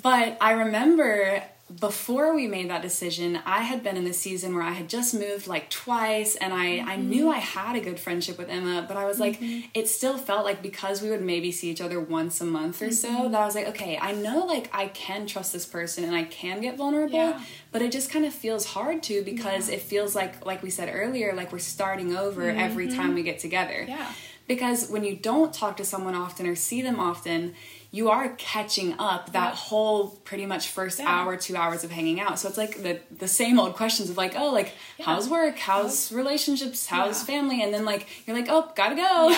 but 0.00 0.38
I 0.40 0.52
remember 0.52 1.42
before 1.80 2.34
we 2.34 2.46
made 2.46 2.70
that 2.70 2.82
decision, 2.82 3.38
I 3.46 3.62
had 3.62 3.82
been 3.82 3.96
in 3.96 4.04
the 4.04 4.12
season 4.12 4.54
where 4.54 4.64
I 4.64 4.72
had 4.72 4.88
just 4.88 5.14
moved 5.14 5.46
like 5.46 5.70
twice 5.70 6.34
and 6.36 6.52
I, 6.52 6.78
mm-hmm. 6.78 6.88
I 6.88 6.96
knew 6.96 7.30
I 7.30 7.38
had 7.38 7.76
a 7.76 7.80
good 7.80 8.00
friendship 8.00 8.38
with 8.38 8.48
Emma, 8.48 8.84
but 8.86 8.96
I 8.96 9.06
was 9.06 9.20
like, 9.20 9.40
mm-hmm. 9.40 9.68
it 9.74 9.88
still 9.88 10.18
felt 10.18 10.44
like 10.44 10.62
because 10.62 11.02
we 11.02 11.10
would 11.10 11.22
maybe 11.22 11.52
see 11.52 11.70
each 11.70 11.80
other 11.80 12.00
once 12.00 12.40
a 12.40 12.44
month 12.44 12.82
or 12.82 12.86
mm-hmm. 12.86 12.92
so, 12.92 13.28
that 13.28 13.40
I 13.40 13.44
was 13.46 13.54
like, 13.54 13.68
okay, 13.68 13.98
I 14.00 14.12
know 14.12 14.44
like 14.44 14.70
I 14.72 14.88
can 14.88 15.26
trust 15.26 15.52
this 15.52 15.66
person 15.66 16.04
and 16.04 16.14
I 16.14 16.24
can 16.24 16.60
get 16.60 16.76
vulnerable, 16.76 17.14
yeah. 17.14 17.40
but 17.70 17.82
it 17.82 17.92
just 17.92 18.10
kind 18.10 18.24
of 18.24 18.34
feels 18.34 18.66
hard 18.66 19.02
to 19.04 19.22
because 19.22 19.68
yeah. 19.68 19.76
it 19.76 19.82
feels 19.82 20.14
like, 20.14 20.44
like 20.44 20.62
we 20.62 20.70
said 20.70 20.90
earlier, 20.92 21.32
like 21.34 21.52
we're 21.52 21.58
starting 21.58 22.16
over 22.16 22.48
every 22.48 22.88
time 22.88 23.06
mm-hmm. 23.06 23.14
we 23.14 23.22
get 23.22 23.38
together. 23.38 23.84
Yeah. 23.86 24.12
Because 24.48 24.90
when 24.90 25.04
you 25.04 25.16
don't 25.16 25.54
talk 25.54 25.76
to 25.76 25.84
someone 25.84 26.14
often 26.14 26.46
or 26.46 26.56
see 26.56 26.82
them 26.82 26.98
often, 26.98 27.54
you 27.94 28.08
are 28.08 28.30
catching 28.38 28.94
up 28.98 29.32
that 29.32 29.54
whole 29.54 30.08
pretty 30.24 30.46
much 30.46 30.68
first 30.68 30.98
yeah. 30.98 31.06
hour, 31.06 31.36
two 31.36 31.54
hours 31.54 31.84
of 31.84 31.90
hanging 31.90 32.18
out. 32.18 32.38
So 32.38 32.48
it's 32.48 32.56
like 32.56 32.82
the 32.82 33.00
the 33.16 33.28
same 33.28 33.60
old 33.60 33.74
questions 33.74 34.08
of 34.08 34.16
like, 34.16 34.34
oh, 34.34 34.50
like 34.50 34.72
yeah. 34.98 35.04
how's 35.04 35.28
work, 35.28 35.58
how's 35.58 36.10
relationships, 36.10 36.86
how's 36.86 37.20
yeah. 37.20 37.36
family, 37.36 37.62
and 37.62 37.72
then 37.72 37.84
like 37.84 38.08
you're 38.26 38.34
like, 38.34 38.46
oh, 38.48 38.72
gotta 38.74 38.96
go. 38.96 39.28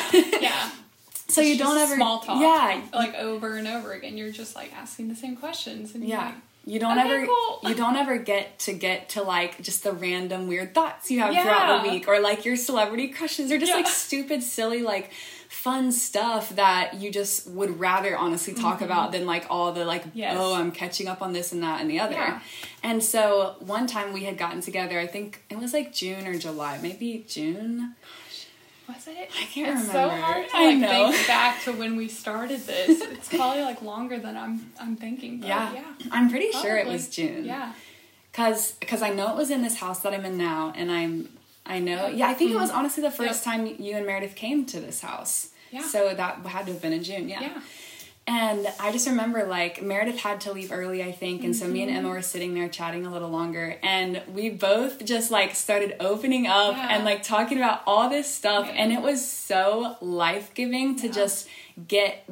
Yeah. 0.40 0.70
so 1.28 1.40
it's 1.40 1.50
you 1.50 1.58
don't 1.58 1.76
ever 1.76 1.96
small 1.96 2.20
talk. 2.20 2.40
Yeah. 2.40 2.80
Like 2.96 3.16
over 3.16 3.56
and 3.56 3.66
over 3.66 3.92
again, 3.92 4.16
you're 4.16 4.30
just 4.30 4.54
like 4.54 4.72
asking 4.72 5.08
the 5.08 5.16
same 5.16 5.36
questions, 5.36 5.96
and 5.96 6.04
yeah. 6.04 6.26
Like, 6.26 6.34
you 6.66 6.80
don't 6.80 6.98
okay, 6.98 7.08
ever 7.08 7.26
cool. 7.26 7.60
you 7.64 7.74
don't 7.74 7.96
ever 7.96 8.16
get 8.18 8.58
to 8.58 8.72
get 8.72 9.10
to 9.10 9.22
like 9.22 9.60
just 9.62 9.84
the 9.84 9.92
random 9.92 10.46
weird 10.46 10.74
thoughts 10.74 11.10
you 11.10 11.20
have 11.20 11.34
throughout 11.34 11.82
the 11.82 11.90
week 11.90 12.08
or 12.08 12.20
like 12.20 12.44
your 12.44 12.56
celebrity 12.56 13.08
crushes 13.08 13.52
or 13.52 13.58
just 13.58 13.72
like 13.72 13.86
stupid 13.86 14.42
silly 14.42 14.82
like 14.82 15.10
fun 15.54 15.92
stuff 15.92 16.56
that 16.56 16.94
you 16.94 17.10
just 17.12 17.46
would 17.46 17.78
rather 17.78 18.16
honestly 18.18 18.52
talk 18.52 18.76
mm-hmm. 18.76 18.84
about 18.84 19.12
than 19.12 19.24
like 19.24 19.46
all 19.48 19.72
the 19.72 19.84
like 19.84 20.04
yes. 20.12 20.36
oh 20.38 20.54
I'm 20.54 20.72
catching 20.72 21.06
up 21.06 21.22
on 21.22 21.32
this 21.32 21.52
and 21.52 21.62
that 21.62 21.80
and 21.80 21.88
the 21.88 22.00
other. 22.00 22.14
Yeah. 22.14 22.40
And 22.82 23.02
so 23.02 23.56
one 23.60 23.86
time 23.86 24.12
we 24.12 24.24
had 24.24 24.36
gotten 24.36 24.60
together, 24.60 24.98
I 24.98 25.06
think 25.06 25.42
it 25.48 25.56
was 25.56 25.72
like 25.72 25.92
June 25.92 26.26
or 26.26 26.36
July, 26.36 26.78
maybe 26.82 27.24
June. 27.28 27.94
Was 28.88 29.06
it? 29.06 29.30
I 29.40 29.44
can't 29.44 29.78
it's 29.78 29.88
remember. 29.88 29.92
so 29.92 30.08
hard 30.10 30.48
to 30.48 30.56
like 30.56 30.78
think 31.14 31.26
back 31.26 31.62
to 31.62 31.72
when 31.72 31.96
we 31.96 32.08
started 32.08 32.60
this. 32.60 33.02
It's 33.12 33.28
probably 33.28 33.62
like 33.62 33.80
longer 33.80 34.18
than 34.18 34.36
I'm 34.36 34.72
I'm 34.78 34.96
thinking. 34.96 35.42
yeah, 35.42 35.72
yeah. 35.72 35.82
I'm 36.10 36.28
pretty 36.28 36.50
probably. 36.50 36.68
sure 36.68 36.76
it 36.76 36.86
was 36.86 37.08
June. 37.08 37.44
Yeah. 37.44 37.72
Cause, 38.34 38.74
cause 38.80 39.00
I 39.00 39.10
know 39.10 39.30
it 39.30 39.36
was 39.36 39.50
in 39.50 39.62
this 39.62 39.76
house 39.76 40.00
that 40.00 40.12
I'm 40.12 40.24
in 40.24 40.36
now, 40.36 40.72
and 40.76 40.90
I'm 40.90 41.28
I 41.64 41.78
know. 41.78 42.08
Yeah, 42.08 42.28
I 42.28 42.34
think 42.34 42.50
mm-hmm. 42.50 42.58
it 42.58 42.62
was 42.62 42.70
honestly 42.70 43.02
the 43.02 43.10
first 43.10 43.44
yep. 43.46 43.54
time 43.56 43.66
you 43.78 43.96
and 43.96 44.06
Meredith 44.06 44.34
came 44.34 44.66
to 44.66 44.80
this 44.80 45.00
house. 45.00 45.50
Yeah. 45.70 45.82
So 45.82 46.14
that 46.14 46.44
had 46.46 46.66
to 46.66 46.72
have 46.72 46.82
been 46.82 46.92
in 46.92 47.02
June. 47.02 47.28
Yeah. 47.28 47.40
Yeah. 47.40 47.60
And 48.26 48.66
I 48.80 48.90
just 48.90 49.06
remember 49.06 49.44
like 49.44 49.82
Meredith 49.82 50.18
had 50.18 50.40
to 50.42 50.52
leave 50.52 50.72
early, 50.72 51.02
I 51.02 51.12
think, 51.12 51.44
and 51.44 51.52
mm-hmm. 51.52 51.66
so 51.66 51.70
me 51.70 51.82
and 51.82 51.90
mm-hmm. 51.90 51.98
Emma 51.98 52.08
were 52.08 52.22
sitting 52.22 52.54
there 52.54 52.68
chatting 52.68 53.04
a 53.04 53.12
little 53.12 53.28
longer, 53.28 53.76
and 53.82 54.22
we 54.32 54.48
both 54.48 55.04
just 55.04 55.30
like 55.30 55.54
started 55.54 55.96
opening 56.00 56.46
up 56.46 56.74
yeah. 56.74 56.94
and 56.94 57.04
like 57.04 57.22
talking 57.22 57.58
about 57.58 57.82
all 57.86 58.08
this 58.08 58.32
stuff, 58.32 58.66
yeah. 58.66 58.82
and 58.82 58.92
it 58.92 59.02
was 59.02 59.26
so 59.26 59.96
life 60.00 60.54
giving 60.54 60.96
to 60.96 61.08
just 61.10 61.48
get 61.86 62.26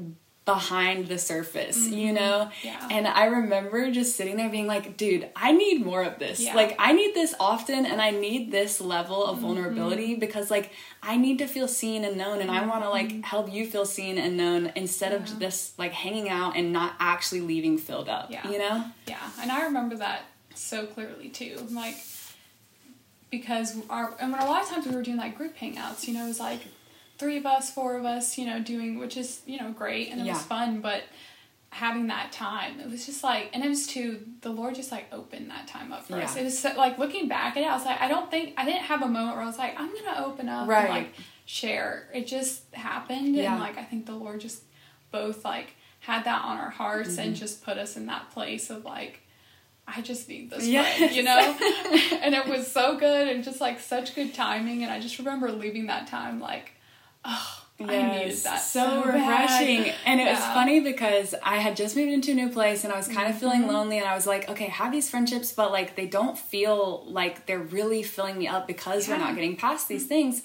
behind 0.53 1.09
the 1.09 1.19
surface, 1.19 1.79
mm-hmm. 1.79 1.95
you 1.95 2.12
know? 2.12 2.51
Yeah. 2.62 2.88
And 2.91 3.07
I 3.07 3.25
remember 3.27 3.91
just 3.91 4.17
sitting 4.17 4.37
there 4.37 4.51
being 4.51 4.67
like, 4.67 4.97
dude, 4.97 5.31
I 5.35 5.53
need 5.53 5.85
more 5.85 6.03
of 6.03 6.19
this. 6.19 6.41
Yeah. 6.41 6.55
Like, 6.55 6.77
I 6.79 6.93
need 6.93 7.15
this 7.15 7.35
often 7.41 7.87
and 7.87 8.03
I 8.03 8.11
need 8.11 8.53
this 8.53 8.81
level 8.81 9.25
of 9.25 9.37
mm-hmm. 9.37 9.47
vulnerability 9.47 10.15
because, 10.15 10.51
like, 10.51 10.73
I 11.03 11.17
need 11.17 11.38
to 11.38 11.47
feel 11.47 11.69
seen 11.69 12.05
and 12.05 12.19
known 12.19 12.41
and 12.41 12.51
I 12.51 12.67
want 12.67 12.83
to, 12.83 12.91
like, 12.91 13.09
mm-hmm. 13.09 13.23
help 13.23 13.53
you 13.53 13.67
feel 13.67 13.87
seen 13.87 14.19
and 14.19 14.37
known 14.37 14.73
instead 14.77 15.12
yeah. 15.12 15.19
of 15.19 15.38
this, 15.38 15.73
like, 15.79 15.93
hanging 15.93 16.29
out 16.29 16.57
and 16.57 16.73
not 16.73 16.95
actually 17.01 17.41
leaving 17.41 17.79
filled 17.79 18.11
up, 18.11 18.31
yeah. 18.31 18.47
you 18.51 18.59
know? 18.59 18.85
Yeah. 19.07 19.19
And 19.41 19.51
I 19.51 19.65
remember 19.65 19.97
that 19.97 20.25
so 20.55 20.85
clearly 20.87 21.31
too. 21.31 21.67
Like, 21.71 21.97
because 23.31 23.79
our, 23.88 24.15
and 24.21 24.31
when 24.33 24.43
a 24.43 24.45
lot 24.45 24.62
of 24.62 24.69
times 24.69 24.87
we 24.87 24.95
were 24.95 25.03
doing 25.03 25.17
like 25.17 25.38
group 25.38 25.57
hangouts, 25.57 26.07
you 26.07 26.12
know, 26.12 26.25
it 26.25 26.29
was 26.29 26.41
like, 26.41 26.61
three 27.23 27.37
of 27.37 27.47
us, 27.47 27.71
four 27.71 27.97
of 27.97 28.05
us, 28.05 28.37
you 28.37 28.45
know, 28.45 28.61
doing, 28.61 28.99
which 28.99 29.17
is, 29.17 29.43
you 29.47 29.61
know, 29.61 29.71
great 29.71 30.11
and 30.11 30.21
it 30.21 30.27
yeah. 30.27 30.33
was 30.33 30.43
fun, 30.43 30.81
but 30.81 31.05
having 31.71 32.09
that 32.09 32.33
time, 32.33 32.81
it 32.81 32.91
was 32.91 33.07
just 33.07 33.23
like, 33.23 33.49
and 33.55 33.65
it 33.65 33.69
was 33.69 33.87
too, 33.87 34.27
the 34.41 34.51
Lord 34.51 34.75
just 34.75 34.91
like 34.91 35.07
opened 35.13 35.49
that 35.51 35.69
time 35.69 35.93
up 35.93 36.05
for 36.05 36.19
yeah. 36.19 36.25
us. 36.25 36.37
It 36.37 36.43
was 36.43 36.59
so, 36.59 36.73
like 36.77 36.99
looking 36.99 37.29
back 37.29 37.57
at 37.57 37.63
it, 37.63 37.67
I 37.67 37.75
was 37.75 37.85
like, 37.85 38.01
I 38.01 38.09
don't 38.09 38.29
think, 38.29 38.55
I 38.57 38.65
didn't 38.65 38.83
have 38.83 39.03
a 39.03 39.09
moment 39.09 39.37
where 39.37 39.45
I 39.45 39.47
was 39.47 39.57
like, 39.57 39.79
I'm 39.79 39.93
going 39.93 40.05
to 40.05 40.25
open 40.25 40.49
up 40.49 40.69
right. 40.69 40.85
and 40.85 40.89
like 40.89 41.15
share. 41.47 42.09
It 42.13 42.27
just 42.27 42.63
happened. 42.75 43.37
Yeah. 43.37 43.53
And 43.53 43.61
like, 43.61 43.79
I 43.79 43.85
think 43.85 44.07
the 44.07 44.17
Lord 44.17 44.41
just 44.41 44.65
both 45.13 45.45
like 45.45 45.77
had 46.01 46.25
that 46.25 46.45
on 46.45 46.59
our 46.59 46.71
hearts 46.71 47.11
mm-hmm. 47.11 47.21
and 47.21 47.37
just 47.37 47.65
put 47.65 47.79
us 47.79 47.97
in 47.97 48.07
that 48.07 48.33
place 48.33 48.69
of 48.69 48.85
like, 48.85 49.21
I 49.87 50.01
just 50.01 50.29
need 50.29 50.51
this 50.51 50.67
yes. 50.67 51.15
you 51.15 51.23
know? 51.23 51.39
and 52.21 52.35
it 52.35 52.47
was 52.47 52.67
so 52.67 52.99
good 52.99 53.29
and 53.29 53.45
just 53.45 53.61
like 53.61 53.79
such 53.79 54.17
good 54.17 54.35
timing. 54.35 54.83
And 54.83 54.91
I 54.91 54.99
just 54.99 55.19
remember 55.19 55.53
leaving 55.53 55.87
that 55.87 56.09
time 56.09 56.41
like, 56.41 56.73
oh, 57.25 57.65
yes, 57.79 57.89
I 57.89 58.19
needed 58.19 58.37
that 58.39 58.57
so, 58.57 59.03
so 59.03 59.05
refreshing. 59.05 59.83
Bad. 59.85 59.95
And 60.07 60.21
it 60.21 60.25
yeah. 60.25 60.35
was 60.35 60.45
funny 60.55 60.81
because 60.81 61.35
I 61.43 61.57
had 61.57 61.77
just 61.77 61.97
moved 61.97 62.13
into 62.13 62.33
a 62.33 62.35
new 62.35 62.49
place 62.51 62.85
and 62.85 62.93
I 62.93 62.97
was 62.97 63.09
kind 63.09 63.29
of 63.29 63.33
mm-hmm. 63.33 63.39
feeling 63.39 63.67
lonely 63.67 63.99
and 63.99 64.07
I 64.07 64.15
was 64.15 64.27
like, 64.27 64.49
okay, 64.49 64.67
I 64.67 64.71
have 64.71 64.93
these 64.93 65.11
friendships, 65.11 65.53
but 65.53 65.73
like 65.73 65.97
they 65.97 66.07
don't 66.07 66.39
feel 66.39 67.05
like 67.07 67.47
they're 67.47 67.59
really 67.59 68.03
filling 68.03 68.39
me 68.39 68.49
up 68.49 68.67
because 68.67 69.09
yeah. 69.09 69.15
we're 69.15 69.25
not 69.25 69.35
getting 69.35 69.57
past 69.57 69.89
these 69.89 70.07
things 70.07 70.43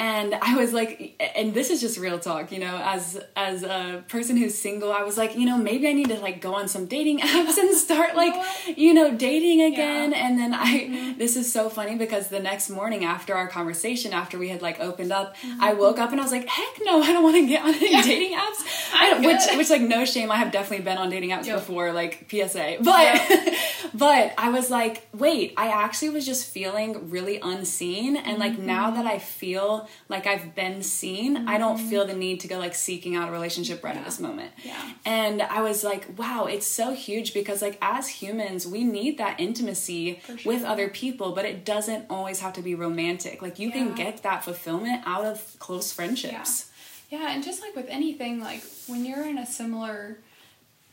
and 0.00 0.34
I 0.34 0.56
was 0.56 0.72
like, 0.72 1.14
and 1.36 1.52
this 1.52 1.68
is 1.68 1.82
just 1.82 1.98
real 1.98 2.18
talk, 2.18 2.52
you 2.52 2.58
know, 2.58 2.80
as 2.82 3.20
as 3.36 3.62
a 3.62 4.02
person 4.08 4.34
who's 4.38 4.56
single, 4.56 4.90
I 4.90 5.02
was 5.02 5.18
like, 5.18 5.36
you 5.36 5.44
know, 5.44 5.58
maybe 5.58 5.86
I 5.88 5.92
need 5.92 6.08
to 6.08 6.18
like 6.20 6.40
go 6.40 6.54
on 6.54 6.68
some 6.68 6.86
dating 6.86 7.18
apps 7.20 7.58
and 7.58 7.76
start 7.76 8.16
like, 8.16 8.32
you 8.78 8.94
know, 8.94 9.14
dating 9.14 9.60
again. 9.60 10.12
Yeah. 10.12 10.26
And 10.26 10.38
then 10.38 10.54
I, 10.54 10.64
mm-hmm. 10.64 11.18
this 11.18 11.36
is 11.36 11.52
so 11.52 11.68
funny 11.68 11.96
because 11.96 12.28
the 12.28 12.40
next 12.40 12.70
morning 12.70 13.04
after 13.04 13.34
our 13.34 13.46
conversation, 13.46 14.14
after 14.14 14.38
we 14.38 14.48
had 14.48 14.62
like 14.62 14.80
opened 14.80 15.12
up, 15.12 15.36
mm-hmm. 15.36 15.62
I 15.62 15.74
woke 15.74 15.98
up 15.98 16.12
and 16.12 16.18
I 16.18 16.22
was 16.22 16.32
like, 16.32 16.48
heck 16.48 16.78
no, 16.82 17.02
I 17.02 17.12
don't 17.12 17.22
want 17.22 17.36
to 17.36 17.46
get 17.46 17.62
on 17.62 17.74
any 17.74 18.00
dating 18.00 18.38
apps. 18.38 18.64
I, 18.94 19.20
which 19.20 19.58
which 19.58 19.68
like 19.68 19.82
no 19.82 20.06
shame, 20.06 20.32
I 20.32 20.36
have 20.36 20.50
definitely 20.50 20.82
been 20.82 20.96
on 20.96 21.10
dating 21.10 21.28
apps 21.28 21.44
yep. 21.44 21.58
before, 21.58 21.92
like 21.92 22.26
PSA, 22.30 22.78
but 22.80 23.02
yep. 23.02 23.54
but 23.92 24.32
I 24.38 24.48
was 24.48 24.70
like, 24.70 25.06
wait, 25.12 25.52
I 25.58 25.68
actually 25.68 26.08
was 26.08 26.24
just 26.24 26.46
feeling 26.46 27.10
really 27.10 27.38
unseen, 27.38 28.16
and 28.16 28.38
like 28.38 28.52
mm-hmm. 28.52 28.64
now 28.64 28.92
that 28.92 29.04
I 29.04 29.18
feel 29.18 29.89
like 30.08 30.26
I've 30.26 30.54
been 30.54 30.82
seen, 30.82 31.36
mm-hmm. 31.36 31.48
I 31.48 31.58
don't 31.58 31.76
mm-hmm. 31.76 31.88
feel 31.88 32.06
the 32.06 32.14
need 32.14 32.40
to 32.40 32.48
go 32.48 32.58
like 32.58 32.74
seeking 32.74 33.16
out 33.16 33.28
a 33.28 33.32
relationship 33.32 33.82
right 33.82 33.94
yeah. 33.94 34.00
at 34.00 34.04
this 34.04 34.20
moment. 34.20 34.52
Yeah. 34.62 34.92
And 35.04 35.42
I 35.42 35.62
was 35.62 35.84
like, 35.84 36.18
wow, 36.18 36.46
it's 36.46 36.66
so 36.66 36.92
huge 36.92 37.34
because 37.34 37.62
like 37.62 37.78
as 37.80 38.08
humans, 38.08 38.66
we 38.66 38.84
need 38.84 39.18
that 39.18 39.38
intimacy 39.40 40.20
sure. 40.26 40.36
with 40.44 40.64
other 40.64 40.88
people, 40.88 41.32
but 41.32 41.44
it 41.44 41.64
doesn't 41.64 42.06
always 42.10 42.40
have 42.40 42.52
to 42.54 42.62
be 42.62 42.74
romantic. 42.74 43.42
Like 43.42 43.58
you 43.58 43.68
yeah. 43.68 43.74
can 43.74 43.94
get 43.94 44.22
that 44.22 44.44
fulfillment 44.44 45.02
out 45.06 45.24
of 45.24 45.56
close 45.58 45.92
friendships. 45.92 46.70
Yeah. 47.10 47.20
yeah, 47.20 47.34
and 47.34 47.44
just 47.44 47.62
like 47.62 47.74
with 47.76 47.86
anything, 47.88 48.40
like 48.40 48.62
when 48.86 49.04
you're 49.04 49.24
in 49.24 49.38
a 49.38 49.46
similar 49.46 50.18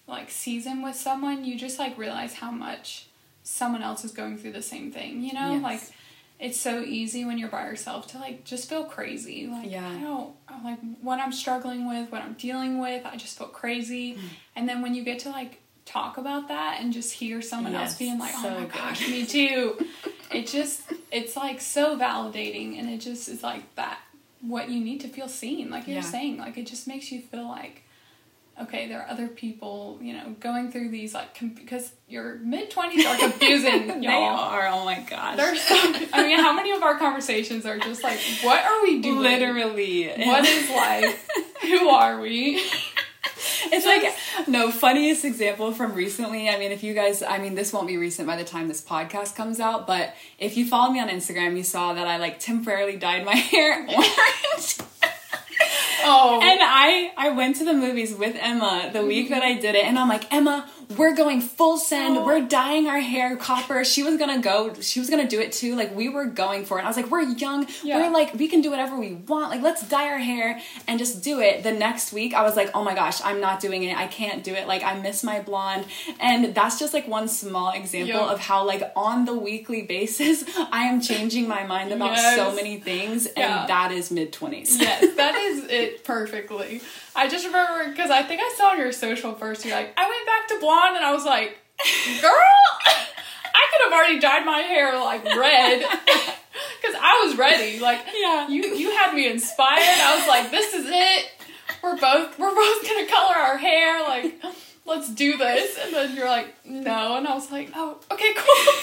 like 0.07 0.31
season 0.31 0.81
with 0.81 0.95
someone, 0.95 1.43
you 1.43 1.57
just 1.57 1.79
like 1.79 1.97
realize 1.97 2.33
how 2.33 2.51
much 2.51 3.07
someone 3.43 3.81
else 3.81 4.03
is 4.03 4.11
going 4.11 4.37
through 4.37 4.51
the 4.51 4.61
same 4.61 4.91
thing, 4.91 5.21
you 5.21 5.33
know? 5.33 5.53
Yes. 5.53 5.63
Like 5.63 5.81
it's 6.39 6.59
so 6.59 6.81
easy 6.81 7.25
when 7.25 7.37
you're 7.37 7.49
by 7.49 7.65
yourself 7.65 8.07
to 8.07 8.19
like 8.19 8.43
just 8.43 8.69
feel 8.69 8.83
crazy. 8.83 9.47
Like 9.47 9.71
yeah. 9.71 9.89
I 9.89 9.99
don't 9.99 10.35
like 10.63 10.79
what 11.01 11.19
I'm 11.19 11.31
struggling 11.31 11.87
with, 11.87 12.11
what 12.11 12.21
I'm 12.21 12.33
dealing 12.33 12.79
with, 12.79 13.05
I 13.05 13.15
just 13.15 13.37
feel 13.37 13.47
crazy. 13.47 14.15
Mm. 14.15 14.19
And 14.55 14.69
then 14.69 14.81
when 14.81 14.93
you 14.93 15.03
get 15.03 15.19
to 15.19 15.29
like 15.29 15.61
talk 15.85 16.17
about 16.17 16.49
that 16.49 16.79
and 16.81 16.93
just 16.93 17.13
hear 17.13 17.41
someone 17.41 17.73
yes, 17.73 17.91
else 17.91 17.97
being 17.97 18.19
like, 18.19 18.33
"Oh 18.35 18.43
so 18.43 18.49
my 18.51 18.59
good. 18.61 18.71
gosh, 18.73 19.07
me 19.07 19.25
too." 19.25 19.77
it 20.31 20.47
just 20.47 20.81
it's 21.11 21.35
like 21.35 21.59
so 21.59 21.97
validating 21.97 22.79
and 22.79 22.89
it 22.89 22.99
just 22.99 23.29
is 23.29 23.41
like 23.41 23.75
that 23.75 23.99
what 24.41 24.69
you 24.69 24.83
need 24.83 25.01
to 25.01 25.07
feel 25.07 25.27
seen, 25.27 25.71
like 25.71 25.87
you're 25.87 25.97
yeah. 25.97 26.01
saying. 26.01 26.37
Like 26.37 26.57
it 26.57 26.67
just 26.67 26.87
makes 26.87 27.11
you 27.11 27.21
feel 27.21 27.47
like 27.47 27.83
okay, 28.61 28.87
there 28.87 29.01
are 29.01 29.09
other 29.09 29.27
people, 29.27 29.99
you 30.01 30.13
know, 30.13 30.35
going 30.39 30.71
through 30.71 30.89
these 30.89 31.13
like 31.13 31.39
because 31.39 31.91
your 32.07 32.35
mid 32.35 32.69
twenties 32.69 33.05
are 33.05 33.17
confusing. 33.17 33.87
y'all. 33.87 34.01
they 34.01 34.07
are. 34.07 34.67
Oh 34.67 34.85
my 34.85 34.99
gosh. 35.01 35.37
They're 35.37 35.55
so. 35.55 35.75
I 36.13 36.27
mean, 36.27 36.39
how 36.39 36.53
many 36.53 36.71
of 36.71 36.81
our 36.83 36.97
conversations 36.97 37.65
are 37.65 37.77
just 37.77 38.03
like, 38.03 38.19
what 38.41 38.63
are 38.63 38.83
we 38.83 39.01
doing? 39.01 39.19
Literally. 39.19 40.07
What 40.07 40.45
is 40.45 40.69
life? 40.69 41.27
Who 41.61 41.89
are 41.89 42.19
we? 42.19 42.63
It's 43.69 43.85
like 43.85 44.47
no 44.47 44.71
funniest 44.71 45.25
example 45.25 45.71
from 45.71 45.93
recently. 45.93 46.49
I 46.49 46.57
mean, 46.57 46.71
if 46.71 46.83
you 46.83 46.93
guys, 46.93 47.21
I 47.21 47.39
mean, 47.39 47.55
this 47.55 47.73
won't 47.73 47.87
be 47.87 47.97
recent 47.97 48.27
by 48.27 48.35
the 48.37 48.43
time 48.43 48.67
this 48.67 48.81
podcast 48.81 49.35
comes 49.35 49.59
out, 49.59 49.85
but 49.85 50.15
if 50.39 50.55
you 50.55 50.65
follow 50.65 50.91
me 50.91 50.99
on 50.99 51.09
Instagram, 51.09 51.57
you 51.57 51.63
saw 51.63 51.93
that 51.93 52.07
I 52.07 52.17
like 52.17 52.39
temporarily 52.39 52.95
dyed 52.95 53.25
my 53.25 53.35
hair 53.35 53.85
orange. 53.87 54.77
Oh. 56.09 56.39
And 56.41 56.59
I 56.63 57.11
I 57.17 57.29
went 57.31 57.57
to 57.57 57.65
the 57.65 57.73
movies 57.73 58.15
with 58.15 58.35
Emma 58.39 58.89
the 58.93 59.05
week 59.05 59.25
mm-hmm. 59.25 59.33
that 59.33 59.43
I 59.43 59.53
did 59.55 59.75
it, 59.75 59.83
and 59.83 59.99
I'm 59.99 60.07
like, 60.07 60.31
Emma, 60.33 60.69
we're 60.95 61.15
going 61.15 61.41
full 61.41 61.77
send. 61.77 62.17
Oh. 62.17 62.25
We're 62.25 62.41
dyeing 62.47 62.87
our 62.87 62.99
hair 62.99 63.35
copper. 63.35 63.83
She 63.83 64.03
was 64.03 64.17
gonna 64.17 64.39
go. 64.41 64.73
She 64.79 64.99
was 64.99 65.09
gonna 65.09 65.27
do 65.27 65.39
it 65.41 65.51
too. 65.51 65.75
Like 65.75 65.93
we 65.93 66.07
were 66.07 66.25
going 66.25 66.63
for 66.63 66.79
it. 66.79 66.83
I 66.83 66.87
was 66.87 66.95
like, 66.95 67.11
we're 67.11 67.23
young. 67.23 67.67
Yeah. 67.83 67.97
We're 67.97 68.09
like, 68.13 68.33
we 68.35 68.47
can 68.47 68.61
do 68.61 68.69
whatever 68.69 68.97
we 68.97 69.13
want. 69.13 69.49
Like 69.51 69.61
let's 69.61 69.87
dye 69.87 70.07
our 70.07 70.17
hair 70.17 70.61
and 70.87 70.97
just 70.97 71.21
do 71.23 71.41
it. 71.41 71.63
The 71.63 71.73
next 71.73 72.13
week, 72.13 72.33
I 72.33 72.43
was 72.43 72.55
like, 72.55 72.71
oh 72.73 72.83
my 72.83 72.93
gosh, 72.95 73.19
I'm 73.23 73.41
not 73.41 73.59
doing 73.59 73.83
it. 73.83 73.97
I 73.97 74.07
can't 74.07 74.43
do 74.43 74.53
it. 74.53 74.67
Like 74.67 74.83
I 74.83 74.97
miss 74.99 75.23
my 75.23 75.41
blonde. 75.41 75.85
And 76.21 76.55
that's 76.55 76.79
just 76.79 76.93
like 76.93 77.07
one 77.07 77.27
small 77.27 77.71
example 77.71 78.07
Yep. 78.07 78.29
of 78.31 78.39
how 78.39 78.65
like 78.65 78.83
on 78.95 79.25
the 79.25 79.33
weekly 79.33 79.81
basis, 79.81 80.45
I 80.71 80.83
am 80.83 81.01
changing 81.01 81.47
my 81.47 81.65
mind 81.65 81.91
about 81.91 82.11
Yes. 82.11 82.35
so 82.37 82.55
many 82.55 82.79
things, 82.79 83.25
and 83.25 83.37
Yeah. 83.37 83.65
that 83.67 83.91
is 83.91 84.09
mid 84.11 84.31
twenties. 84.31 84.79
yes, 84.79 85.15
that 85.15 85.35
is 85.47 85.65
it 85.65 86.03
perfectly. 86.05 86.81
I 87.17 87.27
just 87.27 87.45
remember 87.45 87.89
because 87.89 88.11
I 88.11 88.21
think 88.23 88.41
I 88.41 88.53
saw 88.57 88.69
on 88.69 88.77
your 88.77 88.91
social 88.91 89.33
first. 89.33 89.65
You're 89.65 89.75
like, 89.75 89.93
I 89.97 90.07
went 90.07 90.25
back 90.25 90.47
to 90.49 90.59
blonde, 90.59 90.95
and 90.95 91.03
I 91.05 91.11
was 91.13 91.25
like, 91.25 91.57
girl, 92.21 92.31
I 92.85 93.67
could 93.71 93.81
have 93.85 93.93
already 93.93 94.19
dyed 94.19 94.45
my 94.45 94.59
hair 94.59 94.97
like 94.99 95.25
red 95.25 95.79
because 96.81 96.95
I 97.01 97.25
was 97.25 97.37
ready. 97.37 97.79
Like, 97.79 98.01
Yeah. 98.15 98.47
you 98.47 98.63
you 98.75 98.91
had 98.95 99.13
me 99.15 99.27
inspired. 99.27 99.81
I 99.83 100.15
was 100.17 100.27
like, 100.27 100.51
this 100.51 100.73
is 100.73 100.85
it. 100.87 101.31
We're 101.83 101.97
both 101.97 102.37
we're 102.39 102.53
both 102.55 102.87
gonna 102.87 103.07
color 103.07 103.35
our 103.35 103.57
hair. 103.57 104.01
Like, 104.03 104.35
let's 104.85 105.09
do 105.09 105.37
this. 105.37 105.77
And 105.83 105.93
then 105.93 106.15
you're 106.15 106.27
like, 106.29 106.53
no, 106.65 107.17
and 107.17 107.27
I 107.27 107.33
was 107.33 107.51
like, 107.51 107.71
oh, 107.75 107.97
okay, 108.11 108.33
cool. 108.35 108.73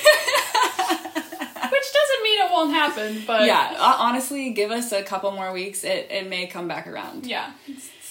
Which 1.70 1.92
doesn't 1.92 2.22
mean 2.22 2.38
it 2.46 2.50
won't 2.52 2.72
happen, 2.72 3.22
but 3.26 3.46
Yeah, 3.46 3.74
honestly, 3.78 4.50
give 4.52 4.70
us 4.70 4.92
a 4.92 5.02
couple 5.02 5.30
more 5.32 5.52
weeks. 5.52 5.82
It, 5.82 6.08
it 6.10 6.28
may 6.28 6.46
come 6.46 6.68
back 6.68 6.86
around. 6.86 7.26
Yeah. 7.26 7.50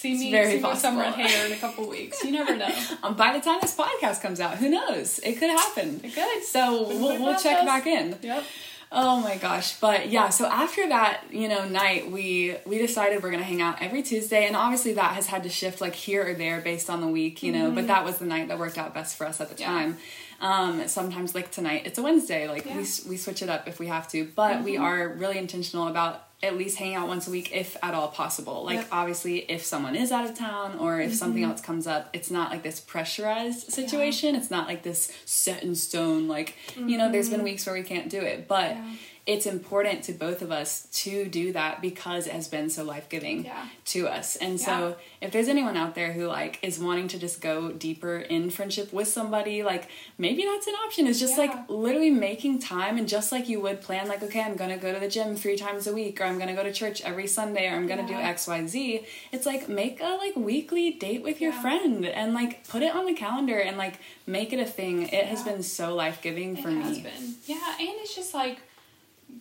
See 0.04 0.18
me, 0.18 0.30
very 0.30 0.58
see 0.58 0.62
with 0.62 0.78
some 0.78 0.98
red 0.98 1.14
hair 1.14 1.46
in 1.46 1.52
a 1.52 1.56
couple 1.56 1.88
weeks. 1.88 2.22
You 2.24 2.30
never 2.32 2.54
know. 2.56 2.68
Um, 3.02 3.14
by 3.16 3.32
the 3.36 3.40
time 3.44 3.58
this 3.62 3.74
podcast 3.76 4.22
comes 4.22 4.38
out, 4.40 4.56
who 4.58 4.68
knows? 4.70 5.18
It 5.20 5.34
could 5.38 5.50
happen. 5.50 6.00
It 6.04 6.14
could. 6.14 6.42
So 6.44 6.86
we'll, 6.88 7.20
we'll 7.22 7.38
check 7.38 7.58
process. 7.58 7.64
back 7.66 7.86
in. 7.86 8.18
Yep. 8.22 8.44
Oh 8.92 9.20
my 9.20 9.36
gosh. 9.36 9.78
But 9.80 10.08
yeah, 10.10 10.28
so 10.28 10.46
after 10.46 10.88
that, 10.88 11.22
you 11.30 11.48
know, 11.48 11.66
night, 11.68 12.10
we 12.10 12.56
we 12.64 12.78
decided 12.78 13.22
we're 13.22 13.30
gonna 13.32 13.42
hang 13.42 13.60
out 13.60 13.82
every 13.82 14.02
Tuesday, 14.02 14.46
and 14.46 14.54
obviously 14.56 14.92
that 14.94 15.14
has 15.14 15.26
had 15.26 15.42
to 15.42 15.48
shift 15.48 15.80
like 15.80 15.94
here 15.94 16.24
or 16.28 16.34
there 16.34 16.60
based 16.60 16.88
on 16.88 17.00
the 17.00 17.08
week, 17.08 17.42
you 17.42 17.50
know. 17.52 17.70
But 17.72 17.88
that 17.88 18.04
was 18.04 18.18
the 18.18 18.26
night 18.26 18.48
that 18.48 18.58
worked 18.58 18.78
out 18.78 18.94
best 18.94 19.16
for 19.16 19.26
us 19.26 19.40
at 19.40 19.48
the 19.48 19.54
Mm-hmm. 19.56 19.62
Yeah. 19.62 19.78
time. 19.84 19.98
Um, 20.40 20.88
sometimes 20.88 21.34
like 21.34 21.50
tonight, 21.50 21.82
it's 21.86 21.98
a 21.98 22.02
Wednesday. 22.02 22.46
Like 22.48 22.64
we 22.66 22.70
Yeah. 22.72 22.80
s- 22.80 23.04
we 23.06 23.16
switch 23.16 23.42
it 23.42 23.48
up 23.48 23.66
if 23.66 23.78
we 23.80 23.86
have 23.88 24.06
to, 24.12 24.30
but 24.36 24.62
we 24.62 24.74
Mm-hmm. 24.74 24.84
are 24.84 25.08
really 25.08 25.38
intentional 25.38 25.88
about 25.88 26.23
at 26.44 26.56
least 26.56 26.78
hang 26.78 26.94
out 26.94 27.08
once 27.08 27.26
a 27.26 27.30
week 27.30 27.52
if 27.52 27.76
at 27.82 27.94
all 27.94 28.08
possible. 28.08 28.64
Like 28.64 28.76
Yep. 28.76 28.84
Mm-hmm. 28.84 28.94
obviously 28.94 29.38
if 29.50 29.64
someone 29.64 29.96
is 29.96 30.12
out 30.12 30.24
of 30.24 30.36
town 30.36 30.78
or 30.78 31.00
if 31.00 31.14
something 31.14 31.42
else 31.42 31.60
comes 31.60 31.86
up, 31.86 32.08
it's 32.12 32.30
not 32.30 32.50
like 32.50 32.62
this 32.62 32.80
pressurized 32.80 33.72
situation. 33.72 34.34
It's 34.34 34.50
not 34.50 34.66
like 34.66 34.82
this 34.82 35.10
set 35.24 35.62
in 35.62 35.74
stone 35.74 36.28
like, 36.28 36.54
you 36.76 36.96
know, 36.98 37.10
there's 37.10 37.28
been 37.30 37.42
weeks 37.42 37.66
where 37.66 37.74
we 37.74 37.82
can't 37.82 38.08
do 38.08 38.20
it, 38.20 38.46
but 38.48 38.72
Mm-hmm. 38.74 38.88
Yeah. 38.90 38.96
It's 39.26 39.46
important 39.46 40.04
to 40.04 40.12
both 40.12 40.42
of 40.42 40.52
us 40.52 40.86
to 40.92 41.24
do 41.24 41.50
that 41.52 41.80
because 41.80 42.26
it 42.26 42.34
has 42.34 42.46
been 42.46 42.68
so 42.68 42.84
life-giving 42.84 43.46
Yeah. 43.46 43.68
to 43.86 44.06
us. 44.06 44.36
And 44.36 44.58
Yeah. 44.60 44.66
so 44.66 44.96
if 45.22 45.30
there's 45.32 45.48
anyone 45.48 45.78
out 45.78 45.94
there 45.94 46.12
who 46.12 46.26
like 46.26 46.58
is 46.62 46.78
wanting 46.78 47.08
to 47.08 47.18
just 47.18 47.40
go 47.40 47.72
deeper 47.72 48.18
in 48.18 48.50
friendship 48.50 48.92
with 48.92 49.08
somebody, 49.08 49.62
like 49.62 49.88
maybe 50.18 50.44
that's 50.44 50.66
an 50.66 50.74
option. 50.84 51.06
It's 51.06 51.18
just 51.18 51.38
Yeah. 51.38 51.44
like 51.46 51.70
literally 51.70 52.10
making 52.10 52.58
time 52.58 52.98
and 52.98 53.08
just 53.08 53.32
like 53.32 53.48
you 53.48 53.60
would 53.60 53.80
plan 53.80 54.08
like 54.08 54.22
okay, 54.22 54.42
I'm 54.42 54.56
going 54.56 54.68
to 54.70 54.76
go 54.76 54.92
to 54.92 55.00
the 55.00 55.08
gym 55.08 55.36
3 55.36 55.56
times 55.56 55.86
a 55.86 55.94
week 55.94 56.20
or 56.20 56.24
I'm 56.24 56.36
going 56.36 56.48
to 56.50 56.54
go 56.54 56.62
to 56.62 56.72
church 56.72 57.00
every 57.00 57.26
Sunday 57.26 57.66
or 57.66 57.76
I'm 57.76 57.86
going 57.86 58.06
to 58.06 58.12
do 58.12 58.18
XYZ. 58.18 59.06
It's 59.32 59.46
like 59.46 59.70
make 59.70 60.00
a 60.02 60.18
like 60.24 60.36
weekly 60.36 60.90
date 60.90 61.22
with 61.22 61.40
your 61.40 61.52
friend 61.52 62.04
and 62.04 62.34
like 62.34 62.68
put 62.68 62.82
it 62.82 62.94
on 62.94 63.06
the 63.06 63.14
calendar 63.14 63.58
and 63.58 63.78
like 63.78 63.94
make 64.26 64.52
it 64.52 64.60
a 64.60 64.66
thing. 64.66 65.08
It 65.08 65.24
has 65.26 65.42
been 65.42 65.62
so 65.62 65.94
life-giving 65.94 66.56
for 66.56 66.68
it 66.68 66.72
me. 66.74 66.82
has 66.82 66.98
been. 66.98 67.34
Yeah, 67.46 67.76
and 67.78 67.88
it's 68.02 68.14
just 68.14 68.34
like 68.34 68.58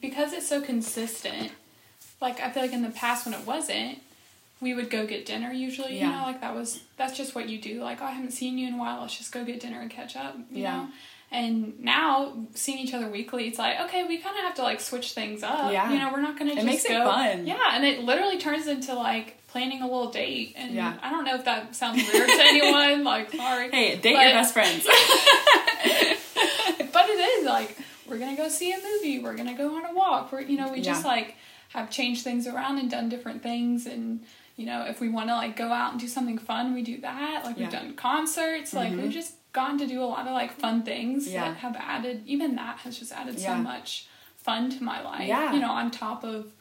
because 0.02 0.34
it's 0.34 0.48
so 0.48 0.62
consistent. 0.62 1.52
Like 2.22 2.40
I 2.40 2.50
feel 2.52 2.64
like 2.64 2.74
in 2.74 2.82
the 2.84 2.90
past 2.90 3.26
when 3.26 3.34
it 3.34 3.46
wasn't, 3.46 4.00
we 4.62 4.74
would 4.74 4.90
go 4.90 5.06
get 5.06 5.26
dinner 5.26 5.52
usually. 5.52 5.98
Yeah. 5.98 6.06
You 6.12 6.16
know, 6.18 6.24
like 6.24 6.42
that 6.42 6.56
was 6.56 6.80
that's 6.98 7.16
just 7.18 7.36
what 7.36 7.50
you 7.50 7.60
do. 7.60 7.82
Like 7.82 8.02
oh, 8.02 8.06
I 8.06 8.12
haven't 8.12 8.32
seen 8.32 8.58
you 8.58 8.68
in 8.68 8.76
a 8.76 8.78
while. 8.78 9.02
Let's 9.02 9.18
just 9.18 9.32
go 9.32 9.44
get 9.44 9.60
dinner 9.60 9.80
and 9.82 9.90
catch 9.92 10.16
up. 10.16 10.36
You 10.52 10.64
Yeah. 10.64 10.76
know. 10.78 10.88
And 11.32 11.80
now 11.80 12.34
seeing 12.54 12.78
each 12.78 12.94
other 12.94 13.10
weekly, 13.10 13.48
it's 13.48 13.58
like 13.58 13.80
okay, 13.82 14.04
we 14.06 14.18
kind 14.20 14.38
of 14.38 14.44
have 14.44 14.54
to 14.56 14.62
like 14.64 14.80
switch 14.80 15.14
things 15.14 15.42
up. 15.44 15.72
Yeah. 15.72 15.92
You 15.92 16.00
know, 16.00 16.12
we're 16.14 16.22
not 16.22 16.38
gonna 16.38 16.54
just 16.54 16.66
makes 16.66 16.86
it 16.86 16.92
fun. 17.04 17.48
Yeah, 17.48 17.72
and 17.74 17.84
it 17.84 18.02
literally 18.04 18.38
turns 18.38 18.68
into 18.68 18.94
like 18.94 19.38
planning 19.48 19.82
a 19.82 19.86
little 19.86 20.10
date. 20.12 20.54
And 20.56 20.74
Yeah. 20.76 20.94
I 21.02 21.10
don't 21.10 21.26
know 21.26 21.36
if 21.36 21.44
that 21.46 21.76
sounds 21.76 21.98
weird 22.14 22.28
to 22.30 22.36
anyone. 22.40 23.04
Like 23.04 23.32
sorry. 23.34 23.70
Hey, 23.72 23.96
date 23.98 24.14
But- 24.16 24.22
your 24.22 24.32
best 24.34 24.54
friends. 24.54 24.86
but 26.94 27.10
it 27.10 27.20
is 27.40 27.46
like 27.46 27.78
we're 28.14 28.20
gonna 28.20 28.38
go 28.38 28.48
see 28.48 28.72
a 28.72 28.78
movie 28.78 29.20
we're 29.20 29.36
gonna 29.36 29.58
go 29.58 29.76
on 29.76 29.86
a 29.86 29.94
walk 29.94 30.32
we're 30.32 30.42
you 30.42 30.58
know 30.58 30.72
we 30.72 30.82
just 30.82 31.04
Yeah. 31.04 31.12
like 31.12 31.36
have 31.70 31.90
changed 31.90 32.24
things 32.24 32.46
around 32.48 32.78
and 32.78 32.90
done 32.90 33.10
different 33.10 33.42
things 33.42 33.88
and 33.88 34.24
you 34.56 34.66
know 34.68 34.84
if 34.86 35.02
we 35.02 35.10
want 35.10 35.30
to 35.30 35.36
like 35.36 35.56
go 35.56 35.70
out 35.72 35.92
and 35.94 36.00
do 36.00 36.08
something 36.08 36.38
fun 36.38 36.74
we 36.74 36.84
do 36.84 37.02
that 37.02 37.44
like 37.44 37.58
we've 37.58 37.72
Yeah. 37.72 37.80
Mm-hmm. 37.80 37.88
done 37.88 37.96
concerts 37.96 38.74
like 38.74 38.92
we've 38.94 39.12
just 39.12 39.34
gone 39.54 39.78
to 39.80 39.88
do 39.88 40.02
a 40.02 40.06
lot 40.06 40.28
of 40.28 40.34
like 40.34 40.52
fun 40.52 40.84
things 40.84 41.28
Yeah. 41.28 41.46
that 41.50 41.58
have 41.58 41.76
added 41.76 42.22
even 42.28 42.56
that 42.56 42.78
has 42.80 42.98
just 43.00 43.12
added 43.12 43.40
so 43.40 43.56
much 43.56 44.08
fun 44.38 44.70
to 44.70 44.84
my 44.84 45.02
life 45.02 45.28
Yeah. 45.28 45.52
you 45.54 45.60
know 45.60 45.72
on 45.72 45.90
top 45.90 46.24
of 46.24 46.52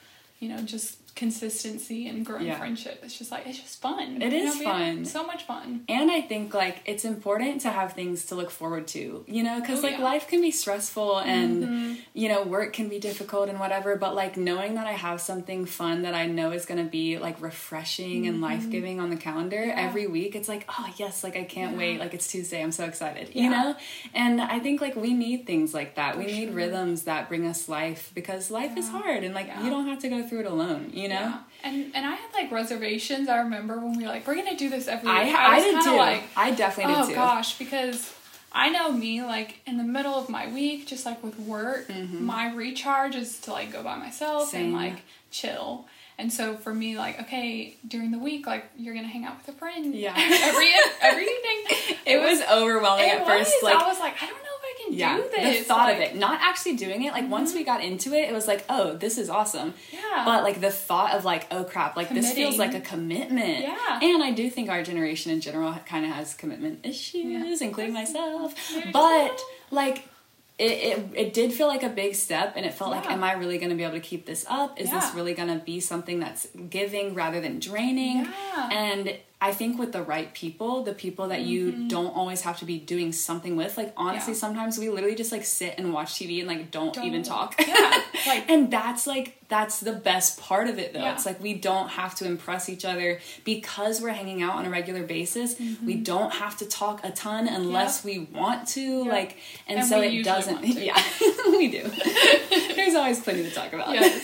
you 0.40 0.48
know 0.48 0.58
just 0.62 1.01
consistency 1.14 2.06
and 2.08 2.24
growing 2.26 2.46
Yeah. 2.46 2.58
friendship 2.58 3.00
it's 3.02 3.16
just 3.18 3.30
like 3.30 3.46
it's 3.46 3.58
just 3.58 3.80
fun 3.80 4.20
It 4.22 4.32
is 4.32 4.56
You 4.58 4.64
know, 4.64 4.70
fun. 4.70 5.04
so 5.04 5.24
much 5.26 5.44
fun 5.44 5.84
And 5.88 6.10
I 6.10 6.20
think 6.20 6.54
like 6.54 6.78
it's 6.84 7.04
important 7.04 7.60
to 7.62 7.70
have 7.70 7.92
things 7.94 8.26
to 8.26 8.34
look 8.34 8.50
forward 8.50 8.86
to, 8.88 9.24
you 9.26 9.42
know, 9.42 9.60
because 9.60 9.80
Oh, 9.80 9.82
like 9.82 9.92
yeah. 9.92 9.96
Mm-hmm. 9.96 10.04
life 10.04 10.28
can 10.28 10.40
be 10.40 10.50
stressful 10.50 11.18
and 11.20 11.98
you 12.14 12.28
know 12.28 12.42
work 12.42 12.72
can 12.72 12.88
be 12.88 12.98
difficult 12.98 13.48
and 13.48 13.58
whatever. 13.58 13.96
But 13.96 14.14
like 14.14 14.36
knowing 14.36 14.74
that 14.74 14.86
I 14.86 14.92
have 14.92 15.20
something 15.20 15.64
fun 15.66 16.02
that 16.02 16.14
I 16.14 16.26
know 16.26 16.50
is 16.52 16.64
gonna 16.66 16.84
be 17.00 17.18
like 17.18 17.40
refreshing 17.40 18.26
and 18.28 18.40
life 18.40 18.68
giving 18.70 19.00
on 19.00 19.10
the 19.10 19.16
calendar 19.16 19.56
Mm-hmm. 19.62 19.78
Yeah. 19.78 19.86
every 19.88 20.06
week, 20.06 20.34
it's 20.36 20.48
like 20.48 20.64
oh 20.68 20.86
yes, 20.96 21.22
like 21.24 21.36
I 21.36 21.44
can't 21.44 21.76
wait. 21.76 21.98
Like 22.00 22.14
it's 22.14 22.26
Tuesday, 22.28 22.62
I'm 22.62 22.72
so 22.72 22.84
excited, 22.84 23.26
you 23.34 23.48
know. 23.50 23.74
And 24.14 24.40
I 24.40 24.58
think 24.60 24.80
like 24.80 24.96
we 24.96 25.12
need 25.14 25.46
things 25.46 25.72
like 25.74 25.94
that. 25.96 26.16
we 26.18 26.24
For 26.24 26.30
need 26.30 26.50
rhythms 26.54 27.02
that 27.04 27.28
bring 27.28 27.46
us 27.46 27.68
life 27.68 28.10
because 28.14 28.50
life 28.50 28.76
is 28.76 28.88
hard 28.88 29.24
and 29.24 29.34
like 29.34 29.48
you 29.62 29.70
don't 29.70 29.86
have 29.88 30.00
to 30.00 30.08
go 30.08 30.22
through 30.26 30.40
it 30.40 30.46
alone, 30.46 30.90
you 30.92 31.01
know. 31.08 31.14
Yeah. 31.14 31.38
And 31.64 31.92
and 31.94 32.04
I 32.06 32.14
had 32.14 32.32
like 32.34 32.50
reservations. 32.50 33.28
I 33.28 33.38
remember 33.38 33.78
when 33.78 33.96
we 33.96 34.02
were 34.04 34.08
like, 34.10 34.26
we're 34.26 34.34
gonna 34.34 34.56
do 34.56 34.68
this 34.68 34.88
every 34.88 35.08
I 35.08 35.24
week. 35.24 35.34
I, 35.34 35.56
was 35.56 35.64
did 35.64 35.82
too. 35.90 35.96
Like, 35.96 36.22
I 36.36 36.50
definitely 36.50 36.94
did 36.94 37.02
oh, 37.04 37.08
too. 37.08 37.14
gosh, 37.14 37.58
because 37.58 38.12
I 38.52 38.68
know 38.70 38.90
me. 38.92 39.22
Like 39.22 39.60
in 39.66 39.76
the 39.78 39.84
middle 39.84 40.14
of 40.14 40.28
my 40.28 40.52
week, 40.52 40.86
just 40.86 41.06
like 41.06 41.22
with 41.22 41.38
work, 41.38 41.88
my 42.10 42.52
recharge 42.52 43.14
is 43.14 43.38
to 43.42 43.52
like 43.52 43.72
go 43.72 43.82
by 43.82 43.96
myself 43.96 44.42
Mm-hmm. 44.42 44.50
Same. 44.50 44.64
and 44.66 44.74
like 44.74 45.02
chill. 45.30 45.86
And 46.18 46.30
so 46.32 46.56
for 46.56 46.74
me, 46.74 46.98
like 46.98 47.20
okay, 47.22 47.76
during 47.86 48.10
the 48.10 48.18
week, 48.18 48.46
like 48.46 48.64
you're 48.76 48.94
gonna 48.94 49.08
hang 49.08 49.24
out 49.24 49.38
with 49.38 49.54
a 49.54 49.58
friend. 49.58 49.94
Yeah. 49.94 50.12
every 50.16 50.70
every 51.00 51.22
evening. 51.24 51.98
It 52.04 52.20
was 52.20 52.42
overwhelming 52.50 53.06
It 53.08 53.20
at 53.20 53.26
first. 53.26 53.54
Like 53.62 53.76
I 53.76 53.86
was 53.86 54.00
like, 54.00 54.14
I 54.20 54.26
don't 54.98 55.18
know 55.18 55.24
if 55.26 55.32
I 55.32 55.36
can 55.36 55.42
yeah, 55.42 55.46
do 55.46 55.52
this. 55.52 55.58
the 55.60 55.64
thought 55.64 55.90
of 55.92 55.98
Like, 55.98 56.08
Mm-hmm. 56.08 56.16
it, 56.16 56.20
not 56.20 56.40
actually 56.42 56.76
doing 56.76 57.02
it. 57.04 57.12
Like 57.12 57.28
once 57.30 57.54
we 57.54 57.64
got 57.64 57.82
into 57.82 58.12
it, 58.14 58.28
it 58.28 58.32
was 58.32 58.46
like, 58.46 58.64
oh, 58.68 58.94
this 58.94 59.18
is 59.18 59.28
awesome. 59.30 59.74
Yeah. 59.92 60.22
But 60.24 60.42
like 60.42 60.60
the 60.60 60.70
thought 60.70 61.14
of 61.14 61.24
like, 61.24 61.46
oh 61.50 61.64
crap, 61.64 61.96
like 61.96 62.10
this 62.10 62.32
feels 62.32 62.58
like 62.58 62.74
a 62.74 62.80
commitment. 62.80 63.60
Yeah. 63.60 64.00
And 64.02 64.22
I 64.22 64.30
do 64.32 64.48
think 64.50 64.68
our 64.70 64.82
generation 64.82 65.32
in 65.32 65.40
general 65.40 65.74
kind 65.86 66.04
of 66.04 66.12
has 66.12 66.34
commitment 66.34 66.84
issues, 66.84 67.24
Yeah. 67.60 67.66
including 67.66 67.92
myself. 67.94 68.54
But 68.92 69.40
like. 69.70 70.08
It, 70.58 70.70
it, 70.70 71.06
it 71.14 71.34
did 71.34 71.52
feel 71.52 71.66
like 71.66 71.82
a 71.82 71.88
big 71.88 72.14
step 72.14 72.52
and 72.56 72.64
it 72.66 72.74
felt 72.74 72.90
like 72.90 73.06
am 73.10 73.24
i 73.24 73.32
really 73.32 73.56
going 73.58 73.70
to 73.70 73.74
be 73.74 73.82
able 73.82 73.94
to 73.94 74.00
keep 74.00 74.26
this 74.26 74.44
up 74.48 74.78
is 74.78 74.90
this 74.90 75.12
really 75.14 75.32
going 75.34 75.48
to 75.48 75.64
be 75.64 75.80
something 75.80 76.20
that's 76.20 76.46
giving 76.68 77.14
rather 77.14 77.40
than 77.40 77.58
draining 77.58 78.26
Yeah. 78.26 78.68
and 78.70 79.16
i 79.48 79.50
think 79.58 79.78
with 79.82 79.90
the 79.92 80.02
right 80.14 80.32
people 80.42 80.82
the 80.90 80.94
people 81.04 81.28
that 81.28 81.42
you 81.50 81.62
don't 81.88 82.14
always 82.20 82.40
have 82.42 82.56
to 82.58 82.64
be 82.72 82.78
doing 82.78 83.10
something 83.12 83.54
with 83.56 83.76
like 83.76 83.92
honestly 83.96 84.22
Mm-hmm. 84.22 84.30
Yeah. 84.32 84.46
sometimes 84.46 84.78
we 84.78 84.88
literally 84.88 85.16
just 85.22 85.32
like 85.36 85.44
sit 85.44 85.74
and 85.78 85.92
watch 85.92 86.10
tv 86.14 86.38
and 86.38 86.48
like 86.52 86.70
don't, 86.70 86.94
Don't- 86.94 87.04
even 87.10 87.22
talk. 87.22 87.48
Yeah, 87.58 88.02
like- 88.26 88.48
and 88.52 88.70
that's 88.70 89.04
like 89.06 89.28
that's 89.48 89.80
the 89.80 89.92
best 90.10 90.30
part 90.40 90.66
of 90.72 90.78
it 90.78 90.92
though. 90.94 91.00
Yeah. 91.06 91.14
it's 91.14 91.26
like 91.26 91.38
we 91.48 91.52
don't 91.54 91.88
have 92.00 92.14
to 92.20 92.24
impress 92.24 92.68
each 92.74 92.84
other. 92.86 93.20
Because 93.44 94.00
we're 94.00 94.16
hanging 94.20 94.40
out 94.46 94.54
on 94.54 94.64
a 94.64 94.70
regular 94.70 95.02
basis 95.16 95.54
Mm-hmm. 95.56 95.86
we 95.90 95.94
don't 96.12 96.32
have 96.42 96.54
to 96.58 96.66
talk 96.66 97.04
a 97.04 97.10
ton 97.10 97.48
unless 97.48 98.04
we 98.04 98.14
want 98.40 98.60
to 98.76 99.04
like 99.16 99.36
and, 99.68 99.78
And 99.80 99.86
so 99.88 100.00
it 100.00 100.22
doesn't 100.24 100.64
yeah 100.90 101.00
we 101.60 101.68
do. 101.78 101.82
There's 102.76 102.94
always 102.94 103.20
plenty 103.20 103.42
to 103.42 103.50
talk 103.50 103.72
about. 103.72 103.92
Yes. 103.92 104.14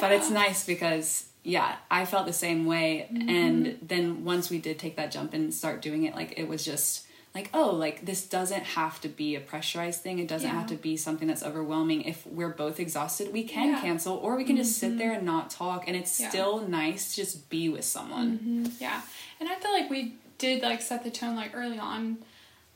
but 0.00 0.10
it's 0.12 0.30
nice 0.30 0.64
because 0.66 1.24
yeah 1.44 1.76
i 1.90 2.04
felt 2.04 2.26
the 2.26 2.32
same 2.32 2.64
way 2.66 3.08
Mm-hmm. 3.12 3.28
and 3.28 3.78
then 3.82 4.24
once 4.24 4.48
we 4.50 4.58
did 4.58 4.78
take 4.78 4.96
that 4.96 5.10
jump 5.10 5.34
and 5.34 5.52
start 5.52 5.82
doing 5.82 6.04
it 6.04 6.14
like 6.14 6.34
it 6.38 6.46
was 6.48 6.64
just 6.64 7.06
like 7.34 7.48
oh 7.54 7.70
like 7.70 8.04
this 8.04 8.26
doesn't 8.26 8.62
have 8.62 9.00
to 9.00 9.08
be 9.08 9.34
a 9.34 9.40
pressurized 9.40 10.02
thing 10.02 10.18
it 10.18 10.28
doesn't 10.28 10.48
Yeah. 10.50 10.54
have 10.60 10.68
to 10.68 10.76
be 10.76 10.96
something 10.96 11.26
that's 11.28 11.42
overwhelming 11.42 12.02
if 12.02 12.26
we're 12.26 12.50
both 12.50 12.78
exhausted 12.78 13.32
we 13.32 13.44
can 13.44 13.68
Yeah. 13.68 13.74
Mm-hmm. 13.76 13.86
cancel 13.86 14.16
or 14.18 14.36
we 14.36 14.44
can 14.44 14.56
just 14.56 14.78
sit 14.78 14.98
there 14.98 15.12
and 15.12 15.24
not 15.26 15.50
talk 15.50 15.88
and 15.88 15.96
it's 15.96 16.20
Yeah. 16.20 16.28
still 16.28 16.60
nice 16.68 17.10
to 17.10 17.16
just 17.22 17.48
be 17.50 17.68
with 17.68 17.84
someone 17.84 18.70
Yeah, 18.78 19.00
and 19.40 19.48
I 19.48 19.54
feel 19.56 19.72
like 19.72 19.88
we 19.90 20.14
did 20.38 20.62
like 20.62 20.82
set 20.82 21.02
the 21.04 21.10
tone 21.10 21.34
like 21.36 21.52
early 21.54 21.78
on, 21.78 22.18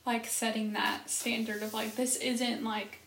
like 0.06 0.26
setting 0.26 0.72
that 0.74 1.10
standard 1.10 1.62
of 1.62 1.74
like 1.74 1.96
this 1.96 2.16
isn't 2.16 2.64
like 2.64 3.00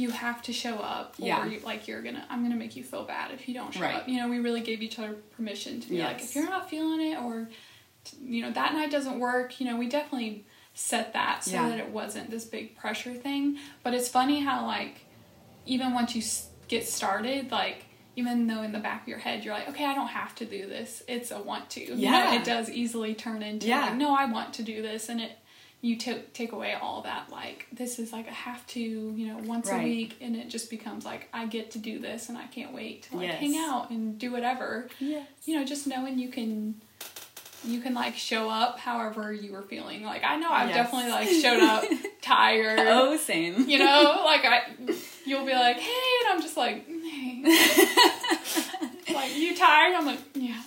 you 0.00 0.10
have 0.10 0.40
to 0.42 0.52
show 0.52 0.76
up 0.76 1.14
or 1.20 1.26
Yeah. 1.26 1.44
you, 1.46 1.60
like 1.60 1.86
you're 1.88 2.02
gonna 2.02 2.24
i'm 2.30 2.42
gonna 2.42 2.56
make 2.56 2.74
you 2.76 2.82
feel 2.84 3.04
bad 3.04 3.30
if 3.32 3.46
you 3.48 3.54
don't 3.54 3.72
show 3.72 3.80
Right. 3.82 3.94
up 3.96 4.08
you 4.08 4.16
know 4.18 4.28
we 4.28 4.38
really 4.40 4.60
gave 4.60 4.82
each 4.82 4.98
other 4.98 5.14
permission 5.36 5.80
to 5.80 5.88
be 5.88 6.02
like 6.02 6.20
if 6.22 6.34
you're 6.34 6.48
not 6.48 6.70
feeling 6.70 7.00
it 7.12 7.18
or 7.18 7.48
you 8.20 8.42
know 8.42 8.50
that 8.52 8.72
night 8.72 8.90
doesn't 8.90 9.18
work 9.18 9.60
you 9.60 9.66
know 9.66 9.76
we 9.76 9.88
definitely 9.88 10.44
set 10.74 11.12
that 11.12 11.44
so 11.44 11.52
Yeah. 11.52 11.68
that 11.68 11.78
it 11.78 11.88
wasn't 11.90 12.30
this 12.30 12.44
big 12.44 12.76
pressure 12.76 13.14
thing 13.14 13.58
but 13.82 13.92
it's 13.94 14.08
funny 14.08 14.40
how 14.40 14.66
like 14.66 15.04
even 15.66 15.92
once 15.92 16.14
you 16.14 16.22
s- 16.22 16.48
get 16.68 16.86
started 16.88 17.50
like 17.50 17.84
even 18.16 18.46
though 18.46 18.62
in 18.62 18.72
the 18.72 18.78
back 18.78 19.02
of 19.02 19.08
your 19.08 19.18
head 19.18 19.44
you're 19.44 19.54
like 19.54 19.68
okay 19.68 19.84
i 19.84 19.94
don't 19.94 20.08
have 20.08 20.34
to 20.36 20.44
do 20.44 20.66
this 20.66 21.02
it's 21.08 21.30
a 21.30 21.38
want 21.40 21.68
to 21.70 21.80
you 21.80 21.90
know, 21.94 21.96
Yeah. 21.96 22.34
it 22.34 22.44
does 22.44 22.70
easily 22.70 23.14
turn 23.14 23.42
into 23.42 23.66
Yeah. 23.66 23.86
like 23.86 23.96
no 23.96 24.14
i 24.14 24.24
want 24.24 24.54
to 24.54 24.62
do 24.62 24.80
this 24.82 25.08
and 25.08 25.20
it 25.20 25.32
you 25.82 25.96
take 25.96 26.32
take 26.34 26.52
away 26.52 26.74
all 26.74 27.00
that 27.02 27.30
like 27.30 27.66
this 27.72 27.98
is 27.98 28.12
like 28.12 28.26
a 28.28 28.32
have 28.32 28.66
to 28.66 28.80
you 28.80 29.26
know 29.26 29.38
once 29.44 29.70
Right. 29.70 29.80
a 29.80 29.84
week 29.84 30.16
and 30.20 30.36
it 30.36 30.48
just 30.50 30.68
becomes 30.68 31.04
like 31.06 31.28
i 31.32 31.46
get 31.46 31.70
to 31.70 31.78
do 31.78 31.98
this 31.98 32.28
and 32.28 32.36
i 32.36 32.46
can't 32.48 32.74
wait 32.74 33.04
to 33.04 33.16
like 33.16 33.28
Yes. 33.28 33.40
hang 33.40 33.56
out 33.56 33.88
and 33.90 34.18
do 34.18 34.30
whatever 34.30 34.88
Yes. 34.98 35.26
you 35.46 35.56
know 35.58 35.64
just 35.64 35.86
knowing 35.86 36.18
you 36.18 36.28
can 36.28 36.74
you 37.64 37.80
can 37.80 37.94
like 37.94 38.14
show 38.16 38.48
up 38.50 38.78
however 38.78 39.32
you 39.32 39.52
were 39.52 39.62
feeling 39.62 40.02
like 40.04 40.22
i 40.24 40.36
know 40.36 40.50
i've 40.50 40.68
Yes. 40.68 40.76
definitely 40.76 41.10
like 41.10 41.28
showed 41.28 41.62
up 41.62 41.84
tired 42.22 42.78
Oh, 42.80 43.16
same. 43.16 43.68
you 43.68 43.78
know 43.78 44.22
like 44.26 44.44
i 44.44 44.62
you'll 45.26 45.46
be 45.46 45.52
like 45.54 45.76
hey 45.78 46.10
and 46.24 46.32
i'm 46.34 46.42
just 46.42 46.56
like 46.58 46.86
hey 46.86 47.42
like 49.14 49.36
you 49.36 49.56
tired 49.56 49.94
i'm 49.94 50.06
like 50.06 50.18
yeah 50.34 50.60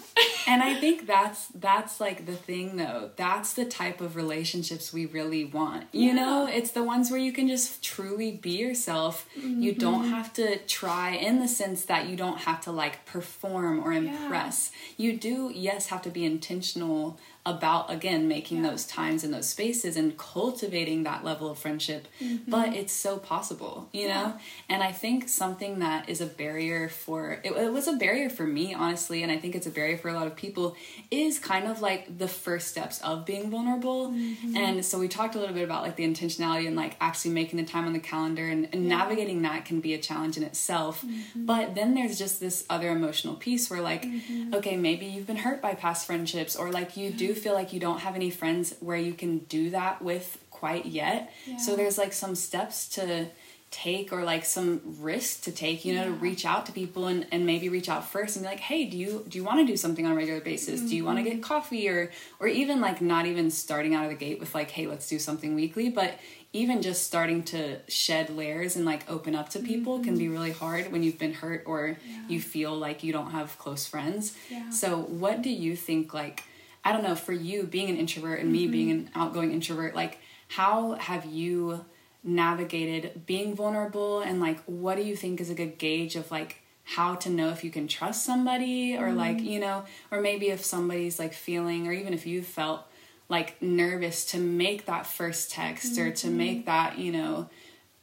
and 0.48 0.62
I 0.64 0.74
think 0.76 1.08
that's 1.08 1.48
that's 1.56 2.00
like 2.00 2.26
the 2.26 2.34
thing 2.36 2.78
though. 2.78 3.12
That's 3.16 3.54
the 3.54 3.66
type 3.66 4.02
of 4.02 4.16
relationships 4.16 4.92
we 4.94 5.06
really 5.06 5.46
want. 5.46 5.86
You 5.92 6.14
know, 6.14 6.48
it's 6.48 6.72
the 6.72 6.84
ones 6.84 7.10
where 7.12 7.20
you 7.20 7.32
can 7.32 7.48
just 7.48 7.84
truly 7.84 8.32
be 8.32 8.52
yourself. 8.58 9.28
You 9.36 9.44
Mm-hmm. 9.74 9.80
don't 9.80 10.06
have 10.10 10.34
to 10.34 10.58
try 10.66 11.12
in 11.12 11.40
the 11.40 11.48
sense 11.48 11.86
that 11.86 12.08
you 12.08 12.16
don't 12.16 12.40
have 12.42 12.62
to 12.62 12.72
like 12.72 13.06
perform 13.06 13.80
or 13.84 13.94
impress. 13.94 14.72
You 14.98 15.18
do 15.18 15.52
yes 15.54 15.88
have 15.88 16.02
to 16.04 16.10
be 16.10 16.26
intentional 16.26 17.18
about 17.46 17.92
again 17.92 18.28
making 18.28 18.64
Yeah. 18.64 18.70
those 18.72 18.86
times 18.86 19.24
and 19.24 19.34
those 19.34 19.48
spaces 19.50 19.98
and 19.98 20.18
cultivating 20.18 21.04
that 21.04 21.24
level 21.26 21.50
of 21.52 21.58
friendship. 21.58 22.08
But 22.48 22.74
it's 22.74 22.94
so 22.94 23.18
possible, 23.18 23.90
you 23.92 24.08
know? 24.08 24.14
Mm-hmm. 24.28 24.38
And 24.70 24.84
I 24.84 24.92
think 24.92 25.28
something 25.28 25.80
that 25.80 26.08
is 26.08 26.22
a 26.22 26.26
barrier 26.26 26.88
for 26.90 27.42
it, 27.44 27.52
it 27.52 27.74
was 27.74 27.88
a 27.88 27.94
barrier 27.94 28.30
for 28.30 28.46
me 28.46 28.74
honestly, 28.74 29.24
and 29.24 29.32
I 29.32 29.38
think 29.38 29.56
it's 29.56 29.68
a 29.68 29.72
barrier 29.72 29.98
for 29.98 30.10
a 30.10 30.14
lot 30.14 30.28
of 30.28 30.36
people 30.36 30.76
is 31.12 31.40
kind 31.40 31.68
of 31.68 31.82
like 31.82 32.18
the 32.18 32.28
first 32.28 32.68
steps 32.70 33.02
of 33.02 33.26
being 33.26 33.50
vulnerable. 33.52 34.12
Mm-hmm. 34.12 34.56
And 34.56 34.86
so 34.86 34.98
we 35.00 35.08
talked 35.08 35.36
a 35.36 35.40
little 35.40 35.54
bit 35.56 35.64
about 35.64 35.84
like 35.84 35.96
the 35.98 36.04
intentionality 36.06 36.68
and 36.68 36.76
like 36.76 36.96
actually 37.02 37.32
making 37.32 37.58
the 37.58 37.66
time 37.66 37.86
on 37.86 37.94
the 37.94 38.00
calendar 38.00 38.48
and, 38.48 38.70
and 38.72 38.88
navigating 38.88 39.42
that 39.42 39.66
can 39.66 39.80
be 39.82 39.94
a 39.94 39.98
challenge 39.98 40.38
in 40.38 40.44
itself. 40.44 41.04
Mm-hmm. 41.06 41.46
But 41.46 41.76
then 41.76 41.94
there's 41.96 42.18
just 42.18 42.40
this 42.40 42.64
other 42.70 42.90
emotional 42.90 43.36
piece 43.36 43.70
where 43.70 43.82
like 43.82 44.04
Mm-hmm. 44.04 44.54
okay, 44.56 44.76
maybe 44.78 45.06
you've 45.06 45.26
been 45.26 45.38
hurt 45.38 45.62
by 45.62 45.74
past 45.74 46.06
friendships 46.06 46.56
or 46.56 46.72
like 46.72 46.96
you 46.98 47.10
do 47.10 47.33
feel 47.36 47.54
like 47.54 47.74
you 47.74 47.80
don't 47.80 48.00
have 48.00 48.16
any 48.16 48.30
friends 48.30 48.76
where 48.80 48.98
you 48.98 49.14
can 49.14 49.40
do 49.40 49.70
that 49.72 50.02
with 50.02 50.38
quite 50.52 50.86
yet. 50.86 51.32
So 51.60 51.76
there's 51.76 51.98
like 51.98 52.14
some 52.14 52.36
steps 52.36 52.88
to 52.90 53.28
take 53.72 54.14
or 54.14 54.24
like 54.24 54.46
some 54.46 54.80
risk 55.00 55.42
to 55.46 55.52
take 55.52 55.84
you 55.84 55.96
know 55.96 56.06
to 56.06 56.12
reach 56.12 56.46
out 56.46 56.68
to 56.68 56.72
people 56.72 57.08
and, 57.08 57.26
and 57.32 57.44
maybe 57.44 57.70
reach 57.70 57.90
out 57.90 58.08
first 58.08 58.36
and 58.36 58.46
be 58.46 58.48
like 58.50 58.60
hey 58.60 58.86
do 58.86 58.96
you 58.96 59.26
do 59.28 59.36
you 59.36 59.44
want 59.44 59.60
to 59.60 59.66
do 59.66 59.76
something 59.76 60.06
on 60.06 60.12
a 60.12 60.16
regular 60.16 60.40
basis 60.40 60.80
do 60.82 60.96
you 60.96 61.04
want 61.04 61.18
to 61.18 61.24
Mm-hmm. 61.24 61.38
get 61.38 61.42
coffee 61.42 61.90
or 61.90 62.12
or 62.40 62.46
even 62.46 62.80
like 62.82 63.02
not 63.02 63.26
even 63.26 63.50
starting 63.50 63.96
out 63.96 64.04
of 64.04 64.12
the 64.12 64.16
gate 64.16 64.40
with 64.40 64.54
like 64.54 64.70
hey 64.70 64.86
let's 64.86 65.10
do 65.10 65.18
something 65.18 65.56
weekly 65.56 65.90
but 65.90 66.20
even 66.54 66.84
just 66.84 67.02
starting 67.08 67.42
to 67.46 67.80
shed 67.88 68.30
layers 68.30 68.76
and 68.76 68.86
like 68.86 69.10
open 69.10 69.34
up 69.34 69.50
to 69.50 69.60
people 69.60 70.02
can 70.02 70.20
be 70.20 70.28
really 70.30 70.52
hard 70.52 70.92
when 70.92 71.02
you've 71.02 71.18
been 71.18 71.34
hurt 71.34 71.64
or 71.66 71.80
Mm-hmm. 71.98 72.12
Yeah. 72.12 72.20
you 72.30 72.40
feel 72.42 72.78
like 72.78 73.04
you 73.04 73.12
don't 73.12 73.32
have 73.32 73.58
close 73.58 73.88
friends 73.88 74.38
Yeah. 74.52 74.70
so 74.70 74.98
what 75.00 75.42
do 75.42 75.50
you 75.50 75.76
think 75.76 76.14
like 76.14 76.44
i 76.84 76.92
don't 76.92 77.04
know 77.04 77.16
for 77.16 77.34
you 77.34 77.64
being 77.64 77.90
an 77.90 77.98
introvert 77.98 78.40
and 78.40 78.52
me 78.52 78.64
mm-hmm. 78.64 78.72
being 78.72 78.92
an 78.92 79.10
outgoing 79.16 79.52
introvert 79.52 79.96
like 79.96 80.20
how 80.50 80.94
have 80.94 81.26
you 81.26 81.84
navigated 82.24 83.26
being 83.26 83.56
vulnerable 83.56 84.22
and 84.22 84.40
like 84.40 84.62
what 84.66 84.96
do 84.96 85.04
you 85.04 85.16
think 85.16 85.42
is 85.42 85.50
a 85.50 85.56
good 85.56 85.78
gauge 85.78 86.16
of 86.16 86.30
like 86.32 86.62
how 86.86 87.16
to 87.16 87.30
know 87.30 87.50
if 87.50 87.64
you 87.64 87.72
can 87.72 87.88
trust 87.88 88.26
somebody 88.26 88.96
or 88.96 89.08
mm-hmm. 89.08 89.18
like 89.18 89.42
you 89.42 89.60
know 89.60 89.84
or 90.12 90.22
maybe 90.22 90.50
if 90.50 90.64
somebody's 90.64 91.20
like 91.20 91.34
feeling 91.34 91.88
or 91.88 91.92
even 91.92 92.14
if 92.14 92.26
you 92.26 92.42
felt 92.42 92.86
like 93.30 93.62
nervous 93.62 94.26
to 94.26 94.38
make 94.38 94.86
that 94.86 95.06
first 95.06 95.52
text 95.52 95.98
or 95.98 96.12
to 96.12 96.28
mm-hmm. 96.28 96.38
make 96.38 96.66
that 96.66 96.98
you 96.98 97.12
know 97.12 97.50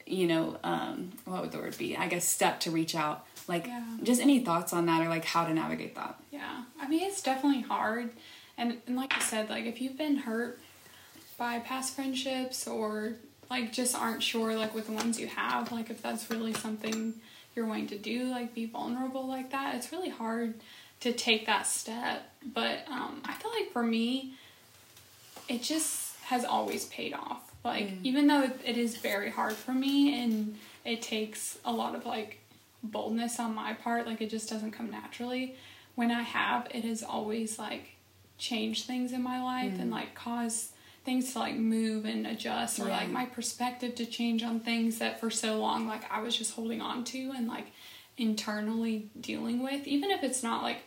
you 0.07 0.27
know 0.27 0.59
um 0.65 1.11
what 1.25 1.43
would 1.43 1.53
the 1.53 1.59
word 1.59 1.77
be? 1.79 1.97
I 1.97 2.09
guess 2.09 2.27
step 2.29 2.61
to 2.61 2.71
reach 2.71 2.95
out. 2.95 3.27
Like 3.47 3.67
Yeah. 3.67 3.85
just 4.03 4.21
any 4.21 4.41
thoughts 4.41 4.73
on 4.73 4.87
that 4.87 5.03
or 5.03 5.09
like 5.09 5.25
how 5.25 5.45
to 5.47 5.55
navigate 5.55 5.95
that? 5.95 6.21
Yeah, 6.31 6.65
I 6.81 6.89
mean 6.89 7.03
it's 7.03 7.23
definitely 7.23 7.63
hard, 7.63 8.11
and 8.61 8.77
and 8.87 8.95
like 8.95 9.15
you 9.17 9.23
said, 9.23 9.49
like 9.49 9.65
if 9.65 9.81
you've 9.81 9.99
been 9.99 10.17
hurt 10.17 10.61
by 11.39 11.59
past 11.59 11.97
friendships 11.97 12.69
or 12.69 13.15
like 13.49 13.73
just 13.73 13.97
aren't 13.97 14.23
sure 14.23 14.55
like 14.55 14.75
with 14.75 14.87
the 14.87 14.93
ones 14.93 15.19
you 15.19 15.27
have, 15.27 15.73
like 15.73 15.91
if 15.91 16.01
that's 16.03 16.31
really 16.31 16.53
something 16.53 17.15
you're 17.57 17.67
wanting 17.67 17.89
to 17.89 17.99
do, 17.99 18.25
like 18.25 18.55
be 18.55 18.67
vulnerable 18.67 19.27
like 19.27 19.51
that, 19.51 19.75
it's 19.75 19.91
really 19.91 20.11
hard 20.11 20.55
to 21.01 21.13
take 21.13 21.47
that 21.47 21.67
step. 21.67 22.31
But 22.55 22.87
um, 22.89 23.23
I 23.25 23.33
feel 23.33 23.51
like 23.51 23.73
for 23.73 23.83
me, 23.83 24.35
it 25.49 25.63
just 25.63 26.17
has 26.25 26.45
always 26.45 26.85
paid 26.87 27.15
off. 27.15 27.51
Like 27.65 27.93
even 28.03 28.27
though 28.27 28.43
it, 28.43 28.61
it 28.65 28.77
is 28.77 28.97
very 28.97 29.31
hard 29.31 29.55
for 29.55 29.73
me 29.73 30.23
and 30.23 30.57
it 30.85 31.03
takes 31.03 31.59
a 31.65 31.73
lot 31.73 31.95
of 31.95 32.05
like 32.07 32.39
boldness 32.83 33.41
on 33.41 33.55
my 33.55 33.73
part, 33.73 34.07
like 34.07 34.21
it 34.21 34.31
just 34.31 34.49
doesn't 34.51 34.73
come 34.73 34.91
naturally. 34.91 35.57
When 35.95 36.11
I 36.11 36.23
have, 36.23 36.69
it 36.73 36.85
has 36.85 37.03
always 37.03 37.59
like 37.59 37.97
changed 38.41 38.87
things 38.87 39.13
in 39.13 39.23
my 39.23 39.41
life 39.43 39.79
and 39.79 39.91
like 39.91 40.15
cause 40.17 40.71
things 41.05 41.33
to 41.33 41.39
like 41.39 41.55
move 41.57 42.05
and 42.05 42.27
adjust 42.27 42.81
or 42.81 42.89
Yeah. 42.89 42.97
like 42.97 43.11
my 43.11 43.27
perspective 43.27 43.95
to 43.97 44.07
change 44.07 44.43
on 44.43 44.61
things 44.61 44.99
that 44.99 45.21
for 45.21 45.31
so 45.31 45.59
long 45.61 45.87
like 45.87 46.03
I 46.11 46.21
was 46.23 46.37
just 46.37 46.55
holding 46.55 46.81
on 46.81 47.05
to 47.05 47.33
and 47.37 47.47
like 47.47 47.69
internally 48.19 49.09
dealing 49.21 49.63
with 49.63 49.87
even 49.87 50.11
if 50.11 50.23
it's 50.25 50.43
not 50.43 50.63
like 50.63 50.79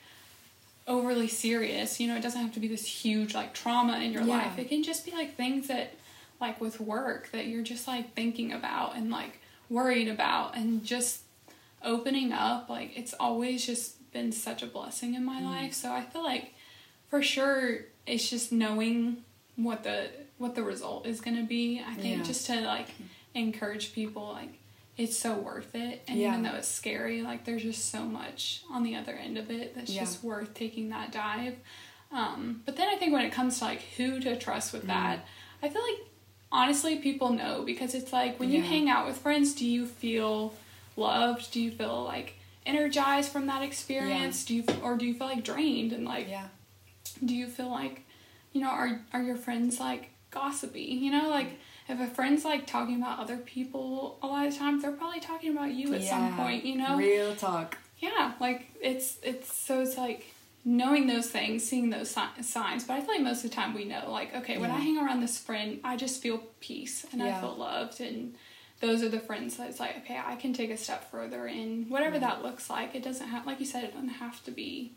overly 0.86 1.28
serious 1.28 2.00
you 2.00 2.08
know 2.08 2.16
it 2.16 2.22
doesn't 2.22 2.42
have 2.42 2.54
to 2.54 2.60
be 2.60 2.68
this 2.68 2.86
huge 2.86 3.34
like 3.34 3.54
trauma 3.54 3.98
in 4.00 4.12
your 4.12 4.24
Yeah. 4.24 4.38
life 4.38 4.60
it 4.60 4.68
can 4.70 4.84
just 4.84 5.06
be 5.06 5.12
like 5.12 5.36
things 5.36 5.68
that 5.70 5.94
like 6.42 6.60
with 6.60 6.80
work 6.82 7.30
that 7.32 7.48
you're 7.48 7.64
just 7.64 7.88
like 7.88 8.14
thinking 8.14 8.52
about 8.52 8.96
and 8.96 9.10
like 9.10 9.40
worried 9.70 10.10
about 10.10 10.58
and 10.58 10.84
just 10.84 11.22
opening 11.84 12.34
up 12.34 12.70
like 12.70 12.98
it's 12.98 13.14
always 13.14 13.66
just 13.66 14.12
been 14.12 14.32
such 14.32 14.62
a 14.62 14.68
blessing 14.68 15.16
in 15.16 15.24
my 15.24 15.40
Mm. 15.42 15.46
life 15.46 15.74
so 15.74 15.92
i 15.92 16.02
feel 16.02 16.24
like 16.24 16.54
for 17.14 17.22
sure 17.22 17.78
it's 18.08 18.28
just 18.28 18.52
knowing 18.52 19.18
what 19.56 19.84
the 19.84 20.10
what 20.40 20.56
the 20.56 20.64
result 20.64 21.06
is 21.06 21.22
going 21.22 21.38
to 21.38 21.44
be 21.44 21.80
i 21.88 21.94
think 21.94 22.18
Yeah. 22.18 22.24
just 22.24 22.48
to 22.48 22.60
like 22.62 22.88
encourage 23.36 23.94
people 23.94 24.32
like 24.34 24.50
it's 24.98 25.16
so 25.18 25.36
worth 25.36 25.76
it 25.76 26.02
and 26.08 26.18
Yeah. 26.20 26.30
even 26.30 26.42
though 26.42 26.56
it's 26.56 26.68
scary 26.68 27.22
like 27.22 27.46
there's 27.46 27.62
just 27.62 27.92
so 27.92 28.02
much 28.04 28.64
on 28.72 28.82
the 28.82 28.96
other 28.96 29.12
end 29.14 29.38
of 29.38 29.52
it 29.52 29.76
that's 29.76 29.92
Yeah. 29.92 30.02
just 30.02 30.24
worth 30.24 30.56
taking 30.56 30.90
that 30.90 31.12
dive 31.12 31.56
um, 32.12 32.62
but 32.66 32.78
then 32.78 32.88
i 32.90 32.96
think 32.96 33.14
when 33.14 33.24
it 33.24 33.32
comes 33.32 33.60
to 33.60 33.66
like 33.66 33.82
who 33.98 34.20
to 34.20 34.36
trust 34.36 34.70
Mm. 34.72 34.74
with 34.74 34.88
that 34.88 35.20
i 35.62 35.70
feel 35.70 35.84
like 35.84 36.00
honestly 36.52 36.98
people 36.98 37.32
know 37.32 37.62
because 37.64 37.94
it's 37.94 38.12
like 38.12 38.40
when 38.40 38.50
you 38.52 38.64
hang 38.64 38.90
out 38.90 39.06
with 39.06 39.18
friends 39.18 39.54
do 39.54 39.68
you 39.68 39.86
feel 39.86 40.54
loved 40.98 41.52
do 41.52 41.62
you 41.62 41.70
feel 41.70 42.04
like 42.04 42.34
energized 42.66 43.32
from 43.32 43.46
that 43.46 43.62
experience 43.62 44.46
do 44.46 44.56
you 44.56 44.64
or 44.82 44.96
do 44.98 45.06
you 45.06 45.14
feel 45.14 45.28
like 45.28 45.44
drained 45.44 45.92
and 45.94 46.06
like 46.06 46.28
yeah 46.28 46.48
do 47.24 47.34
you 47.36 47.48
feel 47.48 47.70
like 47.70 48.06
you 48.52 48.62
know 48.62 48.70
are 48.70 49.02
are 49.14 49.22
your 49.22 49.36
friends 49.36 49.80
like 49.80 50.10
gossipy? 50.32 50.82
You 50.82 51.12
know 51.12 51.30
like 51.30 51.60
if 51.90 52.00
a 52.00 52.08
friend's 52.08 52.46
like 52.46 52.66
talking 52.66 52.96
about 53.02 53.20
other 53.20 53.38
people 53.38 54.18
a 54.22 54.28
lot 54.28 54.48
of 54.48 54.58
times 54.58 54.84
they're 54.84 54.92
probably 54.92 55.20
talking 55.20 55.52
about 55.52 55.72
you 55.74 55.94
at 55.94 56.04
some 56.04 56.36
point 56.36 56.66
you 56.66 56.78
know? 56.78 56.98
Real 56.98 57.36
talk. 57.36 57.78
Yeah 58.00 58.34
like 58.40 58.70
it's 58.82 59.18
it's 59.24 59.54
so 59.56 59.82
it's 59.82 59.98
like 59.98 60.26
knowing 60.66 61.08
those 61.08 61.30
things 61.30 61.62
seeing 61.64 61.90
those 61.90 62.10
si- 62.10 62.42
signs 62.42 62.86
but 62.86 62.94
i 62.94 63.02
feel 63.02 63.16
like 63.16 63.22
most 63.22 63.44
of 63.44 63.50
the 63.50 63.56
time 63.56 63.74
we 63.74 63.84
know 63.84 64.10
like 64.10 64.34
okay 64.34 64.58
when 64.58 64.72
i 64.72 64.80
hang 64.80 64.98
around 64.98 65.20
this 65.20 65.38
friend 65.38 65.80
i 65.84 65.98
just 65.98 66.22
feel 66.22 66.38
peace 66.62 67.06
and 67.12 67.22
i 67.22 67.26
feel 67.42 67.54
loved 67.58 68.00
and 68.00 68.34
those 68.80 69.04
are 69.04 69.10
the 69.10 69.20
friends 69.20 69.58
that's 69.58 69.78
like 69.80 69.98
okay 69.98 70.18
i 70.26 70.36
can 70.38 70.54
take 70.54 70.70
a 70.70 70.78
step 70.78 71.12
further 71.12 71.48
in 71.48 71.86
whatever 71.90 72.18
that 72.20 72.44
looks 72.44 72.70
like. 72.70 72.96
It 72.96 73.04
doesn't 73.04 73.28
have 73.28 73.46
like 73.46 73.60
you 73.60 73.66
said 73.66 73.84
it 73.84 73.94
doesn't 73.94 74.08
have 74.10 74.42
to 74.46 74.52
be 74.52 74.94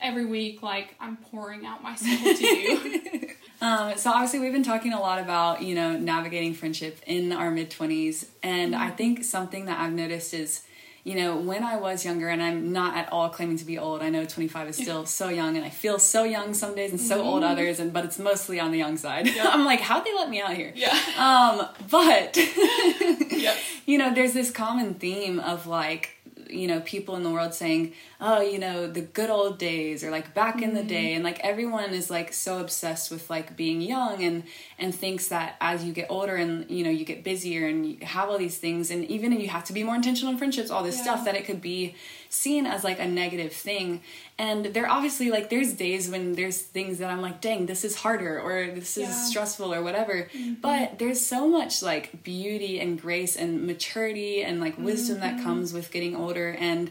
every 0.00 0.24
week 0.26 0.62
like 0.62 0.94
i'm 1.00 1.16
pouring 1.16 1.66
out 1.66 1.82
myself 1.82 2.20
to 2.38 2.46
you 2.46 3.30
Um, 3.60 3.92
so 3.96 4.10
obviously 4.10 4.38
we've 4.38 4.52
been 4.52 4.62
talking 4.62 4.92
a 4.92 5.00
lot 5.00 5.18
about 5.18 5.62
you 5.62 5.74
know 5.74 5.96
navigating 5.98 6.54
friendship 6.54 7.00
in 7.06 7.32
our 7.32 7.50
mid 7.50 7.70
twenties, 7.70 8.26
and 8.42 8.72
Mm-hmm. 8.74 8.82
I 8.82 8.90
think 8.90 9.24
something 9.24 9.64
that 9.64 9.80
I've 9.80 9.92
noticed 9.92 10.32
is, 10.34 10.62
you 11.02 11.14
know, 11.16 11.36
when 11.36 11.64
I 11.64 11.76
was 11.76 12.04
younger, 12.04 12.28
and 12.28 12.40
I'm 12.40 12.72
not 12.72 12.96
at 12.96 13.10
all 13.12 13.28
claiming 13.30 13.56
to 13.58 13.64
be 13.64 13.76
old. 13.78 14.00
I 14.02 14.10
know 14.10 14.24
25 14.24 14.68
is 14.68 14.76
still 14.76 15.06
so 15.06 15.28
young, 15.28 15.56
and 15.56 15.64
I 15.64 15.70
feel 15.70 15.98
so 15.98 16.22
young 16.22 16.54
some 16.54 16.76
days 16.76 16.92
and 16.92 17.00
so 17.00 17.20
old 17.22 17.42
others, 17.42 17.80
and 17.80 17.92
but 17.92 18.04
it's 18.04 18.18
mostly 18.20 18.60
on 18.60 18.70
the 18.70 18.78
young 18.78 18.96
side. 18.96 19.26
I'm 19.40 19.64
like, 19.64 19.80
how'd 19.80 20.04
they 20.04 20.14
let 20.14 20.28
me 20.30 20.40
out 20.40 20.54
here? 20.54 20.72
Yeah. 20.76 20.96
Um, 21.18 21.66
but 21.90 22.36
Yeah. 23.30 23.54
you 23.86 23.98
know, 23.98 24.14
there's 24.14 24.34
this 24.34 24.50
common 24.52 24.94
theme 24.94 25.40
of 25.40 25.66
like, 25.66 26.10
you 26.50 26.66
know, 26.68 26.80
people 26.80 27.16
in 27.16 27.22
the 27.24 27.30
world 27.30 27.54
saying, 27.54 27.92
oh, 28.20 28.40
you 28.40 28.58
know, 28.58 28.88
the 28.88 29.00
good 29.00 29.30
old 29.30 29.58
days 29.58 30.02
or 30.02 30.10
like 30.10 30.34
back 30.34 30.60
in 30.60 30.74
the 30.74 30.80
mm-hmm. 30.80 30.88
day. 30.88 31.14
And 31.14 31.22
like 31.22 31.38
everyone 31.40 31.90
is 31.90 32.10
like 32.10 32.32
so 32.32 32.58
obsessed 32.58 33.12
with 33.12 33.30
like 33.30 33.56
being 33.56 33.80
young 33.80 34.24
and, 34.24 34.42
and 34.76 34.92
thinks 34.92 35.28
that 35.28 35.54
as 35.60 35.84
you 35.84 35.92
get 35.92 36.08
older 36.10 36.34
and, 36.34 36.68
you 36.68 36.82
know, 36.82 36.90
you 36.90 37.04
get 37.04 37.22
busier 37.22 37.68
and 37.68 37.86
you 37.86 37.98
have 38.04 38.28
all 38.28 38.36
these 38.36 38.58
things 38.58 38.90
and 38.90 39.04
even 39.04 39.32
if 39.32 39.40
you 39.40 39.48
have 39.48 39.64
to 39.64 39.72
be 39.72 39.84
more 39.84 39.94
intentional 39.94 40.32
in 40.32 40.38
friendships, 40.38 40.68
all 40.68 40.82
this 40.82 40.96
Yeah. 40.96 41.02
stuff 41.02 41.24
that 41.26 41.36
it 41.36 41.44
could 41.44 41.60
be 41.60 41.94
seen 42.28 42.66
as 42.66 42.82
like 42.82 42.98
a 42.98 43.06
negative 43.06 43.52
thing. 43.52 44.00
And 44.36 44.66
there 44.66 44.90
obviously 44.90 45.30
like 45.30 45.48
there's 45.48 45.72
days 45.74 46.10
when 46.10 46.32
there's 46.32 46.60
things 46.60 46.98
that 46.98 47.10
I'm 47.10 47.22
like, 47.22 47.40
dang, 47.40 47.66
this 47.66 47.84
is 47.84 47.94
harder 47.94 48.40
or 48.40 48.66
this 48.74 48.96
is 48.96 49.08
Yeah. 49.08 49.12
stressful 49.12 49.72
or 49.72 49.80
whatever. 49.80 50.28
Mm-hmm. 50.34 50.54
But 50.54 50.98
there's 50.98 51.24
so 51.24 51.46
much 51.46 51.82
like 51.82 52.24
beauty 52.24 52.80
and 52.80 53.00
grace 53.00 53.36
and 53.36 53.64
maturity 53.64 54.42
and 54.42 54.60
like 54.60 54.76
wisdom 54.76 55.20
that 55.20 55.36
mm-hmm. 55.36 55.44
comes 55.44 55.72
with 55.72 55.92
getting 55.92 56.16
older 56.16 56.56
and 56.58 56.90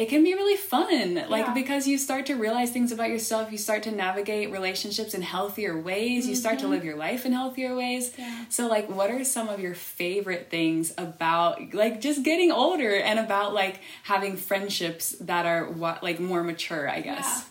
it 0.00 0.08
can 0.08 0.24
be 0.24 0.32
really 0.32 0.56
fun 0.56 1.16
like 1.28 1.44
Yeah. 1.46 1.52
because 1.52 1.86
you 1.86 1.98
start 1.98 2.24
to 2.26 2.34
realize 2.34 2.70
things 2.70 2.90
about 2.90 3.10
yourself 3.10 3.52
you 3.52 3.58
start 3.58 3.82
to 3.82 3.90
navigate 3.90 4.50
relationships 4.50 5.12
in 5.12 5.20
healthier 5.20 5.78
ways 5.78 6.26
you 6.26 6.34
start 6.34 6.58
to 6.60 6.64
mm-hmm. 6.64 6.72
live 6.72 6.84
your 6.86 6.96
life 6.96 7.26
in 7.26 7.32
healthier 7.32 7.76
ways 7.76 8.14
Yeah. 8.16 8.46
so 8.48 8.66
like 8.66 8.88
what 8.88 9.10
are 9.10 9.22
some 9.24 9.50
of 9.50 9.60
your 9.60 9.74
favorite 9.74 10.48
things 10.48 10.94
about 10.96 11.74
like 11.74 12.00
just 12.00 12.22
getting 12.22 12.50
older 12.50 12.94
and 12.94 13.18
about 13.18 13.52
like 13.52 13.80
having 14.04 14.38
friendships 14.38 15.10
that 15.20 15.44
are 15.44 15.66
what 15.66 16.02
like 16.02 16.18
more 16.18 16.42
mature 16.42 16.88
i 16.88 17.00
guess 17.02 17.26
Yeah. 17.26 17.44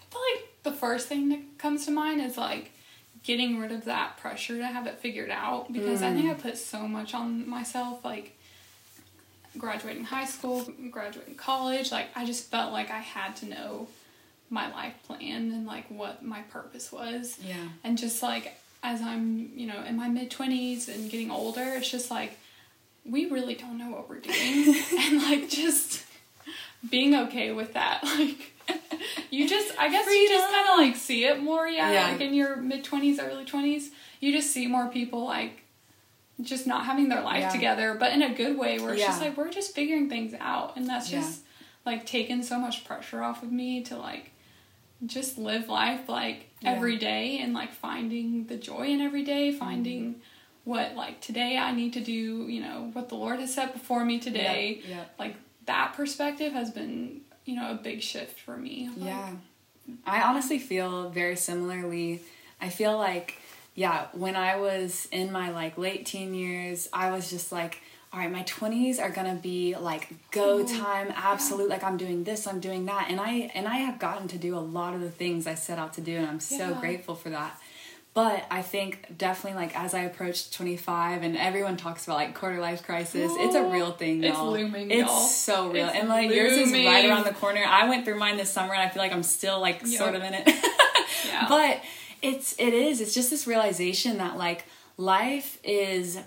I 0.00 0.12
feel 0.12 0.22
like 0.34 0.48
the 0.64 0.72
first 0.72 1.06
thing 1.06 1.28
that 1.28 1.58
comes 1.58 1.84
to 1.86 1.92
mind 1.92 2.20
is 2.20 2.36
like 2.36 2.72
getting 3.22 3.60
rid 3.60 3.70
of 3.70 3.84
that 3.84 4.16
pressure 4.16 4.56
to 4.56 4.66
have 4.66 4.86
it 4.86 4.98
figured 4.98 5.30
out 5.30 5.70
because 5.72 6.02
I 6.02 6.14
think 6.14 6.26
mm. 6.26 6.30
I 6.30 6.34
put 6.34 6.56
so 6.56 6.88
much 6.88 7.12
on 7.12 7.46
myself 7.46 8.02
like 8.02 8.37
graduating 9.56 10.04
high 10.04 10.26
school, 10.26 10.66
graduating 10.90 11.36
college, 11.36 11.90
like 11.90 12.08
I 12.14 12.24
just 12.26 12.50
felt 12.50 12.72
like 12.72 12.90
I 12.90 12.98
had 12.98 13.36
to 13.36 13.46
know 13.46 13.88
my 14.50 14.70
life 14.72 14.94
plan 15.06 15.52
and 15.52 15.66
like 15.66 15.86
what 15.90 16.24
my 16.24 16.40
purpose 16.42 16.90
was. 16.92 17.38
yeah 17.42 17.54
And 17.84 17.96
just 17.98 18.22
like 18.22 18.54
as 18.82 19.00
I'm, 19.02 19.50
you 19.56 19.66
know, 19.66 19.82
in 19.84 19.96
my 19.96 20.08
mid 20.08 20.30
20s 20.30 20.88
and 20.88 21.10
getting 21.10 21.30
older, 21.30 21.62
it's 21.76 21.90
just 21.90 22.10
like 22.10 22.38
we 23.04 23.28
really 23.30 23.54
don't 23.54 23.78
know 23.78 23.90
what 23.90 24.08
we're 24.08 24.20
doing. 24.20 24.74
and 24.98 25.22
like 25.22 25.48
just 25.48 26.04
being 26.88 27.14
okay 27.14 27.52
with 27.52 27.74
that. 27.74 28.02
Like 28.18 28.52
you 29.30 29.48
just 29.48 29.72
I 29.78 29.88
guess 29.88 30.06
you 30.06 30.28
just 30.28 30.52
kind 30.52 30.68
of 30.70 30.78
like 30.78 30.96
see 30.96 31.24
it 31.24 31.42
more, 31.42 31.66
yeah, 31.66 31.90
Yeah. 31.90 32.10
like 32.12 32.20
in 32.20 32.34
your 32.34 32.56
mid 32.56 32.84
20s, 32.84 33.18
early 33.18 33.46
20s, 33.46 33.88
you 34.20 34.30
just 34.32 34.50
see 34.50 34.66
more 34.66 34.88
people 34.88 35.24
like 35.24 35.62
just 36.40 36.66
not 36.66 36.84
having 36.84 37.08
their 37.08 37.22
life 37.22 37.40
Yeah. 37.42 37.48
together, 37.50 37.94
but 37.98 38.12
in 38.12 38.22
a 38.22 38.32
good 38.34 38.56
way 38.58 38.78
where 38.78 38.92
it's 38.94 39.02
just 39.02 39.20
like 39.20 39.36
we're 39.36 39.50
just 39.50 39.74
figuring 39.74 40.08
things 40.08 40.34
out 40.38 40.76
and 40.76 40.86
that's 40.88 41.10
just 41.10 41.40
like 41.84 42.06
taken 42.06 42.42
so 42.42 42.58
much 42.58 42.84
pressure 42.84 43.22
off 43.22 43.42
of 43.42 43.50
me 43.50 43.82
to 43.84 43.96
like 43.96 44.30
just 45.06 45.38
live 45.38 45.68
life 45.68 46.08
like 46.08 46.48
every 46.64 46.96
day 46.98 47.38
and 47.38 47.54
like 47.54 47.72
finding 47.72 48.46
the 48.46 48.56
joy 48.56 48.86
in 48.88 49.00
every 49.00 49.24
day, 49.24 49.52
finding 49.52 50.14
Mm-hmm. 50.14 50.20
what 50.64 50.94
like 50.96 51.20
today 51.20 51.56
I 51.56 51.72
need 51.72 51.94
to 51.94 52.00
do, 52.00 52.12
you 52.48 52.60
know, 52.60 52.90
what 52.92 53.08
the 53.08 53.14
Lord 53.14 53.40
has 53.40 53.54
set 53.54 53.72
before 53.72 54.04
me 54.04 54.18
today. 54.18 54.82
yeah, 54.86 54.96
yeah. 54.96 55.04
Like 55.18 55.34
that 55.66 55.94
perspective 55.94 56.52
has 56.52 56.70
been, 56.70 57.22
you 57.46 57.56
know, 57.56 57.70
a 57.70 57.74
big 57.74 58.02
shift 58.02 58.38
for 58.38 58.56
me. 58.56 58.90
Like, 58.96 59.06
Yeah. 59.08 59.30
I 60.06 60.20
honestly 60.22 60.58
feel 60.58 61.08
very 61.10 61.36
similarly. 61.36 62.20
I 62.60 62.68
feel 62.68 62.98
like, 62.98 63.38
yeah, 63.78 64.06
when 64.12 64.34
I 64.34 64.56
was 64.56 65.06
in 65.12 65.30
my 65.30 65.50
like 65.50 65.78
late 65.78 66.04
teen 66.04 66.34
years, 66.34 66.88
I 66.92 67.10
was 67.12 67.30
just 67.30 67.52
like, 67.52 67.80
all 68.12 68.18
right, 68.18 68.32
my 68.32 68.42
20s 68.42 68.98
are 69.00 69.10
gonna 69.10 69.36
be 69.40 69.76
like 69.76 70.08
go 70.32 70.64
time, 70.66 71.12
absolute. 71.14 71.68
Like 71.68 71.84
I'm 71.84 71.96
doing 71.96 72.24
this, 72.24 72.46
I'm 72.46 72.58
doing 72.58 72.86
that, 72.86 73.06
and 73.10 73.20
I 73.20 73.32
and 73.54 73.68
I 73.68 73.76
have 73.86 73.98
gotten 74.00 74.26
to 74.28 74.38
do 74.38 74.56
a 74.56 74.64
lot 74.78 74.94
of 74.96 75.00
the 75.00 75.10
things 75.10 75.46
I 75.46 75.54
set 75.54 75.78
out 75.78 75.92
to 75.94 76.00
do, 76.00 76.16
and 76.16 76.26
I'm 76.26 76.40
so 76.40 76.70
Yeah. 76.70 76.80
grateful 76.80 77.14
for 77.14 77.30
that. 77.30 77.52
But 78.14 78.46
I 78.50 78.62
think 78.62 79.16
definitely 79.16 79.60
like 79.62 79.78
as 79.78 79.94
I 79.94 80.00
approached 80.00 80.52
25 80.54 81.22
and 81.22 81.36
everyone 81.36 81.76
talks 81.76 82.04
about 82.04 82.16
like 82.16 82.34
quarter 82.34 82.58
life 82.58 82.82
crisis, 82.82 83.30
it's 83.36 83.54
a 83.54 83.62
real 83.62 83.92
thing, 83.92 84.24
It's 84.24 84.36
y'all. 84.36 84.50
looming, 84.50 84.90
It's 84.90 85.06
y'all. 85.08 85.20
so 85.20 85.70
real. 85.70 85.86
It's 85.86 85.94
and 85.96 86.08
like 86.08 86.28
yours 86.30 86.50
is 86.56 86.72
right 86.72 87.04
around 87.08 87.26
the 87.26 87.34
corner. 87.34 87.62
I 87.64 87.88
went 87.88 88.04
through 88.04 88.18
mine 88.18 88.36
this 88.36 88.50
summer 88.50 88.72
and 88.74 88.82
I 88.82 88.88
feel 88.88 89.02
like 89.04 89.12
I'm 89.12 89.22
still 89.22 89.60
like 89.60 89.82
Yep. 89.82 89.98
sort 90.00 90.14
of 90.16 90.22
in 90.24 90.34
it. 90.34 90.48
Yeah. 91.26 91.46
But 91.48 91.82
it's 92.22 92.54
it 92.58 92.72
is. 92.74 93.00
It's 93.00 93.14
just 93.14 93.30
this 93.30 93.46
realization 93.46 94.18
that 94.18 94.36
like 94.36 94.64
life 94.96 95.58
is 95.64 96.18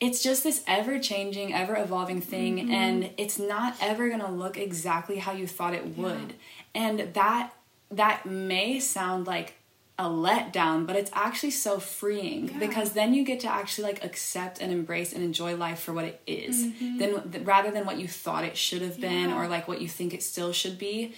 it's 0.00 0.20
just 0.22 0.42
this 0.42 0.64
ever 0.66 0.98
changing, 0.98 1.54
ever 1.54 1.76
evolving 1.76 2.20
thing 2.20 2.56
Mm-hmm. 2.56 2.72
and 2.72 3.10
it's 3.18 3.38
not 3.38 3.76
ever 3.80 4.08
going 4.08 4.20
to 4.20 4.30
look 4.30 4.56
exactly 4.58 5.18
how 5.18 5.32
you 5.32 5.46
thought 5.46 5.74
it 5.74 5.96
would. 5.96 6.34
And 6.74 7.14
that 7.14 7.52
that 7.90 8.26
may 8.26 8.80
sound 8.80 9.26
like 9.26 9.54
a 9.98 10.04
letdown, 10.06 10.86
but 10.86 10.96
it's 10.96 11.10
actually 11.14 11.50
so 11.50 11.78
freeing 11.78 12.48
Yeah. 12.48 12.58
because 12.58 12.92
then 12.92 13.12
you 13.14 13.24
get 13.24 13.40
to 13.40 13.48
actually 13.52 13.84
like 13.92 14.02
accept 14.02 14.60
and 14.60 14.72
embrace 14.72 15.12
and 15.12 15.22
enjoy 15.22 15.54
life 15.54 15.78
for 15.80 15.92
what 15.92 16.06
it 16.06 16.20
is, 16.26 16.64
Mm-hmm. 16.66 16.98
then 16.98 17.44
rather 17.44 17.70
than 17.70 17.84
what 17.84 17.98
you 17.98 18.08
thought 18.08 18.42
it 18.44 18.56
should 18.56 18.82
have 18.82 18.98
been 19.00 19.28
Yeah. 19.28 19.36
or 19.38 19.46
like 19.48 19.68
what 19.68 19.80
you 19.82 19.88
think 19.88 20.14
it 20.14 20.22
still 20.22 20.52
should. 20.52 20.78
Be- 20.78 21.12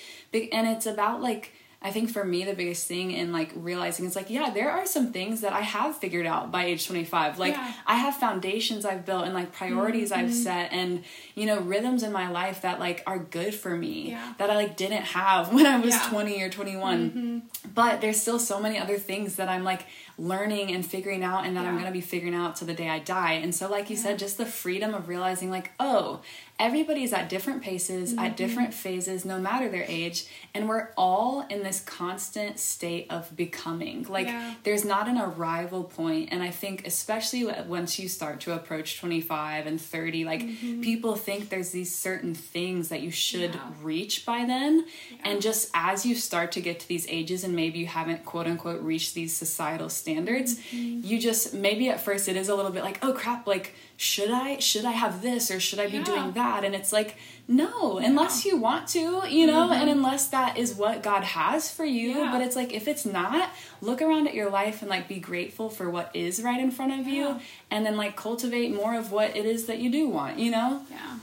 And 0.53 0.66
it's 0.68 0.84
about 0.86 1.22
like 1.22 1.53
I 1.87 1.91
think 1.91 2.09
for 2.11 2.24
me 2.24 2.45
the 2.45 2.55
biggest 2.55 2.87
thing 2.87 3.11
in 3.11 3.30
like 3.30 3.51
realizing 3.55 4.07
is 4.07 4.16
like 4.16 4.30
yeah 4.30 4.49
there 4.49 4.70
are 4.70 4.87
some 4.87 5.12
things 5.12 5.43
that 5.43 5.53
I 5.53 5.61
have 5.61 5.95
figured 5.99 6.24
out 6.24 6.51
by 6.51 6.64
age 6.64 6.87
25 6.87 7.39
like 7.39 7.53
Yeah. 7.55 7.72
I 7.87 7.97
have 7.97 8.16
foundations 8.16 8.87
I've 8.87 9.05
built 9.05 9.24
and 9.26 9.35
like 9.35 9.53
priorities 9.53 10.11
I've 10.11 10.30
Mm-hmm. 10.30 10.32
set 10.49 10.72
and 10.72 11.05
you 11.35 11.45
know 11.45 11.61
rhythms 11.61 12.03
in 12.03 12.11
my 12.11 12.30
life 12.30 12.62
that 12.62 12.80
like 12.80 13.03
are 13.07 13.18
good 13.18 13.55
for 13.55 13.76
me 13.76 14.11
Yeah. 14.12 14.32
that 14.39 14.49
I 14.49 14.55
like 14.55 14.78
didn't 14.78 15.03
have 15.05 15.53
when 15.57 15.66
I 15.66 15.78
was 15.78 15.95
Yeah. 15.95 16.09
20 16.09 16.43
or 16.43 16.49
21 16.49 17.43
but 17.74 18.01
there's 18.01 18.20
still 18.20 18.39
so 18.39 18.59
many 18.59 18.78
other 18.78 18.97
things 18.99 19.37
that 19.37 19.51
I'm 19.51 19.62
like 19.64 19.85
learning 20.16 20.72
and 20.72 20.87
figuring 20.87 21.22
out 21.24 21.45
and 21.45 21.57
that 21.57 21.66
I'm 21.66 21.74
going 21.74 21.87
to 21.87 21.93
be 21.93 22.01
figuring 22.01 22.35
out 22.35 22.57
to 22.57 22.64
the 22.64 22.72
day 22.74 22.89
I 22.89 23.01
die 23.01 23.35
and 23.35 23.55
so 23.55 23.68
like 23.68 23.91
you 23.91 23.97
said 23.97 24.18
just 24.18 24.39
the 24.39 24.47
freedom 24.47 24.95
of 24.95 25.09
realizing 25.09 25.51
like 25.51 25.72
oh 25.78 26.20
everybody's 26.59 27.12
at 27.12 27.28
different 27.28 27.62
paces 27.62 28.11
Mm-hmm. 28.14 28.18
at 28.24 28.36
different 28.36 28.72
phases 28.74 29.24
no 29.24 29.38
matter 29.40 29.68
their 29.68 29.84
age 29.88 30.26
and 30.55 30.68
we're 30.68 30.90
all 30.96 31.44
in 31.50 31.62
this 31.62 31.80
constant 31.80 32.59
state 32.61 33.07
of 33.11 33.34
becoming 33.36 34.07
like 34.09 34.26
Yeah. 34.28 34.55
there's 34.62 34.84
not 34.84 35.09
an 35.09 35.18
arrival 35.18 35.84
point 35.84 36.28
and 36.32 36.42
i 36.42 36.50
think 36.50 36.86
especially 36.86 37.44
once 37.66 37.98
you 37.98 38.09
start 38.09 38.40
to 38.40 38.52
approach 38.52 39.00
25 39.00 39.66
and 39.66 39.80
30 39.80 40.24
like 40.24 40.40
people 40.82 41.16
think 41.16 41.48
there's 41.48 41.70
these 41.70 41.94
certain 41.94 42.34
things 42.34 42.88
that 42.88 43.00
you 43.00 43.11
should 43.11 43.52
Mm-hmm. 43.52 43.55
Yeah. 43.59 43.74
reach 43.82 44.24
by 44.24 44.44
then 44.44 44.84
and 45.24 45.42
just 45.42 45.70
as 45.74 46.07
you 46.07 46.14
start 46.14 46.52
to 46.52 46.61
get 46.61 46.80
to 46.80 46.88
these 46.88 47.07
ages 47.09 47.42
and 47.44 47.55
maybe 47.57 47.78
you 47.80 47.86
haven't 47.86 48.24
quote 48.24 48.46
unquote 48.46 48.80
reached 48.82 49.14
these 49.14 49.34
societal 49.34 49.88
standards 49.88 50.59
Mm-hmm. 50.59 51.00
you 51.07 51.18
just 51.20 51.52
maybe 51.52 51.88
at 51.90 52.00
first 52.00 52.28
it 52.28 52.36
is 52.36 52.48
a 52.48 52.55
little 52.55 52.70
bit 52.70 52.84
like 52.84 52.98
oh 53.02 53.12
crap 53.12 53.46
like 53.46 53.74
should 53.97 54.30
i 54.30 54.59
should 54.59 54.84
i 54.84 54.90
have 54.90 55.22
this 55.22 55.51
or 55.51 55.61
should 55.61 55.78
i 55.78 55.86
be 55.86 55.99
Yeah. 55.99 56.05
doing 56.05 56.32
that 56.32 56.64
and 56.64 56.74
it's 56.74 56.92
like 56.92 57.16
no 57.47 57.99
unless 57.99 58.45
you 58.45 58.57
want 58.57 58.88
to 58.88 59.22
you 59.28 59.47
know 59.47 59.70
and 59.70 59.88
unless 59.88 60.28
that 60.28 60.57
is 60.59 60.74
what 60.74 61.03
god 61.03 61.22
has 61.24 61.70
for 61.70 61.84
you 61.84 62.11
Mm-hmm. 62.14 62.18
Yeah. 62.24 62.32
but 62.32 62.40
it's 62.42 62.57
like 62.57 62.72
if 62.72 62.88
it's 62.88 63.07
not 63.07 63.51
look 63.80 64.03
around 64.03 64.26
at 64.26 64.34
your 64.34 64.51
life 64.51 64.80
and 64.82 64.90
like 64.90 65.07
be 65.07 65.20
grateful 65.20 65.68
for 65.70 65.88
what 65.88 66.11
is 66.14 66.42
right 66.42 66.59
in 66.61 66.70
front 66.72 66.92
of 66.99 67.07
Yeah. 67.07 67.14
you 67.14 67.40
and 67.70 67.86
then 67.86 67.97
like 67.97 68.16
cultivate 68.16 68.74
more 68.74 68.95
of 68.99 69.12
what 69.12 69.36
it 69.36 69.47
is 69.47 69.66
that 69.66 69.78
you 69.78 69.90
do 69.90 70.09
want 70.09 70.38
you 70.38 70.51
know 70.51 70.82
Yeah, 70.90 71.18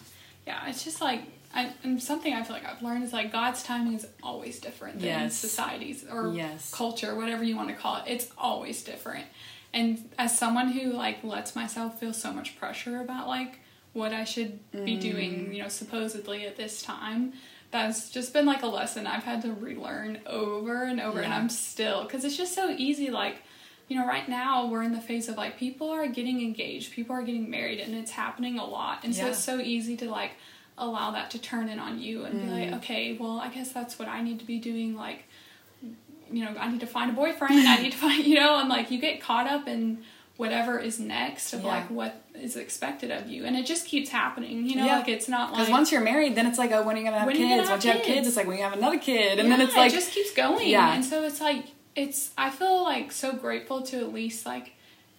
yeah. 0.47 0.67
It's 0.69 0.83
just 0.83 1.01
like, 1.01 1.23
I, 1.53 1.73
and 1.83 2.01
something 2.01 2.33
I 2.33 2.43
feel 2.43 2.55
like 2.55 2.65
I've 2.65 2.81
learned 2.81 3.03
is 3.03 3.11
like 3.11 3.31
God's 3.33 3.61
timing 3.63 3.95
is 3.95 4.07
always 4.23 4.59
different 4.59 4.99
than 4.99 5.07
Yes. 5.07 5.35
society's 5.35 6.05
or 6.09 6.31
Yes. 6.33 6.71
culture, 6.73 7.13
whatever 7.15 7.43
you 7.43 7.55
want 7.57 7.67
to 7.69 7.75
call 7.75 7.97
it. 7.97 8.03
It's 8.07 8.27
always 8.37 8.81
different. 8.83 9.25
And 9.73 10.09
as 10.17 10.37
someone 10.37 10.69
who 10.71 10.91
like 10.93 11.23
lets 11.23 11.55
myself 11.55 11.99
feel 11.99 12.13
so 12.13 12.31
much 12.33 12.57
pressure 12.59 12.99
about 13.01 13.27
like 13.27 13.59
what 13.93 14.13
I 14.13 14.23
should 14.23 14.59
be 14.71 14.97
Mm. 14.97 15.01
doing, 15.01 15.53
you 15.53 15.61
know, 15.61 15.67
supposedly 15.69 16.45
at 16.45 16.55
this 16.57 16.81
time, 16.81 17.33
that's 17.71 18.09
just 18.09 18.33
been 18.33 18.45
like 18.45 18.63
a 18.63 18.67
lesson 18.67 19.07
I've 19.07 19.23
had 19.23 19.41
to 19.43 19.53
relearn 19.53 20.19
over 20.25 20.83
and 20.83 20.99
over, 20.99 21.19
and 21.21 21.33
I'm 21.33 21.49
still 21.49 22.03
because 22.03 22.25
it's 22.25 22.35
just 22.37 22.53
so 22.53 22.69
easy, 22.77 23.09
like 23.09 23.43
you 23.87 23.97
know, 23.97 24.07
right 24.07 24.29
now 24.29 24.67
we're 24.67 24.83
in 24.83 24.93
the 24.93 25.01
phase 25.01 25.27
of 25.27 25.35
like 25.35 25.57
people 25.57 25.89
are 25.89 26.07
getting 26.07 26.41
engaged, 26.41 26.93
people 26.93 27.13
are 27.13 27.23
getting 27.23 27.49
married, 27.49 27.79
and 27.81 27.93
it's 27.93 28.11
happening 28.11 28.57
a 28.57 28.65
lot. 28.65 29.03
And 29.03 29.13
so 29.13 29.27
it's 29.27 29.39
so 29.43 29.59
easy 29.59 29.97
to 29.97 30.09
like 30.09 30.31
allow 30.77 31.11
that 31.11 31.29
to 31.31 31.39
turn 31.39 31.67
in 31.67 31.77
on 31.77 31.99
you 31.99 32.23
and 32.23 32.39
be 32.39 32.47
Mm. 32.47 32.51
like, 32.51 32.73
okay, 32.75 33.17
well, 33.17 33.39
I 33.41 33.49
guess 33.49 33.71
that's 33.73 33.99
what 33.99 34.07
I 34.07 34.21
need 34.21 34.39
to 34.39 34.45
be 34.45 34.59
doing. 34.59 34.95
Like, 34.95 35.25
you 36.31 36.45
know, 36.45 36.55
I 36.59 36.71
need 36.71 36.79
to 36.81 36.87
find 36.87 37.09
a 37.11 37.13
boyfriend, 37.13 37.67
I 37.67 37.77
need 37.81 37.91
to 37.91 37.97
find, 38.07 38.23
you 38.25 38.35
know, 38.35 38.59
and 38.59 38.69
like 38.69 38.91
you 38.91 38.99
get 38.99 39.21
caught 39.21 39.47
up 39.47 39.67
in 39.67 39.99
whatever 40.37 40.79
is 40.79 40.99
next 40.99 41.53
of 41.53 41.61
Yeah. 41.61 41.67
like 41.67 41.89
what 41.91 42.23
is 42.33 42.55
expected 42.55 43.11
of 43.11 43.27
you 43.27 43.45
and 43.45 43.55
it 43.55 43.65
just 43.67 43.85
keeps 43.85 44.09
happening 44.09 44.67
you 44.67 44.75
know 44.75 44.85
Yeah. 44.85 44.97
like 44.99 45.07
it's 45.09 45.27
not 45.27 45.51
Because 45.51 45.67
like 45.67 45.71
once 45.73 45.91
you're 45.91 46.01
married, 46.01 46.33
then 46.35 46.47
it's 46.47 46.57
like, 46.57 46.71
oh, 46.71 46.81
when 46.83 46.95
are 46.95 46.99
you 46.99 47.05
gonna 47.05 47.19
have 47.19 47.27
kids? 47.27 47.39
you 47.39 47.45
gonna 47.49 47.61
have 47.61 47.69
Once 47.69 47.85
you 47.85 47.91
have 47.91 48.01
kids, 48.01 48.15
kids? 48.15 48.27
it's 48.29 48.37
like 48.37 48.47
when 48.47 48.57
you 48.57 48.63
have 48.63 48.73
another 48.73 48.97
kid, 48.97 49.37
and 49.39 49.51
then 49.51 49.61
it's 49.61 49.75
like, 49.75 49.91
it 49.91 49.95
just 49.95 50.11
keeps 50.11 50.33
going 50.33 50.67
Yeah. 50.67 50.93
and 50.93 51.05
so 51.05 51.23
it's 51.23 51.39
like 51.41 51.65
it's 51.95 52.31
i 52.37 52.49
feel 52.49 52.81
like 52.83 53.11
so 53.11 53.33
grateful 53.33 53.81
to 53.83 53.97
at 53.99 54.13
least 54.13 54.45
like 54.45 54.71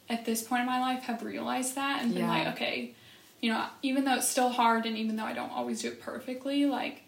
at 0.08 0.24
this 0.24 0.42
point 0.42 0.60
in 0.60 0.66
my 0.66 0.80
life 0.80 1.02
have 1.04 1.22
realized 1.22 1.74
that 1.76 2.02
and 2.02 2.14
been 2.14 2.22
Yeah. 2.24 2.28
like 2.30 2.46
okay 2.54 2.94
you 3.42 3.52
know 3.52 3.66
even 3.82 4.04
though 4.06 4.14
it's 4.16 4.28
still 4.28 4.48
hard 4.48 4.86
and 4.86 4.96
even 4.96 5.16
though 5.16 5.24
i 5.24 5.34
don't 5.34 5.50
always 5.52 5.82
do 5.82 5.88
it 5.88 6.00
perfectly 6.00 6.64
like 6.64 7.01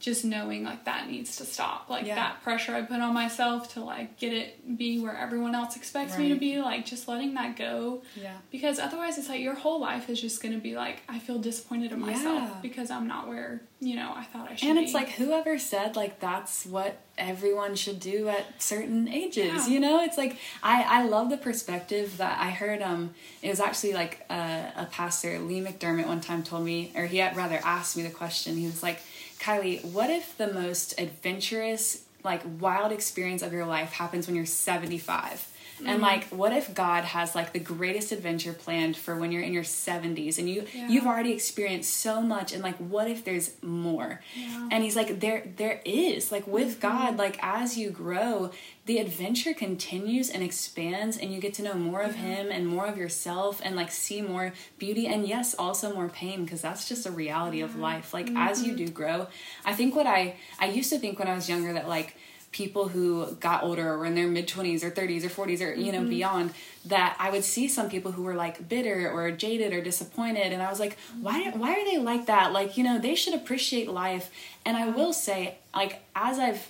just 0.00 0.24
knowing 0.24 0.62
like 0.62 0.84
that 0.84 1.08
needs 1.10 1.36
to 1.36 1.44
stop 1.44 1.90
like 1.90 2.06
Yeah. 2.06 2.14
that 2.14 2.42
pressure 2.44 2.72
i 2.74 2.82
put 2.82 3.00
on 3.00 3.12
myself 3.12 3.72
to 3.74 3.80
like 3.80 4.16
get 4.16 4.32
it 4.32 4.78
be 4.78 5.00
where 5.00 5.16
everyone 5.16 5.56
else 5.56 5.74
expects 5.74 6.16
me 6.16 6.28
to 6.28 6.36
be 6.36 6.60
like 6.60 6.86
just 6.86 7.08
letting 7.08 7.34
that 7.34 7.56
go 7.56 8.02
yeah, 8.14 8.36
because 8.52 8.78
otherwise 8.78 9.18
it's 9.18 9.28
like 9.28 9.40
your 9.40 9.54
whole 9.54 9.80
life 9.80 10.08
is 10.08 10.20
just 10.20 10.40
going 10.40 10.54
to 10.54 10.60
be 10.60 10.76
like 10.76 11.02
i 11.08 11.18
feel 11.18 11.38
disappointed 11.38 11.90
in 11.90 11.98
myself 12.00 12.42
Yeah. 12.42 12.54
because 12.62 12.90
i'm 12.92 13.08
not 13.08 13.26
where 13.26 13.60
you 13.80 13.96
know 13.96 14.12
i 14.14 14.22
thought 14.22 14.48
i 14.50 14.54
should 14.54 14.66
be. 14.66 14.70
and 14.70 14.78
be 14.78 14.84
it's 14.84 14.94
like 14.94 15.08
whoever 15.10 15.58
said 15.58 15.96
like 15.96 16.20
that's 16.20 16.64
what 16.64 17.00
everyone 17.16 17.74
should 17.74 17.98
do 17.98 18.28
at 18.28 18.62
certain 18.62 19.08
ages 19.08 19.66
Yeah. 19.66 19.66
you 19.66 19.80
know 19.80 20.04
it's 20.04 20.16
like 20.16 20.36
i 20.62 20.82
i 20.84 21.02
love 21.06 21.28
the 21.28 21.36
perspective 21.36 22.18
that 22.18 22.38
i 22.40 22.50
heard 22.50 22.82
um 22.82 23.14
it 23.42 23.48
was 23.48 23.58
actually 23.58 23.94
like 23.94 24.24
a, 24.30 24.72
a 24.76 24.88
pastor 24.92 25.40
lee 25.40 25.60
mcdermott 25.60 26.06
one 26.06 26.20
time 26.20 26.44
told 26.44 26.64
me 26.64 26.92
or 26.94 27.06
he 27.06 27.16
had 27.18 27.36
rather 27.36 27.58
asked 27.64 27.96
me 27.96 28.04
the 28.04 28.10
question 28.10 28.56
he 28.56 28.66
was 28.66 28.80
like 28.82 29.00
kylie 29.38 29.84
what 29.84 30.10
if 30.10 30.36
the 30.36 30.52
most 30.52 30.98
adventurous 30.98 32.02
like 32.24 32.42
wild 32.60 32.92
experience 32.92 33.42
of 33.42 33.52
your 33.52 33.66
life 33.66 33.92
happens 33.92 34.26
when 34.26 34.36
you're 34.36 34.46
75 34.46 35.47
Mm-hmm. 35.78 35.88
and 35.88 36.02
like 36.02 36.24
what 36.30 36.52
if 36.52 36.74
god 36.74 37.04
has 37.04 37.34
like 37.34 37.52
the 37.52 37.58
greatest 37.60 38.10
adventure 38.12 38.52
planned 38.52 38.96
for 38.96 39.16
when 39.16 39.30
you're 39.32 39.42
in 39.42 39.52
your 39.52 39.62
70s 39.62 40.38
and 40.38 40.48
you 40.50 40.64
Yeah. 40.74 40.88
you've 40.88 41.06
already 41.06 41.32
experienced 41.32 41.94
so 41.96 42.20
much 42.20 42.52
and 42.52 42.62
like 42.62 42.76
what 42.78 43.08
if 43.08 43.24
there's 43.24 43.52
more 43.62 44.20
Yeah. 44.34 44.68
and 44.72 44.82
he's 44.84 44.96
like 44.96 45.20
there 45.20 45.42
there 45.56 45.80
is 45.84 46.32
like 46.32 46.46
with 46.46 46.80
Mm-hmm. 46.80 46.88
god 46.88 47.16
like 47.18 47.38
as 47.42 47.76
you 47.78 47.90
grow 47.90 48.50
the 48.86 48.98
adventure 48.98 49.52
continues 49.52 50.30
and 50.30 50.42
expands 50.42 51.18
and 51.18 51.32
you 51.32 51.40
get 51.40 51.52
to 51.54 51.62
know 51.62 51.74
more 51.74 52.00
of 52.00 52.14
him 52.14 52.50
and 52.50 52.66
more 52.66 52.86
of 52.86 52.96
yourself 52.96 53.60
and 53.62 53.76
like 53.76 53.90
see 53.92 54.22
more 54.22 54.52
beauty 54.78 55.06
and 55.06 55.26
yes 55.28 55.54
also 55.58 55.94
more 55.94 56.08
pain 56.08 56.44
because 56.44 56.62
that's 56.62 56.88
just 56.88 57.04
a 57.06 57.10
reality 57.10 57.60
of 57.60 57.76
life 57.76 58.12
like 58.14 58.30
as 58.34 58.58
Mm-hmm. 58.60 58.70
you 58.70 58.76
do 58.86 58.88
grow 58.90 59.26
i 59.64 59.72
think 59.74 59.94
what 59.94 60.06
i 60.06 60.34
i 60.58 60.66
used 60.66 60.90
to 60.90 60.98
think 60.98 61.18
when 61.18 61.28
i 61.28 61.34
was 61.34 61.48
younger 61.48 61.72
that 61.74 61.86
like 61.86 62.16
people 62.50 62.88
who 62.88 63.32
got 63.40 63.62
older 63.62 63.94
or 63.94 64.06
in 64.06 64.14
their 64.14 64.26
mid 64.26 64.48
20s 64.48 64.82
or 64.82 64.90
30s 64.90 65.22
or 65.24 65.28
40s 65.46 65.60
or 65.60 65.74
you 65.74 65.92
know 65.92 65.98
Mm-hmm. 66.00 66.08
beyond 66.08 66.54
that 66.86 67.14
I 67.18 67.30
would 67.30 67.44
see 67.44 67.68
some 67.68 67.90
people 67.90 68.12
who 68.12 68.22
were 68.22 68.34
like 68.34 68.68
bitter 68.68 69.10
or 69.10 69.30
jaded 69.30 69.72
or 69.74 69.82
disappointed 69.82 70.52
and 70.52 70.62
I 70.62 70.70
was 70.70 70.80
like 70.80 70.96
why 71.20 71.50
why 71.50 71.72
are 71.72 71.84
they 71.84 71.98
like 71.98 72.26
that 72.26 72.52
like 72.52 72.76
you 72.78 72.84
know 72.84 72.98
they 72.98 73.14
should 73.14 73.34
appreciate 73.34 73.90
life 73.90 74.30
and 74.64 74.76
I 74.76 74.88
will 74.88 75.12
say 75.12 75.58
like 75.74 76.00
as 76.16 76.38
I've 76.38 76.68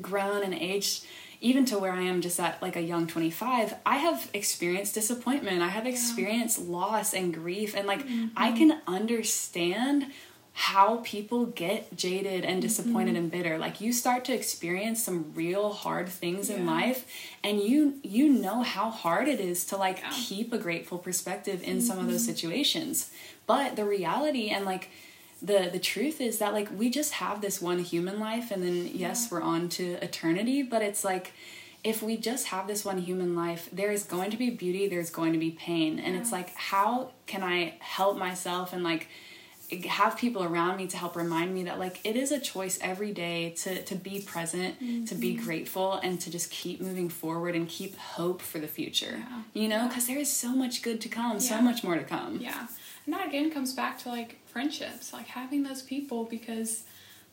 grown 0.00 0.42
and 0.42 0.54
aged 0.54 1.04
even 1.40 1.64
to 1.66 1.78
where 1.78 1.92
I 1.92 2.02
am 2.02 2.20
just 2.20 2.40
at 2.40 2.60
like 2.60 2.74
a 2.74 2.80
young 2.80 3.06
25, 3.06 3.72
I 3.86 3.98
have 3.98 4.28
experienced 4.34 4.94
disappointment. 4.94 5.62
I 5.62 5.68
have 5.68 5.86
experienced 5.86 6.58
loss 6.58 7.14
and 7.14 7.32
grief. 7.32 7.76
And 7.76 7.86
like, 7.86 8.04
I 8.36 8.50
can 8.50 8.80
understand 8.88 10.06
how 10.60 10.96
people 11.04 11.46
get 11.46 11.96
jaded 11.96 12.44
and 12.44 12.60
disappointed 12.60 13.14
mm-hmm. 13.14 13.22
and 13.22 13.30
bitter. 13.30 13.58
Like 13.58 13.80
you 13.80 13.92
start 13.92 14.24
to 14.24 14.34
experience 14.34 15.00
some 15.00 15.32
real 15.32 15.72
hard 15.72 16.08
things 16.08 16.50
in 16.50 16.66
life 16.66 17.06
and 17.44 17.60
you 17.60 18.00
you 18.02 18.28
know 18.28 18.64
how 18.64 18.90
hard 18.90 19.28
it 19.28 19.38
is 19.38 19.64
to 19.66 19.76
like 19.76 20.00
Yeah. 20.00 20.10
keep 20.12 20.52
a 20.52 20.58
grateful 20.58 20.98
perspective 20.98 21.62
in 21.62 21.80
some 21.80 22.00
of 22.00 22.08
those 22.08 22.22
mm-hmm. 22.22 22.32
situations. 22.34 23.12
But 23.46 23.76
the 23.76 23.84
reality 23.84 24.48
and 24.48 24.64
like 24.64 24.90
the 25.40 25.70
the 25.70 25.78
truth 25.78 26.20
is 26.20 26.38
that 26.38 26.52
like 26.52 26.68
we 26.76 26.90
just 26.90 27.12
have 27.12 27.40
this 27.40 27.62
one 27.62 27.78
human 27.78 28.18
life 28.18 28.50
and 28.50 28.60
then 28.60 28.90
yes 28.92 29.30
we're 29.30 29.40
on 29.40 29.68
to 29.68 29.92
eternity 30.02 30.64
but 30.64 30.82
it's 30.82 31.04
like 31.04 31.32
if 31.84 32.02
we 32.02 32.16
just 32.16 32.48
have 32.48 32.66
this 32.66 32.84
one 32.84 32.98
human 32.98 33.36
life 33.36 33.68
there 33.72 33.92
is 33.92 34.02
going 34.02 34.32
to 34.32 34.36
be 34.36 34.50
beauty 34.50 34.88
there's 34.88 35.10
going 35.10 35.32
to 35.32 35.38
be 35.38 35.52
pain. 35.52 36.00
And 36.00 36.16
it's 36.16 36.32
like 36.32 36.52
how 36.56 37.12
can 37.26 37.44
i 37.44 37.74
help 37.78 38.18
myself 38.18 38.72
and 38.72 38.82
like 38.82 39.06
have 39.86 40.16
people 40.16 40.42
around 40.42 40.76
me 40.78 40.86
to 40.86 40.96
help 40.96 41.14
remind 41.14 41.52
me 41.54 41.64
that 41.64 41.78
like 41.78 42.00
it 42.04 42.16
is 42.16 42.32
a 42.32 42.40
choice 42.40 42.78
every 42.80 43.12
day 43.12 43.50
to 43.50 43.82
to 43.82 43.94
be 43.94 44.20
present 44.20 44.78
to 45.08 45.14
be 45.14 45.34
Mm-hmm. 45.34 45.44
grateful 45.44 45.94
and 46.02 46.18
to 46.22 46.30
just 46.30 46.50
keep 46.50 46.80
moving 46.80 47.08
forward 47.10 47.54
and 47.54 47.68
keep 47.68 47.96
hope 47.96 48.40
for 48.40 48.58
the 48.58 48.66
future 48.68 49.16
Yeah. 49.18 49.42
you 49.52 49.68
know 49.68 49.86
because 49.88 50.06
there 50.06 50.16
is 50.18 50.30
so 50.32 50.50
much 50.54 50.82
good 50.82 51.00
to 51.02 51.08
come 51.08 51.38
so 51.40 51.60
much 51.60 51.84
more 51.84 51.96
to 51.96 52.04
come 52.04 52.38
Yeah. 52.40 52.66
And 53.04 53.14
that 53.14 53.28
again 53.28 53.50
comes 53.50 53.72
back 53.72 53.98
to 54.00 54.08
like 54.10 54.36
friendships, 54.46 55.12
like 55.14 55.26
having 55.28 55.62
those 55.62 55.80
people 55.82 56.24
because 56.24 56.84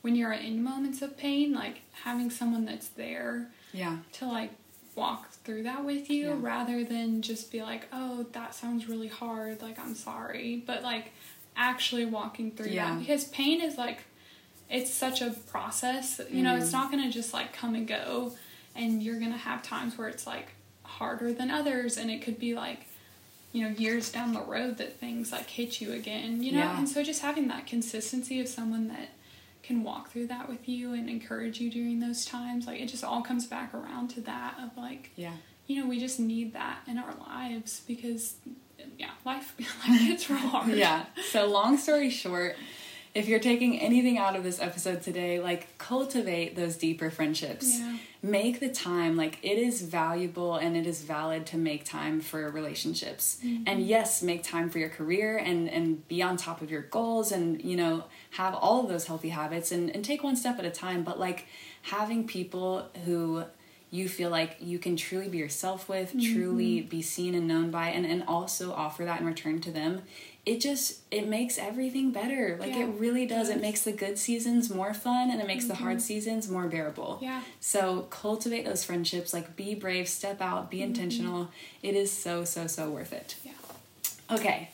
when 0.01 0.15
you're 0.15 0.31
in 0.31 0.63
moments 0.63 1.01
of 1.01 1.17
pain, 1.17 1.53
like 1.53 1.81
having 2.03 2.29
someone 2.29 2.65
that's 2.65 2.89
there 2.89 3.47
yeah 3.73 3.97
to 4.13 4.25
like 4.25 4.51
walk 4.95 5.29
through 5.43 5.63
that 5.63 5.83
with 5.83 6.09
you 6.09 6.27
Yeah. 6.29 6.36
rather 6.39 6.83
than 6.86 7.21
just 7.21 7.51
be 7.51 7.61
like, 7.61 7.88
oh, 7.91 8.25
that 8.31 8.55
sounds 8.55 8.88
really 8.88 9.09
hard, 9.09 9.61
like 9.61 9.77
I'm 9.79 9.95
sorry. 9.95 10.63
But 10.65 10.83
like 10.83 11.11
actually 11.56 12.06
walking 12.06 12.51
through 12.51 12.68
Yeah. 12.72 12.89
that 12.91 12.99
because 12.99 13.26
pain 13.26 13.62
is 13.62 13.78
like, 13.78 14.03
it's 14.70 14.91
such 14.93 15.22
a 15.22 15.32
process. 15.47 16.20
You 16.30 16.43
know, 16.43 16.53
Mm-hmm. 16.53 16.62
it's 16.64 16.72
not 16.72 16.91
gonna 16.91 17.12
just 17.12 17.34
like 17.34 17.53
come 17.53 17.76
and 17.76 17.88
go. 17.88 18.34
And 18.76 19.01
you're 19.01 19.20
gonna 19.20 19.38
have 19.38 19.64
times 19.64 19.97
where 19.97 20.08
it's 20.10 20.28
like 20.28 20.49
harder 20.84 21.32
than 21.34 21.49
others. 21.51 21.97
And 21.97 22.10
it 22.12 22.22
could 22.22 22.39
be 22.39 22.53
like, 22.56 22.86
you 23.51 23.64
know, 23.64 23.70
years 23.70 24.12
down 24.12 24.34
the 24.34 24.41
road 24.41 24.78
that 24.80 24.99
things 24.99 25.32
like 25.32 25.49
hit 25.49 25.80
you 25.80 25.93
again, 25.93 26.43
you 26.43 26.51
know? 26.51 26.60
Yeah. 26.60 26.78
And 26.78 26.89
so 26.89 27.03
just 27.03 27.22
having 27.22 27.47
that 27.47 27.68
consistency 27.68 28.39
of 28.41 28.47
someone 28.49 28.88
that 28.89 29.10
can 29.64 29.82
walk 29.84 30.12
through 30.12 30.28
that 30.28 30.47
with 30.49 30.68
you 30.68 30.93
and 30.93 31.10
encourage 31.10 31.60
you 31.60 31.72
during 31.72 31.99
those 31.99 32.26
times, 32.26 32.68
like 32.68 32.80
it 32.82 32.88
just 32.88 33.03
all 33.03 33.22
comes 33.22 33.45
back 33.47 33.74
around 33.74 34.10
to 34.10 34.22
that 34.22 34.56
of 34.62 34.76
like, 34.78 35.12
yeah 35.16 35.34
you 35.68 35.82
know, 35.82 35.89
we 35.89 35.99
just 35.99 36.20
need 36.20 36.53
that 36.53 36.78
in 36.86 36.99
our 36.99 37.16
lives 37.28 37.82
because, 37.88 38.36
yeah, 38.97 39.11
life, 39.26 39.53
life 39.89 40.01
gets 40.07 40.30
real 40.30 40.39
hard. 40.39 40.69
yeah. 40.69 41.05
So 41.32 41.47
long 41.47 41.78
story 41.78 42.09
short, 42.09 42.55
if 43.13 43.30
you're 43.30 43.39
taking 43.39 43.80
anything 43.80 44.17
out 44.17 44.36
of 44.36 44.43
this 44.43 44.59
episode 44.59 45.01
today, 45.01 45.39
like 45.39 45.78
cultivate 45.78 46.55
those 46.57 46.76
deeper 46.76 47.09
friendships. 47.09 47.80
Yeah. 47.80 47.97
Make 48.21 48.59
the 48.59 48.69
time, 48.69 49.15
like 49.15 49.39
it 49.43 49.57
is 49.57 49.84
valuable 49.84 50.55
and 50.55 50.76
it 50.76 50.86
is 50.88 51.03
valid 51.03 51.45
to 51.47 51.57
make 51.57 51.86
time 51.86 52.19
for 52.19 52.49
relationships. 52.49 53.38
Mm-hmm. 53.45 53.63
And 53.67 53.86
yes, 53.86 54.21
make 54.21 54.43
time 54.43 54.69
for 54.69 54.80
your 54.80 54.89
career 54.89 55.38
and 55.38 55.69
and 55.69 56.05
be 56.07 56.21
on 56.21 56.36
top 56.36 56.61
of 56.61 56.71
your 56.71 56.82
goals 56.82 57.32
and 57.32 57.63
you 57.63 57.78
know, 57.78 58.05
have 58.32 58.53
all 58.55 58.82
of 58.84 58.89
those 58.89 59.05
healthy 59.05 59.30
habits 59.30 59.71
and, 59.71 59.89
and 59.91 60.03
take 60.03 60.23
one 60.23 60.36
step 60.36 60.59
at 60.59 60.65
a 60.65 60.71
time. 60.71 61.03
But 61.03 61.19
like 61.19 61.45
having 61.84 62.28
people 62.28 62.88
who 63.05 63.45
you 63.95 64.09
feel 64.09 64.29
like 64.29 64.57
you 64.59 64.77
can 64.77 64.95
truly 64.95 65.29
be 65.29 65.37
yourself 65.37 65.87
with, 65.87 66.09
mm-hmm. 66.09 66.33
truly 66.33 66.81
be 66.81 67.01
seen 67.01 67.33
and 67.33 67.47
known 67.47 67.71
by, 67.71 67.89
and, 67.89 68.05
and 68.05 68.23
also 68.27 68.73
offer 68.73 69.05
that 69.05 69.21
in 69.21 69.25
return 69.25 69.61
to 69.61 69.71
them, 69.71 70.01
it 70.45 70.59
just 70.59 70.99
it 71.09 71.27
makes 71.27 71.57
everything 71.57 72.11
better. 72.11 72.57
Like 72.59 72.71
Yeah, 72.71 72.83
it 72.83 72.99
really 72.99 73.25
does. 73.25 73.49
It 73.49 73.61
makes 73.61 73.81
the 73.81 73.91
good 73.91 74.17
seasons 74.17 74.69
more 74.69 74.93
fun 74.93 75.31
and 75.31 75.41
it 75.41 75.47
makes 75.47 75.67
the 75.67 75.75
hard 75.75 75.97
mm-hmm. 75.97 76.03
seasons 76.03 76.49
more 76.49 76.67
bearable. 76.67 77.17
Yeah. 77.21 77.41
So 77.59 78.01
cultivate 78.11 78.63
those 78.63 78.83
friendships, 78.83 79.33
like 79.33 79.55
be 79.55 79.73
brave, 79.73 80.07
step 80.07 80.41
out, 80.41 80.69
be 80.69 80.77
mm-hmm. 80.77 80.87
intentional. 80.87 81.49
It 81.81 81.95
is 81.95 82.11
so, 82.11 82.43
so, 82.43 82.67
so 82.67 82.89
worth 82.89 83.11
it. 83.11 83.35
Yeah. 83.43 83.53
Okay. 84.31 84.69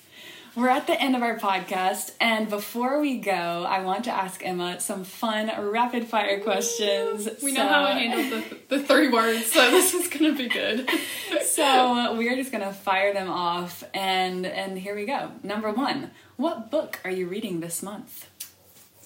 We're 0.53 0.67
at 0.67 0.85
the 0.85 1.01
end 1.01 1.15
of 1.15 1.21
our 1.21 1.39
podcast, 1.39 2.11
and 2.19 2.49
before 2.49 2.99
we 2.99 3.19
go, 3.19 3.31
I 3.31 3.83
want 3.83 4.03
to 4.03 4.11
ask 4.11 4.45
Emma 4.45 4.81
some 4.81 5.05
fun 5.05 5.49
rapid 5.71 6.09
fire 6.09 6.41
questions. 6.41 7.29
We 7.41 7.53
know 7.53 7.65
how 7.65 7.87
to 7.87 7.93
handle 7.93 8.41
the, 8.41 8.77
the 8.77 8.83
three 8.83 9.07
words, 9.07 9.45
so 9.49 9.71
this 9.71 9.93
is 9.93 10.09
going 10.09 10.35
to 10.35 10.37
be 10.37 10.49
good. 10.49 10.89
so 11.45 12.17
we're 12.17 12.35
just 12.35 12.51
gonna 12.51 12.73
fire 12.73 13.13
them 13.13 13.29
off, 13.29 13.85
and 13.93 14.45
and 14.45 14.77
here 14.77 14.93
we 14.93 15.05
go. 15.05 15.31
Number 15.41 15.71
one, 15.71 16.11
what 16.35 16.69
book 16.69 16.99
are 17.05 17.11
you 17.11 17.27
reading 17.27 17.61
this 17.61 17.81
month? 17.81 18.27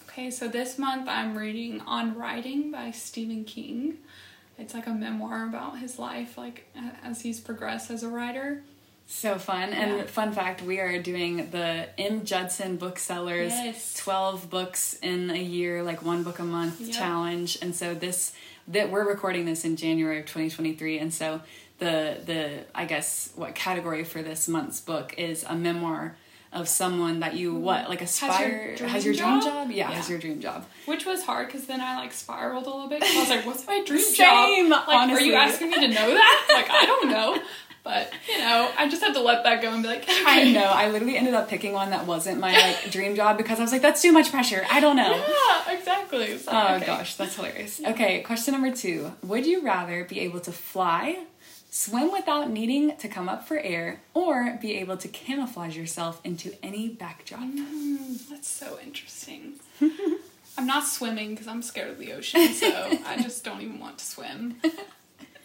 Okay, 0.10 0.32
so 0.32 0.48
this 0.48 0.80
month 0.80 1.08
I'm 1.08 1.38
reading 1.38 1.80
On 1.82 2.18
Writing 2.18 2.72
by 2.72 2.90
Stephen 2.90 3.44
King. 3.44 4.00
It's 4.58 4.74
like 4.74 4.88
a 4.88 4.94
memoir 4.94 5.48
about 5.48 5.78
his 5.78 6.00
life, 6.00 6.40
like 6.40 6.74
as 7.04 7.22
he's 7.22 7.40
progressed 7.40 7.92
as 7.92 8.02
a 8.02 8.10
writer. 8.10 8.64
So 9.08 9.38
fun. 9.38 9.72
And 9.72 9.98
Yeah. 9.98 10.04
fun 10.06 10.34
fact, 10.34 10.62
we 10.64 10.80
are 10.80 10.98
doing 11.02 11.50
the 11.52 11.88
M. 11.98 12.26
Judson 12.26 12.78
Booksellers 12.78 13.54
Yes. 13.54 13.94
12 13.96 14.50
books 14.50 14.98
in 15.02 15.30
a 15.30 15.42
year, 15.42 15.84
like 15.84 16.02
one 16.02 16.24
book 16.24 16.40
a 16.40 16.44
month 16.44 16.82
Yep. 16.82 16.96
challenge. 16.96 17.58
And 17.62 17.76
so 17.76 17.94
this 17.94 18.34
that 18.68 18.90
we're 18.90 19.08
recording 19.08 19.46
this 19.46 19.64
in 19.64 19.76
January 19.76 20.20
of 20.20 20.26
2023 20.26 20.98
and 20.98 21.14
so 21.14 21.42
the 21.78 22.18
the 22.26 22.64
I 22.74 22.86
guess 22.86 23.30
what 23.36 23.54
category 23.54 24.04
for 24.04 24.24
this 24.24 24.48
month's 24.48 24.80
book 24.82 25.14
is 25.20 25.44
a 25.48 25.54
memoir 25.54 26.18
of 26.52 26.68
someone 26.70 27.20
that 27.20 27.36
you 27.36 27.54
what 27.54 27.90
like 27.90 28.02
aspire 28.02 28.76
dream 28.76 28.90
has 28.90 29.06
your 29.06 29.14
dream 29.14 29.42
job? 29.42 29.44
job? 29.44 29.72
Yeah, 29.72 29.90
Yeah. 29.90 29.96
has 29.98 30.10
your 30.10 30.18
dream 30.18 30.40
job. 30.42 30.66
Which 30.86 31.06
was 31.06 31.22
hard 31.24 31.46
because 31.48 31.68
then 31.68 31.80
I 31.82 31.98
like 31.98 32.12
spiraled 32.14 32.66
a 32.66 32.70
little 32.70 32.88
bit. 32.88 33.04
I 33.04 33.20
was 33.20 33.30
like, 33.30 33.46
"What's 33.46 33.68
my 33.68 33.84
dream 33.86 34.00
Same, 34.16 34.70
job?" 34.70 34.88
Like, 34.88 35.10
are 35.12 35.20
you 35.20 35.36
asking 35.36 35.70
me 35.70 35.76
to 35.82 35.88
know 35.90 36.10
that? 36.14 36.46
Like, 36.50 36.70
I 36.72 36.86
don't 36.88 37.10
know. 37.12 37.38
But 37.86 38.12
you 38.28 38.40
know, 38.40 38.70
I 38.78 38.90
just 38.90 39.04
had 39.04 39.14
to 39.14 39.22
let 39.22 39.44
that 39.44 39.62
go 39.62 39.72
and 39.72 39.84
be 39.84 39.88
like, 39.88 40.02
okay. 40.04 40.24
I 40.26 40.52
know. 40.52 40.64
I 40.66 40.90
literally 40.90 41.16
ended 41.18 41.36
up 41.36 41.48
picking 41.48 41.72
one 41.72 41.92
that 41.92 42.08
wasn't 42.08 42.40
my 42.40 42.52
like 42.52 42.90
dream 42.92 43.16
job 43.16 43.38
because 43.38 43.60
I 43.60 43.62
was 43.62 43.72
like, 43.72 43.84
that's 43.84 44.02
too 44.02 44.12
much 44.12 44.32
pressure. 44.32 44.66
I 44.72 44.80
don't 44.80 44.96
know. 44.98 45.16
Yeah, 45.16 45.72
exactly. 45.78 46.38
So, 46.40 46.52
Oh 46.52 46.76
okay. 46.78 46.86
gosh, 46.88 47.16
that's 47.16 47.36
hilarious. 47.36 47.80
Okay, 47.86 48.22
question 48.22 48.54
number 48.54 48.72
two. 48.76 49.14
Would 49.24 49.46
you 49.46 49.62
rather 49.64 50.04
be 50.04 50.20
able 50.22 50.40
to 50.42 50.52
fly, 50.52 51.26
swim 51.70 52.12
without 52.12 52.50
needing 52.50 52.98
to 52.98 53.08
come 53.08 53.30
up 53.30 53.48
for 53.48 53.60
air, 53.60 54.02
or 54.16 54.58
be 54.60 54.74
able 54.78 54.98
to 54.98 55.08
camouflage 55.08 55.78
yourself 55.78 56.20
into 56.24 56.54
any 56.64 56.90
backdrop? 56.90 57.42
Mm, 57.42 58.28
that's 58.30 58.50
so 58.50 58.80
interesting. 58.84 59.60
I'm 60.58 60.66
not 60.66 60.88
swimming 60.88 61.32
because 61.32 61.48
I'm 61.48 61.62
scared 61.62 61.92
of 61.92 62.00
the 62.00 62.14
ocean, 62.14 62.48
so 62.54 62.68
I 63.06 63.22
just 63.22 63.44
don't 63.44 63.62
even 63.62 63.80
want 63.80 64.00
to 64.00 64.06
swim. 64.06 64.56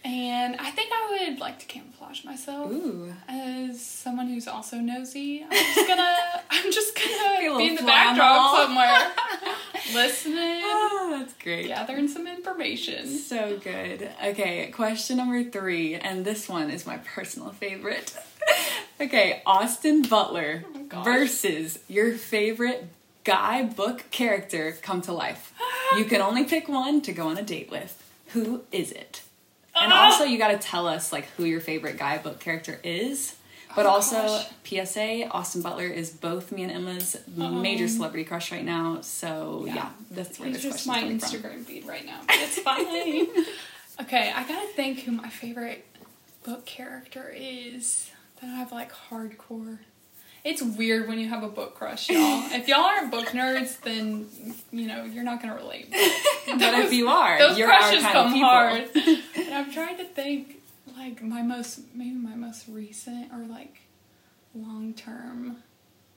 And 0.03 0.57
I 0.57 0.71
think 0.71 0.91
I 0.93 1.27
would 1.29 1.41
like 1.41 1.59
to 1.59 1.67
camouflage 1.67 2.25
myself 2.25 2.71
Ooh. 2.73 3.13
as 3.29 3.81
someone 3.85 4.29
who's 4.29 4.49
also 4.49 4.77
nosy. 4.77 5.43
I'm 5.45 5.51
just 5.75 5.87
gonna, 5.89 6.17
I'm 6.51 6.73
just 6.73 6.97
gonna 6.97 7.59
Be 7.59 7.69
in 7.69 7.75
the 7.75 7.83
backdrop 7.83 8.57
somewhere, 8.57 9.11
listening, 9.95 10.63
Oh, 10.65 11.17
that's 11.19 11.35
great. 11.35 11.67
gathering 11.69 12.09
some 12.09 12.27
information. 12.27 13.09
So 13.09 13.59
good. 13.63 14.09
Okay, 14.25 14.71
question 14.71 15.19
number 15.19 15.45
three, 15.45 15.95
and 15.97 16.25
this 16.25 16.49
one 16.49 16.71
is 16.71 16.87
my 16.87 16.97
personal 16.99 17.51
favorite. 17.51 18.17
okay, 19.01 19.43
Austin 19.45 20.03
Butler 20.03 20.65
Oh, 20.93 21.03
versus 21.03 21.79
your 21.89 22.13
favorite 22.15 22.89
guy 23.25 23.63
book 23.65 24.05
character 24.11 24.73
come 24.83 25.03
to 25.03 25.13
life. 25.13 25.53
You 25.99 26.05
can 26.05 26.21
only 26.21 26.45
pick 26.45 26.69
one 26.69 27.01
to 27.03 27.13
go 27.13 27.27
on 27.27 27.37
a 27.37 27.43
date 27.43 27.69
with. 27.69 28.01
Who 28.29 28.63
is 28.71 28.93
it? 28.93 29.23
And 29.81 29.93
Ah! 29.93 30.07
also, 30.11 30.25
you 30.25 30.39
got 30.39 30.49
to 30.49 30.59
tell 30.59 30.87
us 30.87 31.13
like 31.13 31.27
who 31.37 31.45
your 31.45 31.61
favorite 31.61 31.99
guy 31.99 32.19
book 32.19 32.39
character 32.41 32.79
is. 32.85 33.35
But 33.77 33.87
Oh, 33.87 33.91
also, 33.91 34.17
gosh. 34.17 34.47
PSA, 34.87 35.29
Austin 35.31 35.63
Butler 35.63 35.87
is 35.87 36.11
both 36.11 36.51
me 36.51 36.65
and 36.65 36.73
Emma's 36.73 37.17
major 37.37 37.87
celebrity 37.87 38.25
crush 38.25 38.51
right 38.51 38.65
now. 38.65 39.01
So 39.03 39.65
yeah, 39.67 39.91
that's 40.11 40.41
where 40.41 40.51
this 40.51 40.63
just 40.63 40.87
my 40.89 41.01
from. 41.01 41.19
Instagram 41.19 41.65
feed 41.65 41.87
right 41.87 42.05
now. 42.05 42.21
It's 42.31 42.59
fine. 42.59 43.29
okay, 44.01 44.33
I 44.35 44.43
gotta 44.47 44.67
think 44.75 45.01
who 45.01 45.13
my 45.13 45.29
favorite 45.29 45.87
book 46.43 46.67
character 46.67 47.33
is. 47.35 48.11
That 48.41 48.49
I 48.51 48.55
have 48.57 48.73
like 48.73 48.91
hardcore. 48.93 49.79
It's 50.43 50.63
weird 50.63 51.07
when 51.09 51.19
you 51.19 51.29
have 51.29 51.43
a 51.43 51.49
book 51.49 51.75
crush, 51.75 52.09
y'all. 52.09 52.19
if 52.53 52.67
y'all 52.67 52.81
aren't 52.81 53.11
book 53.11 53.27
nerds, 53.29 53.79
then 53.81 54.27
you 54.71 54.87
know 54.87 55.05
you're 55.05 55.25
not 55.25 55.43
gonna 55.43 55.57
relate. 55.57 55.93
But 56.47 56.75
if 56.81 56.93
you 56.93 57.09
are, 57.09 57.39
Those 57.39 57.59
you're 57.59 57.71
our 57.71 57.81
kind 57.81 58.03
come 58.03 58.33
hard. 58.41 58.89
and 59.37 59.55
I'm 59.55 59.71
trying 59.71 59.99
to 59.99 60.05
think, 60.05 60.57
like 60.97 61.23
my 61.23 61.43
most, 61.43 61.81
maybe 61.95 62.17
my 62.17 62.35
most 62.35 62.67
recent 62.69 63.31
or 63.33 63.39
like 63.47 63.81
long 64.55 64.95
term. 64.95 65.57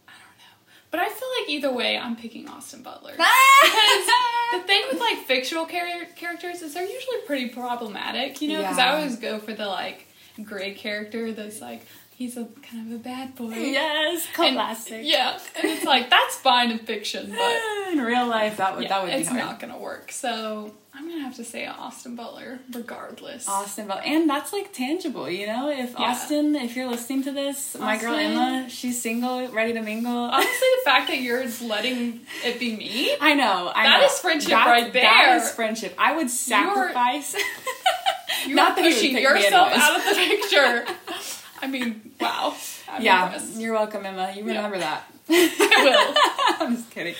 I 0.08 0.12
don't 0.12 0.38
know, 0.38 0.56
but 0.90 1.00
I 1.02 1.10
feel 1.10 1.28
like 1.40 1.50
either 1.50 1.72
way, 1.72 1.98
I'm 1.98 2.16
picking 2.16 2.48
Austin 2.50 2.82
Butler. 2.82 3.12
Because 3.12 4.08
the 4.54 4.62
thing 4.66 4.84
with 4.92 5.00
like 5.00 5.20
fictional 5.20 5.66
char- 5.68 6.06
characters 6.16 6.62
is 6.62 6.74
they're 6.74 6.84
usually 6.84 7.22
pretty 7.28 7.50
problematic, 7.50 8.42
you 8.42 8.50
know. 8.54 8.60
Because 8.60 8.78
Yeah. 8.78 8.92
I 8.92 8.96
always 8.96 9.18
go 9.18 9.38
for 9.40 9.54
the 9.54 9.68
like 9.68 10.08
gray 10.44 10.74
character 10.74 11.32
that's 11.32 11.62
like 11.62 11.86
he's 12.24 12.38
a 12.38 12.46
kind 12.70 12.88
of 12.88 13.00
a 13.00 13.04
bad 13.04 13.36
boy. 13.36 13.50
yes, 13.54 14.26
And- 14.40 14.56
classic. 14.56 15.02
yeah, 15.04 15.38
and 15.56 15.66
it's 15.72 15.84
like 15.84 16.10
that's 16.10 16.36
fine 16.38 16.72
in 16.72 16.80
fiction, 16.80 17.30
but 17.32 17.40
eh, 17.42 17.92
In 17.92 18.00
real 18.02 18.28
life, 18.28 18.58
that 18.58 18.76
would 18.76 18.84
yeah, 18.84 18.90
that 18.90 19.04
would 19.04 19.12
be 19.12 19.18
it's 19.18 19.28
hard. 19.30 19.40
not 19.44 19.60
gonna 19.60 19.78
work. 19.78 20.12
So 20.12 20.72
I'm 20.96 21.10
gonna 21.10 21.24
have 21.24 21.36
to 21.38 21.44
say 21.44 21.66
Austin 21.66 22.16
Butler, 22.16 22.60
regardless. 22.72 23.48
Austin 23.48 23.88
Butler, 23.88 24.04
and 24.06 24.30
that's 24.30 24.54
like 24.54 24.72
tangible, 24.72 25.30
you 25.30 25.48
know. 25.48 25.70
If 25.70 25.92
Yeah. 25.92 26.06
Austin, 26.12 26.56
if 26.56 26.76
you're 26.78 26.88
listening 26.88 27.24
to 27.24 27.32
this, 27.32 27.76
my 27.80 27.98
girl 27.98 28.14
Emma, 28.16 28.70
she's 28.70 29.02
single, 29.02 29.48
ready 29.50 29.74
to 29.74 29.82
mingle. 29.82 30.16
Honestly, 30.16 30.68
the 30.80 30.82
fact 30.86 31.08
that 31.10 31.20
you're 31.20 31.46
letting 31.64 32.22
it 32.46 32.60
be 32.60 32.76
me, 32.76 33.16
I 33.20 33.34
know. 33.34 33.72
I 33.76 33.84
That 33.84 34.00
know. 34.00 34.06
is 34.06 34.20
friendship 34.20 34.52
That's- 34.52 34.68
right 34.84 34.94
That 34.94 35.26
there. 35.28 35.38
is 35.38 35.52
friendship. 35.52 35.94
I 35.98 36.16
would 36.16 36.30
sacrifice. 36.30 37.36
you're 38.48 38.56
Not 38.56 38.76
that 38.76 38.84
he 38.86 38.90
would 38.90 38.96
pushing 38.96 39.18
yourself 39.18 39.72
out 39.74 39.98
of 39.98 40.04
the 40.06 40.14
picture. 40.14 40.86
I 41.64 41.68
mean, 41.68 42.12
wow. 42.20 42.56
I'm 42.90 43.02
yeah, 43.02 43.26
impressed. 43.26 43.60
you're 43.60 43.74
welcome, 43.74 44.06
Emma. 44.06 44.34
You 44.36 44.44
Yeah. 44.46 44.56
remember 44.58 44.80
that. 44.80 45.04
I 45.30 46.56
will. 46.60 46.66
I'm 46.68 46.76
just 46.76 46.92
kidding. 46.92 47.16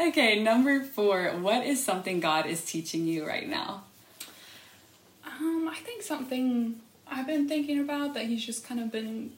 Okay, 0.00 0.40
number 0.42 0.82
four. 0.84 1.30
What 1.40 1.66
is 1.66 1.82
something 1.84 2.20
God 2.20 2.46
is 2.46 2.64
teaching 2.64 3.06
you 3.06 3.26
right 3.26 3.48
now? 3.48 3.82
Um, 5.26 5.68
I 5.68 5.76
think 5.76 6.02
something 6.02 6.76
I've 7.10 7.26
been 7.26 7.48
thinking 7.48 7.80
about 7.80 8.14
that 8.14 8.26
he's 8.26 8.44
just 8.44 8.64
kind 8.66 8.80
of 8.80 8.92
been 8.92 9.32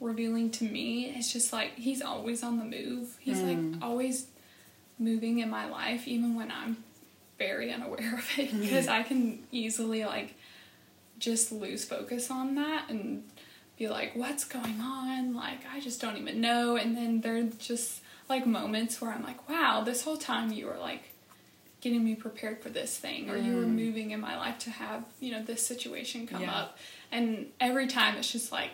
revealing 0.00 0.50
to 0.50 0.64
me 0.64 1.06
is 1.06 1.32
just 1.32 1.52
like 1.52 1.74
he's 1.76 2.02
always 2.02 2.42
on 2.42 2.58
the 2.58 2.64
move. 2.64 3.16
He's 3.20 3.40
Hmm. 3.40 3.72
like 3.72 3.82
always 3.82 4.26
moving 4.98 5.38
in 5.38 5.48
my 5.50 5.66
life, 5.68 6.08
even 6.08 6.34
when 6.34 6.50
I'm 6.50 6.82
very 7.38 7.72
unaware 7.72 8.14
of 8.14 8.28
it, 8.38 8.50
Hmm. 8.50 8.60
because 8.60 8.88
I 8.88 9.02
can 9.02 9.44
easily 9.52 10.04
like 10.04 10.34
just 11.18 11.52
lose 11.52 11.84
focus 11.84 12.30
on 12.30 12.56
that 12.56 12.90
and 12.90 13.22
be 13.78 13.88
like, 13.88 14.14
what's 14.14 14.44
going 14.44 14.80
on? 14.80 15.34
Like, 15.34 15.60
I 15.72 15.80
just 15.80 16.00
don't 16.00 16.16
even 16.16 16.40
know. 16.40 16.76
And 16.76 16.96
then 16.96 17.20
there 17.20 17.36
are 17.36 17.42
just 17.58 18.00
like 18.28 18.46
moments 18.46 19.00
where 19.00 19.12
I'm 19.12 19.22
like, 19.22 19.48
wow, 19.48 19.82
this 19.84 20.02
whole 20.02 20.16
time 20.16 20.52
you 20.52 20.66
were 20.66 20.78
like 20.78 21.02
getting 21.80 22.02
me 22.04 22.14
prepared 22.14 22.60
for 22.62 22.68
this 22.70 22.96
thing, 22.96 23.30
or 23.30 23.36
you 23.36 23.54
were 23.54 23.62
mm. 23.62 23.74
moving 23.74 24.10
in 24.10 24.20
my 24.20 24.36
life 24.36 24.58
to 24.60 24.70
have, 24.70 25.04
you 25.20 25.30
know, 25.30 25.42
this 25.42 25.64
situation 25.64 26.26
come 26.26 26.42
Yeah. 26.42 26.54
up. 26.54 26.78
And 27.12 27.46
every 27.60 27.86
time 27.86 28.16
it's 28.16 28.32
just 28.32 28.50
like 28.50 28.72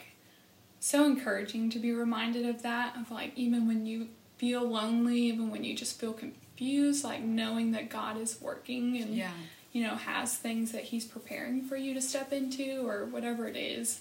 so 0.80 1.04
encouraging 1.04 1.68
to 1.70 1.78
be 1.78 1.92
reminded 1.92 2.46
of 2.46 2.62
that, 2.62 2.96
of 2.96 3.10
like, 3.10 3.32
even 3.36 3.66
when 3.66 3.86
you 3.86 4.08
feel 4.38 4.62
lonely, 4.62 5.18
even 5.22 5.50
when 5.50 5.62
you 5.64 5.76
just 5.76 6.00
feel 6.00 6.12
confused, 6.12 7.04
like 7.04 7.20
knowing 7.22 7.72
that 7.72 7.90
God 7.90 8.18
is 8.18 8.40
working 8.40 8.96
and 8.96 9.14
Yeah. 9.14 9.32
you 9.72 9.82
know, 9.82 9.96
has 9.96 10.36
things 10.36 10.72
that 10.72 10.84
he's 10.84 11.04
preparing 11.04 11.62
for 11.64 11.76
you 11.76 11.94
to 11.94 12.00
step 12.00 12.32
into 12.32 12.86
or 12.88 13.04
whatever 13.04 13.46
it 13.46 13.56
is. 13.56 14.00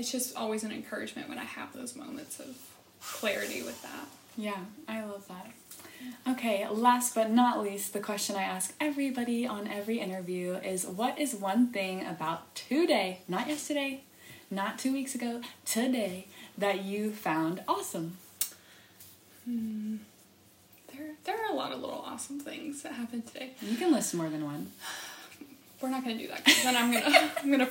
It's 0.00 0.10
just 0.10 0.34
always 0.34 0.64
an 0.64 0.72
encouragement 0.72 1.28
when 1.28 1.36
I 1.36 1.44
have 1.44 1.74
those 1.74 1.94
moments 1.94 2.40
of 2.40 2.56
clarity 3.02 3.62
with 3.62 3.82
that. 3.82 4.08
Yeah, 4.34 4.56
I 4.88 5.04
love 5.04 5.28
that. 5.28 5.52
Okay, 6.26 6.66
last 6.70 7.14
but 7.14 7.30
not 7.30 7.60
least, 7.60 7.92
the 7.92 8.00
question 8.00 8.34
I 8.34 8.44
ask 8.44 8.72
everybody 8.80 9.46
on 9.46 9.68
every 9.68 9.98
interview 9.98 10.54
is 10.54 10.86
what 10.86 11.18
is 11.18 11.34
one 11.34 11.66
thing 11.66 12.06
about 12.06 12.54
today, 12.54 13.18
not 13.28 13.46
yesterday, 13.46 14.00
not 14.50 14.78
two 14.78 14.94
weeks 14.94 15.14
ago, 15.14 15.42
today, 15.66 16.28
that 16.56 16.82
you 16.82 17.12
found 17.12 17.60
awesome? 17.68 18.16
Hmm. 19.44 19.96
There 20.96 21.10
there 21.24 21.44
are 21.44 21.52
a 21.52 21.54
lot 21.54 21.72
of 21.72 21.80
little 21.82 22.02
awesome 22.06 22.40
things 22.40 22.80
that 22.84 22.92
happened 22.92 23.26
today. 23.26 23.50
You 23.60 23.76
can 23.76 23.92
list 23.92 24.14
more 24.14 24.30
than 24.30 24.46
one. 24.46 24.72
We're 25.80 25.90
not 25.90 26.02
gonna 26.04 26.18
do 26.18 26.28
that 26.28 26.44
because 26.44 26.62
then 26.62 26.76
I'm 26.76 26.92
gonna 26.92 27.30
I'm 27.42 27.50
gonna 27.50 27.68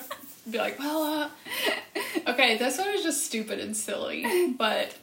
be 0.49 0.57
like, 0.57 0.79
well, 0.79 1.03
uh, 1.03 2.29
okay, 2.31 2.57
this 2.57 2.77
one 2.77 2.89
is 2.89 3.03
just 3.03 3.25
stupid 3.25 3.59
and 3.59 3.75
silly, 3.77 4.53
but 4.57 4.95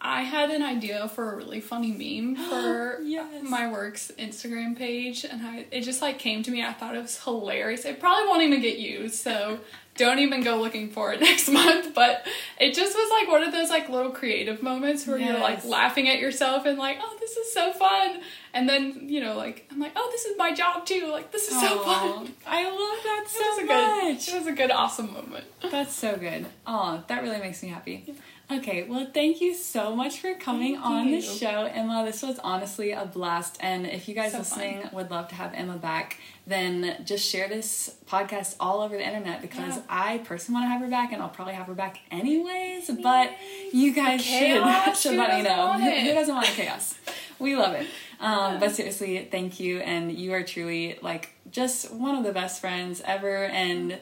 I 0.00 0.22
had 0.22 0.50
an 0.50 0.62
idea 0.62 1.08
for 1.08 1.32
a 1.32 1.36
really 1.36 1.60
funny 1.60 1.92
meme 1.92 2.36
for 2.50 3.00
Yes. 3.02 3.42
my 3.42 3.70
work's 3.70 4.10
Instagram 4.18 4.76
page, 4.76 5.24
and 5.24 5.42
I 5.46 5.66
it 5.70 5.82
just 5.82 6.00
like 6.02 6.18
came 6.18 6.42
to 6.44 6.50
me. 6.50 6.64
I 6.64 6.72
thought 6.72 6.94
it 6.96 7.02
was 7.02 7.22
hilarious. 7.22 7.84
It 7.84 8.00
probably 8.00 8.28
won't 8.28 8.42
even 8.42 8.60
get 8.62 8.78
used, 8.78 9.16
so 9.16 9.58
don't 9.96 10.18
even 10.18 10.42
go 10.42 10.60
looking 10.60 10.90
for 10.90 11.12
it 11.12 11.20
next 11.30 11.48
month. 11.48 11.94
But 11.94 12.26
it 12.60 12.74
just 12.74 12.94
was 12.94 13.10
like 13.10 13.28
one 13.28 13.42
of 13.42 13.52
those 13.52 13.70
like 13.70 13.88
little 13.88 14.12
creative 14.12 14.62
moments 14.62 15.06
where 15.06 15.18
you're 15.18 15.38
like 15.38 15.64
laughing 15.64 16.08
at 16.08 16.18
yourself 16.18 16.66
and 16.66 16.78
like, 16.78 16.98
oh, 17.02 17.16
this 17.20 17.36
is 17.36 17.52
so 17.52 17.72
fun. 17.72 18.20
And 18.56 18.66
then 18.68 19.08
you 19.08 19.20
know, 19.20 19.36
like 19.36 19.68
I'm 19.70 19.78
like, 19.78 19.92
oh, 19.94 20.08
this 20.10 20.24
is 20.24 20.36
my 20.38 20.54
job 20.54 20.86
too. 20.86 21.08
Like 21.12 21.30
this 21.30 21.48
is 21.50 21.60
so 21.60 21.78
fun. 21.80 22.32
I 22.46 22.64
love 22.64 23.02
that 23.04 23.22
It 23.26 23.28
so 23.30 23.48
was 23.50 23.58
a 23.58 23.66
good. 23.66 24.14
much. 24.14 24.28
It 24.28 24.34
was 24.38 24.46
a 24.46 24.52
good, 24.52 24.70
awesome 24.70 25.12
moment. 25.12 25.44
That's 25.70 25.94
so 25.94 26.16
good. 26.16 26.46
Oh, 26.66 27.04
that 27.06 27.22
really 27.22 27.38
makes 27.38 27.62
me 27.62 27.68
happy. 27.68 28.14
Okay, 28.48 28.84
well, 28.84 29.08
thank 29.12 29.40
you 29.40 29.54
so 29.54 29.94
much 29.96 30.20
for 30.20 30.32
coming 30.34 30.74
Thank 30.74 30.86
on 30.86 31.10
the 31.10 31.20
show, 31.20 31.64
Emma. 31.64 32.04
This 32.06 32.22
was 32.22 32.38
honestly 32.44 32.92
a 32.92 33.04
blast. 33.04 33.56
And 33.60 33.86
if 33.86 34.08
you 34.08 34.14
guys 34.14 34.32
So 34.32 34.38
listening 34.38 34.82
fun. 34.82 34.90
would 34.94 35.10
love 35.10 35.26
to 35.30 35.34
have 35.34 35.52
Emma 35.52 35.76
back, 35.76 36.18
then 36.46 37.02
just 37.04 37.28
share 37.28 37.48
this 37.48 37.96
podcast 38.08 38.54
all 38.60 38.82
over 38.82 38.96
the 38.96 39.04
internet 39.04 39.42
because 39.42 39.76
Yeah. 39.78 39.82
I 39.90 40.18
personally 40.18 40.60
want 40.60 40.66
to 40.66 40.72
have 40.74 40.80
her 40.80 40.86
back, 40.88 41.12
and 41.12 41.20
I'll 41.20 41.28
probably 41.28 41.54
have 41.54 41.66
her 41.66 41.74
back 41.74 41.98
anyways. 42.12 42.88
But 43.02 43.32
you 43.72 43.92
guys 43.92 44.24
should, 44.24 44.96
should 44.96 45.16
let 45.18 45.36
me 45.36 45.42
know. 45.42 45.66
want 45.66 45.82
Who, 45.82 45.88
it? 45.88 46.02
who 46.04 46.14
doesn't 46.14 46.32
want 46.34 46.46
chaos? 46.46 46.94
We 47.40 47.56
love 47.56 47.74
it. 47.74 47.86
Um, 48.20 48.58
But 48.60 48.72
seriously, 48.74 49.28
thank 49.30 49.60
you. 49.60 49.78
And 49.78 50.10
you 50.12 50.32
are 50.32 50.42
truly 50.42 50.98
like 51.02 51.30
just 51.50 51.92
one 51.92 52.14
of 52.16 52.24
the 52.24 52.32
best 52.32 52.60
friends 52.60 53.02
ever. 53.04 53.44
And 53.44 53.98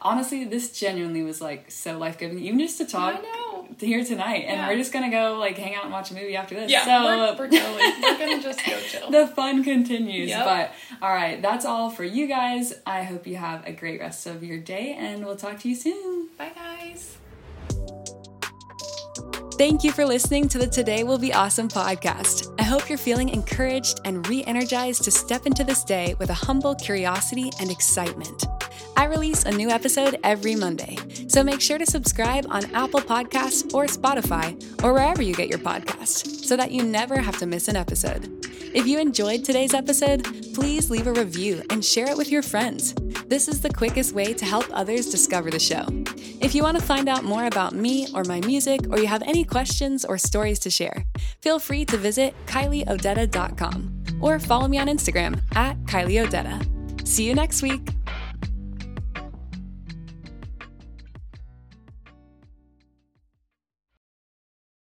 honestly, 0.00 0.44
this 0.44 0.78
genuinely 0.78 1.22
was 1.22 1.40
like 1.40 1.70
so 1.70 1.98
life 1.98 2.18
giving, 2.18 2.38
even 2.38 2.58
just 2.60 2.78
to 2.78 2.86
talk 2.86 3.22
here 3.80 4.02
tonight. 4.04 4.44
And 4.46 4.58
Yeah. 4.60 4.68
we're 4.68 4.76
just 4.76 4.92
gonna 4.92 5.10
go 5.10 5.36
like 5.38 5.58
hang 5.58 5.74
out 5.74 5.82
and 5.84 5.92
watch 5.92 6.10
a 6.10 6.14
movie 6.14 6.36
after 6.36 6.54
this. 6.54 6.70
Yeah, 6.70 6.84
so 6.84 7.04
we're, 7.04 7.36
we're 7.36 7.50
totally. 7.50 7.92
We're 8.02 8.18
gonna 8.18 8.42
just 8.42 8.64
go 8.64 8.78
chill. 8.88 9.10
the 9.10 9.26
fun 9.26 9.62
continues. 9.64 10.30
Yep. 10.30 10.44
But 10.44 10.72
all 11.02 11.12
right, 11.12 11.42
that's 11.42 11.64
all 11.66 11.90
for 11.90 12.04
you 12.04 12.26
guys. 12.26 12.74
I 12.86 13.02
hope 13.02 13.26
you 13.26 13.36
have 13.36 13.66
a 13.66 13.72
great 13.72 14.00
rest 14.00 14.26
of 14.26 14.42
your 14.42 14.58
day, 14.58 14.94
and 14.98 15.24
we'll 15.26 15.36
talk 15.36 15.58
to 15.60 15.68
you 15.68 15.74
soon. 15.74 16.28
Bye, 16.38 16.52
guys. 16.54 17.17
Thank 19.58 19.82
you 19.82 19.90
for 19.90 20.06
listening 20.06 20.46
to 20.50 20.58
the 20.58 20.68
Today 20.68 21.02
Will 21.02 21.18
Be 21.18 21.34
Awesome 21.34 21.68
podcast. 21.68 22.54
I 22.60 22.62
hope 22.62 22.88
you're 22.88 22.96
feeling 22.96 23.28
encouraged 23.28 24.00
and 24.04 24.24
re 24.28 24.44
energized 24.44 25.02
to 25.02 25.10
step 25.10 25.46
into 25.46 25.64
this 25.64 25.82
day 25.82 26.14
with 26.20 26.30
a 26.30 26.34
humble 26.34 26.76
curiosity 26.76 27.50
and 27.58 27.68
excitement. 27.68 28.46
I 28.98 29.04
release 29.04 29.44
a 29.44 29.52
new 29.52 29.70
episode 29.70 30.18
every 30.24 30.56
Monday, 30.56 30.96
so 31.28 31.44
make 31.44 31.60
sure 31.60 31.78
to 31.78 31.86
subscribe 31.86 32.46
on 32.50 32.64
Apple 32.74 32.98
Podcasts 32.98 33.72
or 33.72 33.86
Spotify 33.86 34.60
or 34.82 34.92
wherever 34.92 35.22
you 35.22 35.36
get 35.36 35.48
your 35.48 35.60
podcasts 35.60 36.44
so 36.44 36.56
that 36.56 36.72
you 36.72 36.82
never 36.82 37.20
have 37.20 37.38
to 37.38 37.46
miss 37.46 37.68
an 37.68 37.76
episode. 37.76 38.44
If 38.74 38.88
you 38.88 38.98
enjoyed 38.98 39.44
today's 39.44 39.72
episode, 39.72 40.24
please 40.52 40.90
leave 40.90 41.06
a 41.06 41.12
review 41.12 41.62
and 41.70 41.84
share 41.84 42.10
it 42.10 42.16
with 42.16 42.28
your 42.28 42.42
friends. 42.42 42.92
This 43.28 43.46
is 43.46 43.60
the 43.60 43.70
quickest 43.70 44.16
way 44.16 44.34
to 44.34 44.44
help 44.44 44.66
others 44.72 45.08
discover 45.08 45.48
the 45.48 45.60
show. 45.60 45.86
If 46.40 46.56
you 46.56 46.64
want 46.64 46.76
to 46.76 46.84
find 46.84 47.08
out 47.08 47.22
more 47.22 47.46
about 47.46 47.76
me 47.76 48.08
or 48.16 48.24
my 48.24 48.40
music, 48.40 48.80
or 48.90 48.98
you 48.98 49.06
have 49.06 49.22
any 49.22 49.44
questions 49.44 50.04
or 50.04 50.18
stories 50.18 50.58
to 50.58 50.70
share, 50.70 51.04
feel 51.40 51.60
free 51.60 51.84
to 51.84 51.96
visit 51.96 52.34
KylieOdetta.com 52.46 54.04
or 54.20 54.40
follow 54.40 54.66
me 54.66 54.78
on 54.78 54.88
Instagram 54.88 55.40
at 55.54 55.80
KylieOdetta. 55.84 57.06
See 57.06 57.22
you 57.22 57.36
next 57.36 57.62
week. 57.62 57.97